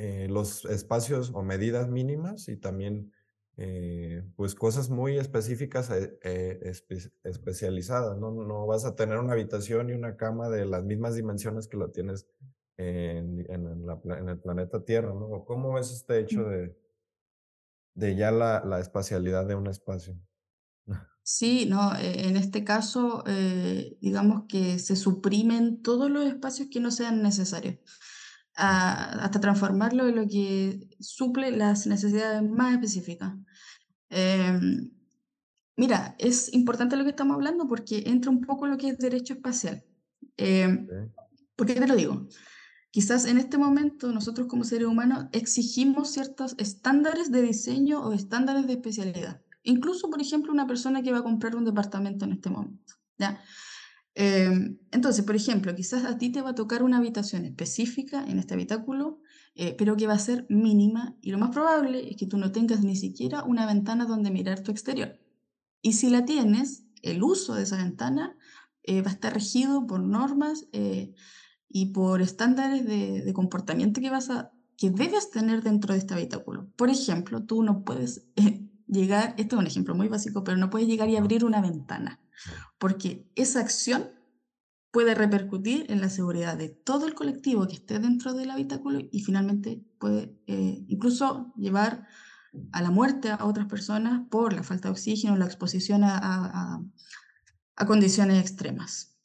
eh, 0.01 0.29
los 0.31 0.65
espacios 0.65 1.31
o 1.35 1.43
medidas 1.43 1.89
mínimas 1.89 2.49
y 2.49 2.57
también, 2.57 3.13
eh, 3.59 4.25
pues, 4.35 4.55
cosas 4.55 4.89
muy 4.89 5.19
específicas, 5.19 5.91
e, 5.91 6.19
eh, 6.23 6.59
espe 6.63 6.97
especializadas, 7.23 8.17
¿no? 8.17 8.31
No 8.31 8.67
vas 8.67 8.87
a 8.87 8.97
tener 8.97 9.19
una 9.19 9.35
habitación 9.35 9.91
y 9.91 9.93
una 9.93 10.17
cama 10.17 10.49
de 10.49 10.65
las 10.65 10.85
mismas 10.85 11.17
dimensiones 11.17 11.69
que 11.69 11.77
lo 11.77 11.91
tienes 11.91 12.27
en, 12.79 13.45
en, 13.51 13.87
la, 13.87 14.01
en 14.19 14.31
el 14.31 14.39
planeta 14.39 14.83
Tierra, 14.83 15.13
¿no? 15.13 15.45
¿Cómo 15.45 15.75
ves 15.75 15.93
este 15.93 16.19
hecho 16.21 16.45
de, 16.45 16.75
de 17.95 18.17
ya 18.17 18.31
la, 18.31 18.65
la 18.65 18.81
espacialidad 18.81 19.45
de 19.45 19.55
un 19.55 19.67
espacio? 19.67 20.17
Sí, 21.23 21.67
no, 21.67 21.95
e, 21.95 22.27
en 22.29 22.37
este 22.37 22.65
caso, 22.65 23.23
eh, 23.27 23.99
digamos 24.01 24.45
que 24.49 24.79
se 24.79 24.97
suprimen 24.97 25.83
todos 25.83 26.11
los 26.11 26.25
espacios 26.25 26.69
que 26.73 26.81
no 26.81 26.91
sean 26.91 27.23
necesarios, 27.23 27.77
a- 28.61 29.25
hasta 29.25 29.41
transformarlo 29.41 30.07
en 30.09 30.17
lo 30.17 30.27
que 30.29 30.89
suple 31.01 31.51
las 31.51 31.87
necesidades 31.87 32.43
más 32.43 32.75
específicas. 32.75 33.35
Em, 34.11 34.91
mira, 35.77 36.15
es 36.19 36.53
importante 36.53 36.97
lo 36.97 37.05
que 37.05 37.11
estamos 37.11 37.35
hablando 37.35 37.67
porque 37.69 38.05
entra 38.07 38.31
un 38.31 38.41
poco 38.43 38.67
lo 38.67 38.77
que 38.77 38.89
es 38.91 38.99
derecho 38.99 39.35
espacial. 39.35 39.85
Sí, 40.37 40.63
¿por 41.57 41.67
qué 41.67 41.75
te 41.75 41.87
lo 41.87 41.97
digo? 41.97 42.27
Quizás 42.91 43.27
en 43.27 43.39
este 43.39 43.57
momento 43.59 44.11
nosotros 44.13 44.49
como 44.49 44.65
seres 44.65 44.89
humanos 44.89 45.27
exigimos 45.33 46.11
ciertos 46.11 46.55
estándares 46.59 47.31
de 47.31 47.43
diseño 47.43 48.01
o 48.03 48.13
estándares 48.13 48.67
de 48.67 48.73
especialidad. 48.75 49.43
Incluso, 49.63 50.11
por 50.11 50.21
ejemplo, 50.21 50.53
una 50.53 50.67
persona 50.67 51.03
que 51.03 51.13
va 51.13 51.19
a 51.19 51.23
comprar 51.23 51.55
un 51.55 51.65
departamento 51.65 52.25
en 52.25 52.33
este 52.33 52.51
momento. 52.51 52.95
¿ya? 53.19 53.41
Eh, 54.15 54.77
entonces, 54.91 55.25
por 55.25 55.37
ejemplo, 55.37 55.75
quizás 55.75 56.05
a 56.05 56.19
ti 56.19 56.31
te 56.31 56.43
va 56.43 56.51
a 56.51 56.55
tocar 56.55 56.83
una 56.83 56.99
habitación 56.99 57.45
específica 57.45 58.25
en 58.27 58.39
este 58.39 58.55
habitáculo, 58.55 59.21
eh, 59.55 59.75
pero 59.77 59.97
que 59.97 60.07
va 60.07 60.15
a 60.15 60.19
ser 60.19 60.47
mínima 60.49 61.17
y 61.21 61.31
lo 61.31 61.39
más 61.39 61.51
probable 61.51 62.09
es 62.11 62.17
que 62.17 62.27
tú 62.27 62.39
no 62.39 62.53
tengas 62.53 62.83
ni 62.83 62.97
siquiera 62.97 63.45
una 63.45 63.67
ventana 63.67 64.07
donde 64.07 64.31
mirar 64.31 64.63
tu 64.63 64.71
exterior. 64.71 65.19
Y 65.83 65.95
si 65.95 66.11
la 66.11 66.25
tienes, 66.25 66.85
el 67.03 67.23
uso 67.23 67.55
de 67.55 67.63
esa 67.63 67.77
ventana 67.77 68.37
eh, 68.83 69.03
va 69.03 69.11
a 69.11 69.15
estar 69.15 69.35
regido 69.35 69.87
por 69.87 70.01
normas 70.01 70.67
eh, 70.73 71.15
y 71.69 71.87
por 71.87 72.23
estándares 72.23 72.87
de, 72.87 73.23
de, 73.23 73.33
comportamiento 73.33 74.01
que, 74.01 74.11
vas 74.11 74.31
a, 74.31 74.53
que 74.77 74.91
debes 74.91 75.31
tener 75.31 75.63
dentro 75.63 75.95
de 75.95 76.01
este 76.01 76.15
habitáculo. 76.15 76.71
Por 76.77 76.91
ejemplo, 76.91 77.45
tú 77.45 77.63
no 77.63 77.85
puedes 77.85 78.27
llegar, 78.87 79.35
esto 79.39 79.57
es 79.57 79.61
un 79.61 79.67
ejemplo 79.67 79.95
muy 79.95 80.09
básico, 80.09 80.45
pero 80.45 80.57
no 80.57 80.71
puedes 80.71 80.89
llegar 80.89 81.09
y 81.09 81.17
abrir 81.17 81.45
una 81.45 81.61
ventana, 81.61 82.21
porque 82.79 83.31
esa 83.35 83.61
acción 83.61 84.11
puede 84.91 85.15
repercutir 85.15 85.87
en 85.89 86.01
la 86.01 86.09
seguridad 86.09 86.57
de 86.57 86.69
todo 86.69 87.07
el 87.07 87.15
colectivo 87.15 87.67
que 87.67 87.75
esté 87.75 87.99
dentro 87.99 88.35
del 88.35 88.51
habitáculo 88.51 89.01
y 89.11 89.21
finalmente 89.23 89.85
puede 89.99 90.37
eh, 90.47 90.85
incluso 90.89 91.53
llevar 91.57 92.07
a 92.73 92.83
la 92.83 92.91
muerte 92.91 93.31
a 93.31 93.45
otras 93.45 93.67
personas 93.67 94.27
por 94.29 94.53
la 94.53 94.65
falta 94.65 94.89
de 94.89 94.93
oxígeno, 94.93 95.37
la 95.37 95.45
exposición 95.45 96.03
a, 96.03 96.19
a, 96.19 96.83
a 97.77 97.87
condiciones 97.87 98.41
extremas. 98.41 99.17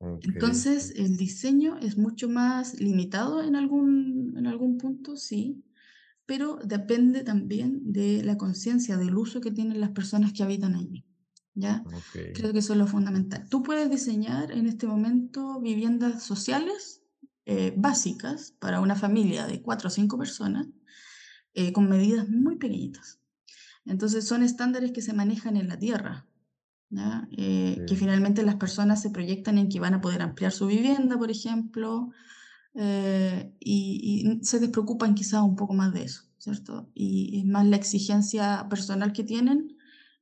Okay. 0.00 0.32
Entonces, 0.32 0.92
el 0.96 1.16
diseño 1.16 1.78
es 1.78 1.96
mucho 1.96 2.28
más 2.28 2.80
limitado 2.80 3.42
en 3.42 3.56
algún, 3.56 4.34
en 4.36 4.46
algún 4.46 4.78
punto, 4.78 5.16
sí, 5.16 5.64
pero 6.26 6.56
depende 6.64 7.24
también 7.24 7.92
de 7.92 8.22
la 8.22 8.36
conciencia, 8.36 8.96
del 8.96 9.16
uso 9.16 9.40
que 9.40 9.50
tienen 9.50 9.80
las 9.80 9.90
personas 9.90 10.32
que 10.32 10.42
habitan 10.42 10.74
allí. 10.74 11.04
¿Ya? 11.58 11.82
Okay. 12.10 12.32
Creo 12.32 12.52
que 12.52 12.60
eso 12.60 12.72
es 12.72 12.78
lo 12.78 12.86
fundamental. 12.86 13.48
Tú 13.48 13.62
puedes 13.62 13.90
diseñar 13.90 14.52
en 14.52 14.66
este 14.66 14.86
momento 14.86 15.60
viviendas 15.60 16.22
sociales 16.22 17.02
eh, 17.46 17.74
básicas 17.76 18.54
para 18.60 18.80
una 18.80 18.94
familia 18.94 19.46
de 19.46 19.60
cuatro 19.60 19.88
o 19.88 19.90
cinco 19.90 20.18
personas 20.18 20.68
eh, 21.54 21.72
con 21.72 21.88
medidas 21.88 22.28
muy 22.28 22.56
pequeñitas. 22.56 23.18
Entonces, 23.84 24.26
son 24.26 24.42
estándares 24.42 24.92
que 24.92 25.02
se 25.02 25.14
manejan 25.14 25.56
en 25.56 25.68
la 25.68 25.78
tierra, 25.78 26.26
eh, 27.36 27.76
sí. 27.78 27.86
que 27.86 27.96
finalmente 27.96 28.42
las 28.42 28.56
personas 28.56 29.02
se 29.02 29.10
proyectan 29.10 29.58
en 29.58 29.68
que 29.68 29.80
van 29.80 29.94
a 29.94 30.00
poder 30.00 30.22
ampliar 30.22 30.52
su 30.52 30.66
vivienda, 30.66 31.18
por 31.18 31.30
ejemplo, 31.30 32.10
eh, 32.74 33.52
y, 33.58 34.38
y, 34.40 34.44
se 34.44 34.60
despreocupan 34.60 35.14
quizás 35.14 35.42
un 35.42 35.56
poco 35.56 35.74
más 35.74 35.92
de 35.92 36.04
eso, 36.04 36.24
¿cierto? 36.36 36.90
Y 36.94 37.40
es 37.40 37.46
más 37.46 37.66
la 37.66 37.76
exigencia 37.76 38.66
personal 38.68 39.12
que 39.12 39.24
tienen 39.24 39.77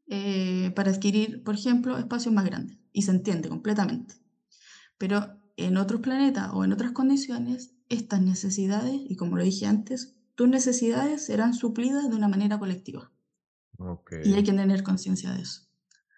eh, 0.09 0.73
para 0.77 0.91
adquirir, 0.91 1.43
por 1.43 1.55
ejemplo, 1.55 1.99
espacios 1.99 2.35
más 2.35 2.45
grandes, 2.45 2.79
y 2.93 3.03
se 3.03 3.11
entiende 3.11 3.49
completamente. 3.49 4.15
Pero 4.99 5.39
en 5.57 5.77
otros 5.77 6.01
planetas 6.01 6.51
o 6.53 6.65
en 6.65 6.73
otras 6.73 6.93
condiciones, 6.93 7.75
estas 7.89 8.21
necesidades, 8.21 8.95
y 8.95 9.17
como 9.17 9.37
lo 9.37 9.43
dije 9.43 9.67
antes, 9.67 10.17
tus 10.35 10.49
necesidades 10.49 11.25
serán 11.25 11.55
suplidas 11.55 12.09
de 12.09 12.17
una 12.17 12.29
manera 12.29 12.59
colectiva. 12.59 13.11
Okay. 13.79 14.23
Y 14.25 14.35
hay 14.35 14.45
que 14.45 14.53
tener 14.53 14.83
conciencia 14.83 15.33
de 15.33 15.43
eso. 15.43 15.63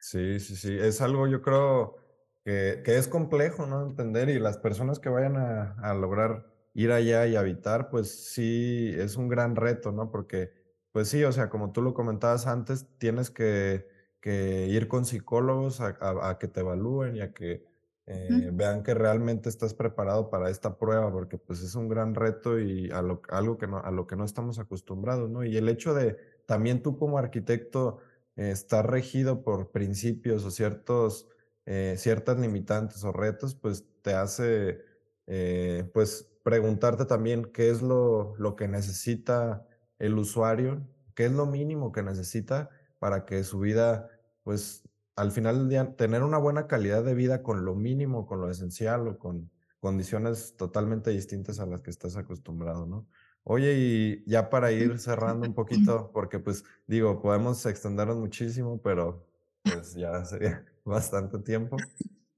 Sí, 0.01 0.41
sí, 0.41 0.57
sí. 0.57 0.77
Es 0.79 1.01
algo, 1.01 1.27
yo 1.27 1.43
creo, 1.43 1.97
que, 2.45 2.83
que, 2.85 2.99
es 2.99 3.09
complejo, 3.09 3.67
¿no? 3.67 3.83
Entender 3.87 4.29
y 4.29 4.39
las 4.39 4.59
personas 4.59 4.99
que 4.99 5.09
vayan 5.09 5.37
a, 5.37 5.77
a, 5.83 5.95
lograr 5.95 6.47
ir 6.75 6.93
allá 6.93 7.27
y 7.27 7.37
habitar, 7.37 7.91
pues 7.91 8.33
sí, 8.33 8.93
es 8.97 9.17
un 9.17 9.29
gran 9.29 9.57
reto, 9.57 9.93
¿no? 9.93 10.11
Porque, 10.11 10.53
pues 10.93 11.09
sí, 11.09 11.25
o 11.25 11.33
sea, 11.33 11.49
como 11.49 11.73
tú 11.73 11.83
lo 11.83 11.95
comentabas 11.95 12.47
antes, 12.47 12.87
tienes 12.99 13.31
que, 13.31 13.89
que 14.21 14.67
ir 14.67 14.89
con 14.89 15.05
psicólogos 15.05 15.81
a, 15.81 15.97
a, 16.01 16.31
a, 16.31 16.39
que 16.39 16.49
te 16.49 16.61
evalúen 16.61 17.17
y 17.17 17.21
a 17.21 17.33
que 17.33 17.65
eh, 18.07 18.51
vean 18.53 18.83
que 18.83 18.95
realmente 18.95 19.49
estás 19.49 19.75
preparado 19.75 20.31
para 20.31 20.51
esta 20.51 20.79
prueba, 20.79 21.13
porque 21.13 21.39
pues 21.39 21.63
es 21.63 21.75
un 21.75 21.89
gran 21.89 22.15
reto 22.15 22.59
y 22.59 22.91
a 22.91 23.03
lo, 23.03 23.21
algo 23.29 23.59
que 23.59 23.67
no, 23.67 23.79
a 23.79 23.91
lo 23.91 24.07
que 24.07 24.17
no 24.17 24.25
estamos 24.25 24.59
acostumbrados, 24.59 25.29
¿no? 25.31 25.45
Y 25.45 25.57
el 25.57 25.69
hecho 25.69 25.95
de 25.95 26.17
también 26.47 26.83
tú 26.83 26.99
como 26.99 27.19
arquitecto 27.19 27.99
eh, 28.37 28.51
estar 28.51 28.91
regido 28.91 29.43
por 29.43 29.71
principios 29.71 30.45
o 30.45 30.51
ciertos 30.51 31.29
eh, 31.71 31.97
ciertas 31.99 32.39
limitantes 32.39 33.05
o 33.05 33.13
retos, 33.13 33.55
pues 33.55 33.85
te 34.01 34.15
hace, 34.15 34.81
eh, 35.27 35.87
pues, 35.93 36.27
preguntarte 36.43 37.05
también 37.05 37.45
qué 37.53 37.69
es 37.69 37.83
lo, 37.83 38.35
lo, 38.39 38.57
que 38.57 38.69
necesita 38.69 39.68
el 39.99 40.19
usuario, 40.19 40.87
qué 41.15 41.27
es 41.27 41.33
lo 41.33 41.47
mínimo 41.47 41.93
que 41.93 42.03
necesita 42.03 42.71
para 42.99 43.25
que 43.25 43.45
su 43.45 43.61
vida, 43.61 44.09
pues, 44.45 44.89
al 45.17 45.33
final 45.33 45.59
del 45.59 45.69
día, 45.69 45.97
tener 45.97 46.23
una 46.23 46.39
buena 46.39 46.67
calidad 46.67 47.05
de 47.05 47.15
vida 47.15 47.43
con 47.43 47.65
lo 47.65 47.75
mínimo, 47.75 48.27
con 48.27 48.41
lo 48.41 48.51
esencial 48.51 49.09
o 49.09 49.19
con 49.19 49.51
condiciones 49.81 50.57
totalmente 50.57 51.11
distintas 51.11 51.61
a 51.61 51.67
las 51.67 51.83
que 51.83 51.91
estás 51.91 52.17
acostumbrado, 52.17 52.87
¿no? 52.87 53.07
Oye, 53.45 53.75
y 53.79 54.25
ya 54.31 54.51
para 54.51 54.73
ir 54.73 54.99
cerrando 54.99 55.47
un 55.47 55.55
poquito, 55.55 56.11
porque 56.13 56.39
pues 56.39 56.65
digo, 56.87 57.21
podemos 57.21 57.65
extendernos 57.67 58.19
muchísimo, 58.19 58.81
pero 58.83 59.27
pues 59.63 59.95
ya 59.95 60.25
sería 60.25 60.65
bastante 60.85 61.39
tiempo. 61.39 61.77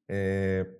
Eh, 0.08 0.78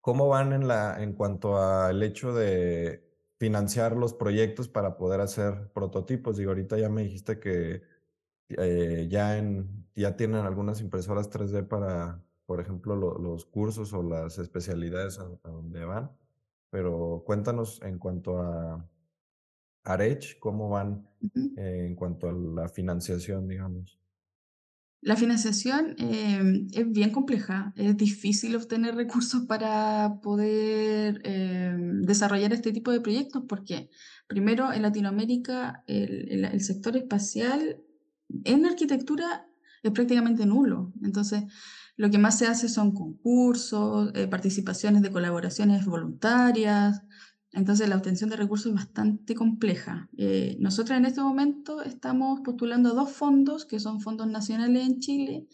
¿Cómo 0.00 0.28
van 0.28 0.52
en, 0.52 0.66
la, 0.66 1.02
en 1.02 1.12
cuanto 1.12 1.58
al 1.58 2.02
hecho 2.02 2.32
de 2.34 3.09
financiar 3.40 3.96
los 3.96 4.12
proyectos 4.14 4.68
para 4.68 4.98
poder 4.98 5.20
hacer 5.22 5.72
prototipos? 5.72 6.36
Digo, 6.36 6.50
ahorita 6.50 6.78
ya 6.78 6.90
me 6.90 7.02
dijiste 7.04 7.40
que 7.40 7.82
eh, 8.50 9.08
ya, 9.10 9.38
en, 9.38 9.86
ya 9.96 10.16
tienen 10.16 10.44
algunas 10.44 10.80
impresoras 10.82 11.30
3D 11.30 11.66
para, 11.66 12.22
por 12.46 12.60
ejemplo, 12.60 12.96
lo, 12.96 13.18
los 13.18 13.46
cursos 13.46 13.94
o 13.94 14.02
las 14.02 14.38
especialidades 14.38 15.18
a, 15.18 15.24
a, 15.42 15.48
donde 15.48 15.84
van, 15.86 16.12
pero 16.68 17.22
cuéntanos 17.24 17.80
en 17.82 17.98
cuanto 17.98 18.38
a 18.40 18.86
Arech, 19.84 20.38
¿cómo 20.38 20.68
van 20.68 21.08
eh, 21.56 21.86
en 21.86 21.94
cuanto 21.96 22.28
a 22.28 22.32
la 22.32 22.68
financiación, 22.68 23.48
digamos? 23.48 23.99
La 25.02 25.16
financiación 25.16 25.94
eh, 25.98 26.66
es 26.72 26.92
bien 26.92 27.10
compleja, 27.10 27.72
es 27.74 27.96
difícil 27.96 28.54
obtener 28.54 28.94
recursos 28.94 29.46
para 29.46 30.20
poder 30.22 31.22
eh, 31.24 31.74
desarrollar 32.02 32.52
este 32.52 32.70
tipo 32.70 32.90
de 32.90 33.00
proyectos 33.00 33.44
porque 33.48 33.88
primero 34.26 34.70
en 34.72 34.82
Latinoamérica 34.82 35.84
el, 35.86 36.60
sector 36.60 36.98
espacial 36.98 37.78
en 38.44 38.66
arquitectura 38.66 39.46
es 39.82 39.90
prácticamente 39.90 40.44
nulo. 40.44 40.92
Entonces 41.02 41.44
lo 41.96 42.10
que 42.10 42.18
más 42.18 42.36
se 42.38 42.46
hace 42.46 42.68
son 42.68 42.92
concursos, 42.92 44.12
eh, 44.14 44.28
participaciones 44.28 45.00
de 45.00 45.10
colaboraciones 45.10 45.86
voluntarias, 45.86 47.02
Entonces 47.52 47.88
la 47.88 47.96
obtención 47.96 48.30
de 48.30 48.36
recursos 48.36 48.66
es 48.66 48.74
bastante 48.74 49.34
compleja. 49.34 50.08
Eh, 50.16 50.56
nosotros 50.60 50.96
en 50.96 51.04
este 51.04 51.20
momento 51.20 51.82
estamos 51.82 52.40
postulando 52.44 52.94
dos 52.94 53.10
fondos, 53.10 53.64
que 53.64 53.80
son 53.80 54.00
fondos 54.00 54.28
nacionales 54.28 54.86
en 54.86 55.00
Chile, 55.00 55.46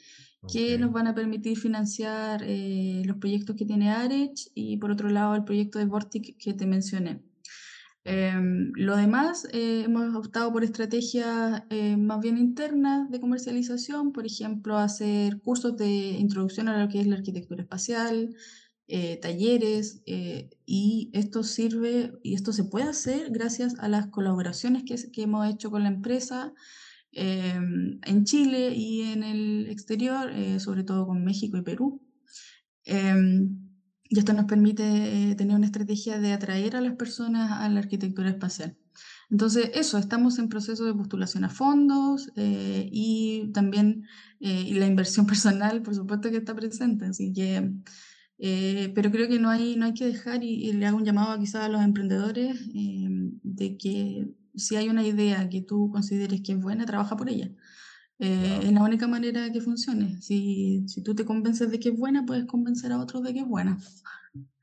que 0.52 0.78
nos 0.78 0.92
van 0.92 1.06
a 1.06 1.14
permitir 1.14 1.58
financiar 1.58 2.42
eh, 2.44 3.02
los 3.04 3.16
proyectos 3.16 3.56
que 3.56 3.64
tiene 3.64 3.90
ARECH 3.90 4.50
y 4.54 4.76
por 4.76 4.90
otro 4.90 5.08
lado 5.08 5.34
el 5.34 5.44
proyecto 5.44 5.78
de 5.78 5.86
Vortic 5.86 6.36
que 6.38 6.52
te 6.52 6.66
mencioné. 6.66 7.22
Em, 8.08 8.70
lo 8.76 8.96
demás, 8.96 9.48
eh, 9.52 9.82
hemos 9.84 10.14
optado 10.14 10.52
por 10.52 10.62
estrategias 10.62 11.64
eh, 11.70 11.96
más 11.96 12.20
bien 12.20 12.38
internas 12.38 13.10
de 13.10 13.20
comercialización, 13.20 14.12
por 14.12 14.24
ejemplo, 14.24 14.76
hacer 14.78 15.40
cursos 15.40 15.76
de 15.76 16.10
introducción 16.12 16.68
a 16.68 16.80
lo 16.80 16.88
que 16.88 17.00
es 17.00 17.08
la 17.08 17.16
arquitectura 17.16 17.62
espacial, 17.62 18.36
eh, 18.88 19.18
talleres, 19.20 20.00
eh, 20.06 20.48
y 20.64 21.10
esto 21.12 21.42
sirve 21.42 22.12
y 22.22 22.34
esto 22.34 22.52
se 22.52 22.62
puede 22.62 22.88
hacer 22.88 23.30
gracias 23.32 23.74
a 23.80 23.88
las 23.88 24.06
colaboraciones 24.08 24.84
que, 24.84 25.22
hemos 25.22 25.48
hecho 25.48 25.72
con 25.72 25.82
la 25.82 25.88
empresa 25.88 26.54
em, 27.10 27.98
en 28.04 28.24
Chile 28.24 28.74
y 28.76 29.02
en 29.02 29.24
el 29.24 29.66
exterior, 29.70 30.30
eh, 30.30 30.60
sobre 30.60 30.84
todo 30.84 31.04
con 31.04 31.24
México 31.24 31.56
y 31.56 31.62
Perú. 31.62 32.00
Em, 32.84 33.58
y 34.08 34.18
esto 34.20 34.32
nos 34.34 34.44
permite 34.44 35.34
tener 35.36 35.56
una 35.56 35.66
estrategia 35.66 36.20
de 36.20 36.32
atraer 36.32 36.76
a 36.76 36.80
las 36.80 36.94
personas 36.94 37.50
a 37.50 37.68
la 37.68 37.80
arquitectura 37.80 38.28
espacial. 38.30 38.76
Entonces, 39.30 39.70
eso, 39.74 39.98
estamos 39.98 40.38
en 40.38 40.48
proceso 40.48 40.84
de 40.84 40.94
postulación 40.94 41.42
a 41.44 41.48
fondos 41.48 42.30
y 42.36 43.50
también 43.52 44.04
y 44.38 44.74
la 44.74 44.86
inversión 44.86 45.26
personal, 45.26 45.82
por 45.82 45.96
supuesto 45.96 46.30
que 46.30 46.36
está 46.36 46.54
presente, 46.54 47.06
así 47.06 47.32
que, 47.32 47.72
eh, 48.38 48.92
pero 48.94 49.10
creo 49.10 49.28
que 49.28 49.38
no 49.38 49.48
hay, 49.48 49.76
no 49.76 49.86
hay 49.86 49.94
que 49.94 50.06
dejar 50.06 50.42
y, 50.42 50.68
y 50.68 50.72
le 50.72 50.86
hago 50.86 50.98
un 50.98 51.04
llamado 51.04 51.38
quizás 51.38 51.64
a 51.64 51.68
los 51.68 51.82
emprendedores 51.82 52.60
em, 52.74 53.38
de 53.42 53.76
que 53.76 54.28
si 54.54 54.76
hay 54.76 54.88
una 54.88 55.04
idea 55.06 55.48
que 55.48 55.62
tú 55.62 55.90
consideres 55.90 56.42
que 56.42 56.52
es 56.52 56.60
buena, 56.60 56.86
trabaja 56.86 57.16
por 57.16 57.28
ella. 57.28 57.50
Eh, 58.18 58.60
es 58.62 58.72
la 58.72 58.82
única 58.82 59.06
manera 59.06 59.52
que 59.52 59.60
funcione. 59.60 60.20
Si, 60.22 60.86
si 60.88 61.02
tú 61.02 61.14
te 61.14 61.24
convences 61.24 61.70
de 61.70 61.78
que 61.78 61.90
es 61.90 61.96
buena, 61.98 62.24
puedes 62.24 62.46
convencer 62.46 62.92
a 62.92 62.98
otros 62.98 63.22
de 63.22 63.34
que 63.34 63.40
es 63.40 63.46
buena. 63.46 63.78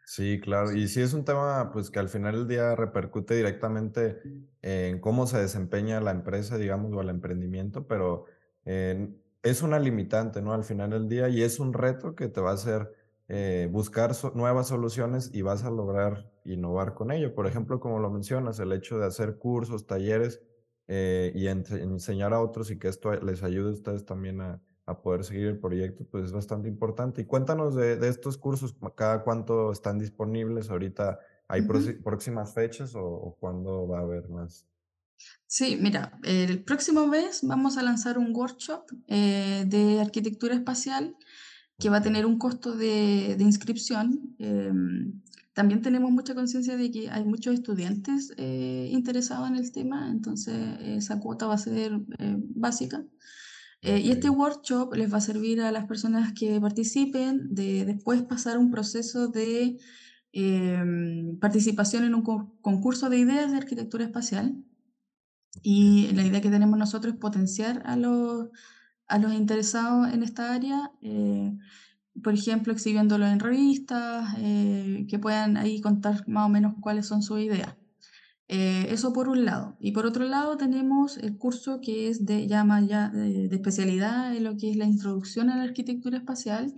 Sí, 0.05 0.39
claro. 0.39 0.71
Y 0.73 0.87
sí 0.87 1.01
es 1.01 1.13
un 1.13 1.23
tema, 1.25 1.71
pues, 1.71 1.89
que 1.89 1.99
al 1.99 2.09
final 2.09 2.35
del 2.35 2.47
día 2.47 2.75
repercute 2.75 3.35
directamente 3.35 4.19
en 4.61 4.99
cómo 4.99 5.27
se 5.27 5.39
desempeña 5.39 6.01
la 6.01 6.11
empresa, 6.11 6.57
digamos, 6.57 6.91
o 6.93 7.01
el 7.01 7.09
emprendimiento, 7.09 7.87
pero, 7.87 8.25
eh, 8.65 9.09
es 9.43 9.61
una 9.61 9.79
limitante, 9.79 10.41
¿no? 10.41 10.53
Al 10.53 10.63
final 10.63 10.91
del 10.91 11.07
día, 11.09 11.29
y 11.29 11.41
es 11.41 11.59
un 11.59 11.73
reto 11.73 12.15
que 12.15 12.27
te 12.29 12.41
va 12.41 12.51
a 12.51 12.53
hacer, 12.53 12.91
eh, 13.35 13.67
buscar 13.71 14.13
so 14.13 14.31
nuevas 14.35 14.67
soluciones 14.67 15.31
y 15.33 15.41
vas 15.41 15.63
a 15.63 15.71
lograr 15.71 16.31
innovar 16.45 16.93
con 16.93 17.11
ello. 17.11 17.33
Por 17.33 17.47
ejemplo, 17.47 17.79
como 17.79 17.97
lo 17.97 18.11
mencionas, 18.11 18.59
el 18.59 18.71
hecho 18.71 18.99
de 18.99 19.07
hacer 19.07 19.37
cursos, 19.39 19.87
talleres, 19.87 20.39
eh, 20.87 21.31
y 21.33 21.47
ense 21.47 21.81
enseñar 21.81 22.33
a 22.33 22.41
otros 22.41 22.69
y 22.69 22.77
que 22.77 22.89
esto 22.89 23.11
les 23.21 23.41
ayude 23.41 23.69
a 23.69 23.73
ustedes 23.73 24.05
también 24.05 24.41
a 24.41 24.61
a 24.85 25.01
poder 25.01 25.23
seguir 25.23 25.47
el 25.47 25.59
proyecto, 25.59 26.05
pues, 26.11 26.25
es 26.25 26.33
bastante 26.33 26.67
importante. 26.67 27.21
Y 27.21 27.25
cuéntanos 27.25 27.73
de 27.73 27.95
de 27.95 28.09
estos 28.09 28.37
cursos, 28.37 28.75
¿cada 28.95 29.23
cuánto 29.23 29.71
están 29.71 29.97
disponibles? 29.97 30.69
¿Ahorita 30.69 31.19
hay 31.47 31.61
próximas 32.03 32.53
fechas 32.53 32.93
o 32.95 33.03
o 33.03 33.35
cuándo 33.39 33.87
va 33.87 33.99
a 33.99 34.01
haber 34.01 34.29
más? 34.29 34.67
Sí, 35.47 35.77
mira, 35.79 36.19
el 36.23 36.63
próximo 36.63 37.07
mes 37.07 37.41
vamos 37.43 37.77
a 37.77 37.83
lanzar 37.83 38.17
un 38.17 38.35
workshop 38.35 38.83
eh, 39.07 39.63
de 39.67 40.01
arquitectura 40.01 40.55
espacial 40.55 41.15
que 41.79 41.89
va 41.89 41.97
a 41.97 42.01
tener 42.01 42.25
un 42.25 42.37
costo 42.37 42.75
de, 42.75 43.35
de 43.37 43.43
inscripción. 43.43 44.35
Em, 44.39 45.21
también 45.53 45.81
tenemos 45.81 46.11
mucha 46.11 46.33
conciencia 46.33 46.77
de 46.77 46.89
que 46.91 47.09
hay 47.09 47.23
muchos 47.25 47.53
estudiantes 47.53 48.33
eh, 48.37 48.89
interesados 48.91 49.47
en 49.49 49.55
el 49.55 49.71
tema, 49.71 50.09
entonces 50.09 50.55
esa 50.81 51.19
cuota 51.19 51.45
va 51.47 51.55
a 51.55 51.57
ser 51.57 51.91
eh, 52.19 52.37
básica. 52.39 53.05
Eh, 53.81 53.99
y 53.99 54.11
este 54.11 54.29
workshop 54.29 54.93
les 54.95 55.11
va 55.13 55.17
a 55.17 55.21
servir 55.21 55.59
a 55.61 55.71
las 55.71 55.85
personas 55.85 56.31
que 56.33 56.59
participen 56.61 57.53
de 57.53 57.85
después 57.85 58.21
pasar 58.23 58.57
un 58.57 58.71
proceso 58.71 59.27
de 59.27 59.77
em, 60.31 61.37
participación 61.39 62.03
en 62.05 62.15
un 62.15 62.21
con- 62.23 62.57
concurso 62.61 63.09
de 63.09 63.19
ideas 63.19 63.51
de 63.51 63.57
arquitectura 63.57 64.05
espacial. 64.05 64.55
Y 65.61 66.07
la 66.13 66.23
idea 66.25 66.41
que 66.41 66.49
tenemos 66.49 66.79
nosotros 66.79 67.13
es 67.13 67.19
potenciar 67.19 67.83
a 67.85 67.95
los, 67.95 68.47
a 69.13 69.19
los 69.19 69.33
interesados 69.33 70.11
en 70.11 70.23
esta 70.23 70.53
área, 70.53 70.91
eh, 71.01 71.55
por 72.23 72.33
ejemplo, 72.33 72.73
exhibiéndolo 72.73 73.27
en 73.27 73.39
revistas, 73.39 74.35
eh, 74.39 75.05
que 75.07 75.19
puedan 75.19 75.55
ahí 75.57 75.81
contar 75.81 76.27
más 76.27 76.47
o 76.47 76.49
menos 76.49 76.73
cuáles 76.81 77.07
son 77.07 77.21
sus 77.21 77.39
ideas. 77.39 77.75
Eh, 78.47 78.87
eso 78.89 79.13
por 79.13 79.29
un 79.29 79.45
lado. 79.45 79.77
Y 79.79 79.91
por 79.91 80.05
otro 80.05 80.25
lado 80.25 80.57
tenemos 80.57 81.17
el 81.17 81.37
curso 81.37 81.79
que 81.79 82.09
es 82.09 82.25
de, 82.25 82.47
llama 82.47 82.81
ya 82.81 83.09
de, 83.09 83.47
de 83.49 83.55
especialidad 83.55 84.35
en 84.35 84.43
lo 84.43 84.57
que 84.57 84.71
es 84.71 84.77
la 84.77 84.85
introducción 84.85 85.49
a 85.49 85.57
la 85.57 85.63
arquitectura 85.63 86.17
espacial. 86.17 86.73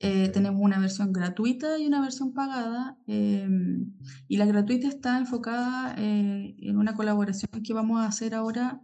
Eh, 0.00 0.28
tenemos 0.28 0.60
una 0.60 0.78
versión 0.78 1.12
gratuita 1.12 1.78
y 1.78 1.86
una 1.86 2.00
versión 2.00 2.34
pagada. 2.34 2.98
y 3.06 4.36
la 4.36 4.46
gratuita 4.46 4.88
está 4.88 5.18
enfocada 5.18 5.94
eh, 5.98 6.56
en 6.58 6.76
una 6.76 6.94
colaboración 6.94 7.62
que 7.62 7.72
vamos 7.72 8.00
a 8.00 8.06
hacer 8.06 8.34
ahora 8.34 8.82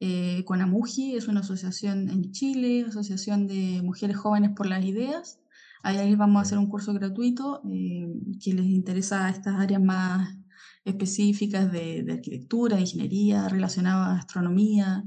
eh, 0.00 0.44
con 0.44 0.62
AMUJI, 0.62 1.16
es 1.16 1.28
una 1.28 1.40
asociación 1.40 2.08
en 2.08 2.32
Chile, 2.32 2.86
Asociación 2.88 3.46
de 3.46 3.82
Mujeres 3.82 4.16
Jóvenes 4.16 4.50
por 4.56 4.66
las 4.66 4.84
Ideas. 4.84 5.40
Ahí, 5.82 6.14
vamos 6.14 6.38
a 6.40 6.42
hacer 6.42 6.58
un 6.58 6.68
curso 6.68 6.92
gratuito 6.94 7.62
eh, 7.70 8.08
que 8.42 8.54
les 8.54 8.66
interesa 8.66 9.28
estas 9.30 9.60
áreas 9.60 9.82
más 9.82 10.36
específicas 10.84 11.70
de, 11.70 12.02
de 12.02 12.12
arquitectura, 12.14 12.76
de 12.76 12.82
ingeniería, 12.82 13.48
relacionadas 13.48 14.08
a 14.08 14.20
astronomía, 14.20 15.04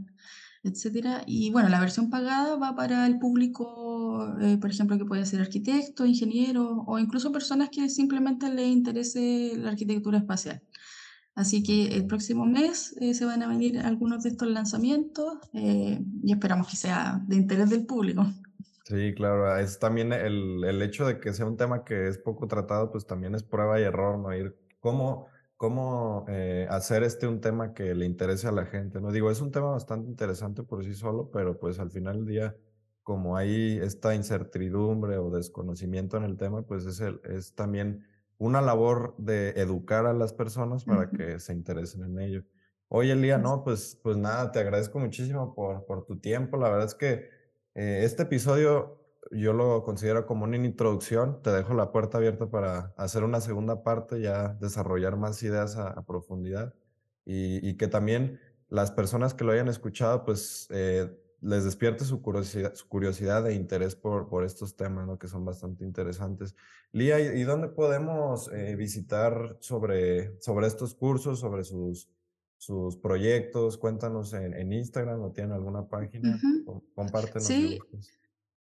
etcétera. 0.63 1.23
Y 1.27 1.51
bueno, 1.51 1.69
la 1.69 1.79
versión 1.79 2.09
pagada 2.09 2.55
va 2.55 2.75
para 2.75 3.05
el 3.05 3.19
público, 3.19 4.37
eh, 4.39 4.57
por 4.57 4.71
ejemplo, 4.71 4.97
que 4.97 5.05
puede 5.05 5.25
ser 5.25 5.41
arquitecto, 5.41 6.05
ingeniero 6.05 6.83
o 6.87 6.99
incluso 6.99 7.31
personas 7.31 7.69
que 7.69 7.89
simplemente 7.89 8.49
les 8.49 8.67
interese 8.67 9.53
la 9.57 9.71
arquitectura 9.71 10.19
espacial. 10.19 10.61
Así 11.35 11.63
que 11.63 11.95
el 11.95 12.05
próximo 12.05 12.45
mes 12.45 12.95
eh, 12.99 13.13
se 13.13 13.25
van 13.25 13.41
a 13.41 13.47
venir 13.47 13.79
algunos 13.79 14.23
de 14.23 14.29
estos 14.29 14.47
lanzamientos 14.47 15.39
eh, 15.53 15.99
y 16.23 16.31
esperamos 16.31 16.67
que 16.67 16.75
sea 16.75 17.21
de 17.27 17.37
interés 17.37 17.69
del 17.69 17.85
público. 17.85 18.25
Sí, 18.85 19.13
claro, 19.15 19.57
es 19.57 19.79
también 19.79 20.13
el 20.13 20.63
el 20.63 20.81
hecho 20.81 21.07
de 21.07 21.19
que 21.19 21.33
sea 21.33 21.45
un 21.45 21.57
tema 21.57 21.83
que 21.83 22.07
es 22.07 22.17
poco 22.17 22.47
tratado, 22.47 22.91
pues, 22.91 23.07
también 23.07 23.33
es 23.33 23.43
prueba 23.43 23.79
y 23.79 23.83
error, 23.83 24.19
¿no? 24.19 24.35
Ir 24.35 24.55
cómo 24.79 25.27
cómo, 25.63 26.25
eh, 26.27 26.67
hacer 26.69 27.03
este 27.03 27.25
un 27.25 27.39
tema 27.39 27.73
que 27.73 27.95
le 27.95 28.05
interese 28.05 28.49
a 28.49 28.51
la 28.51 28.65
gente, 28.65 28.99
¿no? 28.99 29.13
Digo, 29.13 29.31
es 29.31 29.39
un 29.39 29.49
tema 29.49 29.71
bastante 29.71 30.09
interesante 30.09 30.61
por 30.63 30.83
sí 30.83 30.93
solo, 30.93 31.29
pero, 31.31 31.57
pues, 31.57 31.79
al 31.79 31.89
final 31.89 32.17
del 32.17 32.25
día, 32.25 32.57
como 33.01 33.37
hay 33.37 33.79
esta 33.81 34.13
incertidumbre 34.13 35.17
o 35.17 35.29
desconocimiento 35.31 36.17
en 36.17 36.23
el 36.25 36.35
tema, 36.37 36.63
pues, 36.63 36.85
es 36.85 36.99
el 36.99 37.21
es 37.23 37.53
también 37.55 38.05
una 38.37 38.61
labor 38.61 39.15
de 39.17 39.49
educar 39.51 40.05
a 40.05 40.13
las 40.13 40.33
personas 40.33 40.85
para 40.85 41.09
que 41.11 41.39
se 41.39 41.53
interesen 41.53 42.03
en 42.03 42.19
ello. 42.19 42.43
Oye, 42.89 43.15
Lía, 43.15 43.37
Así. 43.37 43.43
no, 43.43 43.63
pues 43.63 43.99
pues 44.03 44.17
nada, 44.17 44.51
te 44.51 44.59
agradezco 44.59 44.99
muchísimo 44.99 45.55
por 45.55 45.85
por 45.85 46.05
tu 46.05 46.19
tiempo. 46.19 46.57
La 46.57 46.69
verdad 46.69 46.85
es 46.87 46.95
que 46.95 47.29
eh, 47.75 48.01
este 48.03 48.23
episodio 48.23 48.99
yo 49.31 49.53
lo 49.53 49.83
considero 49.83 50.25
como 50.25 50.43
una 50.45 50.57
introducción. 50.57 51.41
Te 51.41 51.51
dejo 51.51 51.73
la 51.73 51.91
puerta 51.91 52.17
abierta 52.19 52.49
para 52.49 52.93
hacer 52.97 53.23
una 53.23 53.41
segunda 53.41 53.83
parte, 53.83 54.21
ya 54.21 54.49
desarrollar 54.59 55.17
más 55.17 55.41
ideas 55.43 55.77
a, 55.77 55.89
a 55.89 56.05
profundidad 56.05 56.73
y, 57.25 57.67
y 57.67 57.77
que 57.77 57.87
también 57.87 58.39
las 58.69 58.91
personas 58.91 59.33
que 59.33 59.43
lo 59.43 59.51
hayan 59.51 59.67
escuchado, 59.67 60.25
pues 60.25 60.67
eh, 60.71 61.09
les 61.43 61.65
despierte 61.65 62.05
su 62.05 62.21
curiosidad, 62.21 62.73
su 62.73 62.87
curiosidad 62.87 63.45
e 63.47 63.53
interés 63.53 63.95
por, 63.95 64.29
por 64.29 64.45
estos 64.45 64.75
temas, 64.75 65.05
¿no? 65.05 65.19
Que 65.19 65.27
son 65.27 65.43
bastante 65.43 65.83
interesantes. 65.83 66.55
Lía, 66.91 67.19
¿y, 67.19 67.41
y 67.41 67.43
dónde 67.43 67.67
podemos 67.67 68.49
eh, 68.53 68.75
visitar 68.75 69.57
sobre, 69.59 70.39
sobre 70.41 70.67
estos 70.67 70.95
cursos, 70.95 71.39
sobre 71.39 71.65
sus, 71.65 72.09
sus 72.57 72.95
proyectos? 72.97 73.77
Cuéntanos 73.77 74.33
en, 74.33 74.53
en 74.53 74.71
Instagram 74.71 75.21
o 75.21 75.31
tienen 75.31 75.51
alguna 75.51 75.87
página. 75.87 76.39
Compártenos 76.95 77.45
si 77.45 77.53
Sí, 77.53 77.79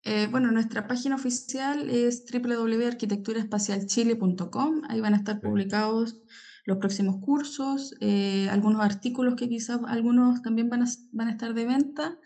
eh, 0.02 0.26
bueno, 0.30 0.50
nuestra 0.50 0.86
página 0.86 1.14
oficial 1.14 1.88
es 1.88 2.26
www.arquitecturaespacialchile.com. 2.30 4.82
Ahí 4.88 5.00
van 5.00 5.14
a 5.14 5.18
estar 5.18 5.36
Sí, 5.36 5.42
publicados 5.42 6.20
los 6.66 6.78
próximos 6.78 7.20
cursos, 7.20 7.94
eh, 8.00 8.48
algunos 8.50 8.82
artículos 8.82 9.36
que 9.36 9.48
quizás 9.48 9.80
algunos 9.86 10.42
también 10.42 10.68
van 10.68 10.82
a, 10.82 10.86
van 11.12 11.28
a 11.28 11.32
estar 11.32 11.54
de 11.54 11.66
venta. 11.66 12.18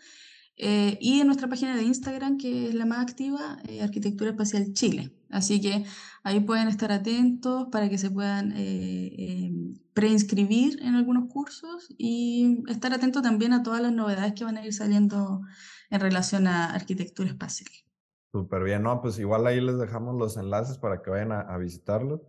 Eh, 0.61 0.97
y 0.99 1.21
en 1.21 1.27
nuestra 1.27 1.47
página 1.47 1.77
de 1.77 1.83
Instagram, 1.83 2.37
que 2.37 2.67
es 2.67 2.75
la 2.75 2.85
más 2.85 2.99
activa, 2.99 3.59
eh, 3.69 3.81
Arquitectura 3.81 4.31
Espacial 4.31 4.73
Chile. 4.73 5.15
Así 5.29 5.61
que 5.61 5.85
ahí 6.21 6.41
pueden 6.41 6.67
estar 6.67 6.91
atentos 6.91 7.69
para 7.71 7.87
que 7.87 7.97
se 7.97 8.11
puedan 8.11 8.51
eh, 8.57 9.53
preinscribir 9.93 10.81
en 10.81 10.95
algunos 10.95 11.31
cursos 11.31 11.87
y 11.97 12.61
estar 12.67 12.93
atentos 12.93 13.23
también 13.23 13.53
a 13.53 13.63
todas 13.63 13.81
las 13.81 13.93
novedades 13.93 14.33
que 14.33 14.43
van 14.43 14.57
a 14.57 14.65
ir 14.65 14.73
saliendo 14.73 15.41
en 15.89 15.99
relación 16.01 16.45
a 16.45 16.73
arquitectura 16.73 17.29
espacial. 17.29 17.71
súper 18.33 18.63
bien. 18.63 18.83
No, 18.83 19.01
pues 19.01 19.17
igual 19.17 19.47
ahí 19.47 19.61
les 19.61 19.79
dejamos 19.79 20.17
los 20.17 20.35
enlaces 20.35 20.77
para 20.77 21.01
que 21.01 21.09
vayan 21.09 21.31
a, 21.31 21.39
a 21.39 21.57
visitarlo. 21.57 22.21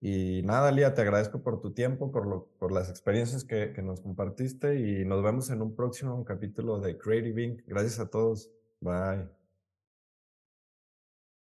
Y 0.00 0.42
nada, 0.44 0.70
Lía, 0.70 0.94
te 0.94 1.02
agradezco 1.02 1.42
por 1.42 1.60
tu 1.60 1.72
tiempo, 1.72 2.12
por, 2.12 2.26
lo, 2.26 2.48
por 2.58 2.70
las 2.72 2.88
experiencias 2.88 3.44
que, 3.44 3.72
que 3.72 3.82
nos 3.82 4.00
compartiste 4.00 4.78
y 4.78 5.04
nos 5.04 5.22
vemos 5.22 5.50
en 5.50 5.60
un 5.60 5.74
próximo 5.74 6.24
capítulo 6.24 6.78
de 6.80 6.96
Creative 6.96 7.42
Inc. 7.42 7.62
Gracias 7.66 7.98
a 7.98 8.08
todos. 8.08 8.50
Bye. 8.80 9.37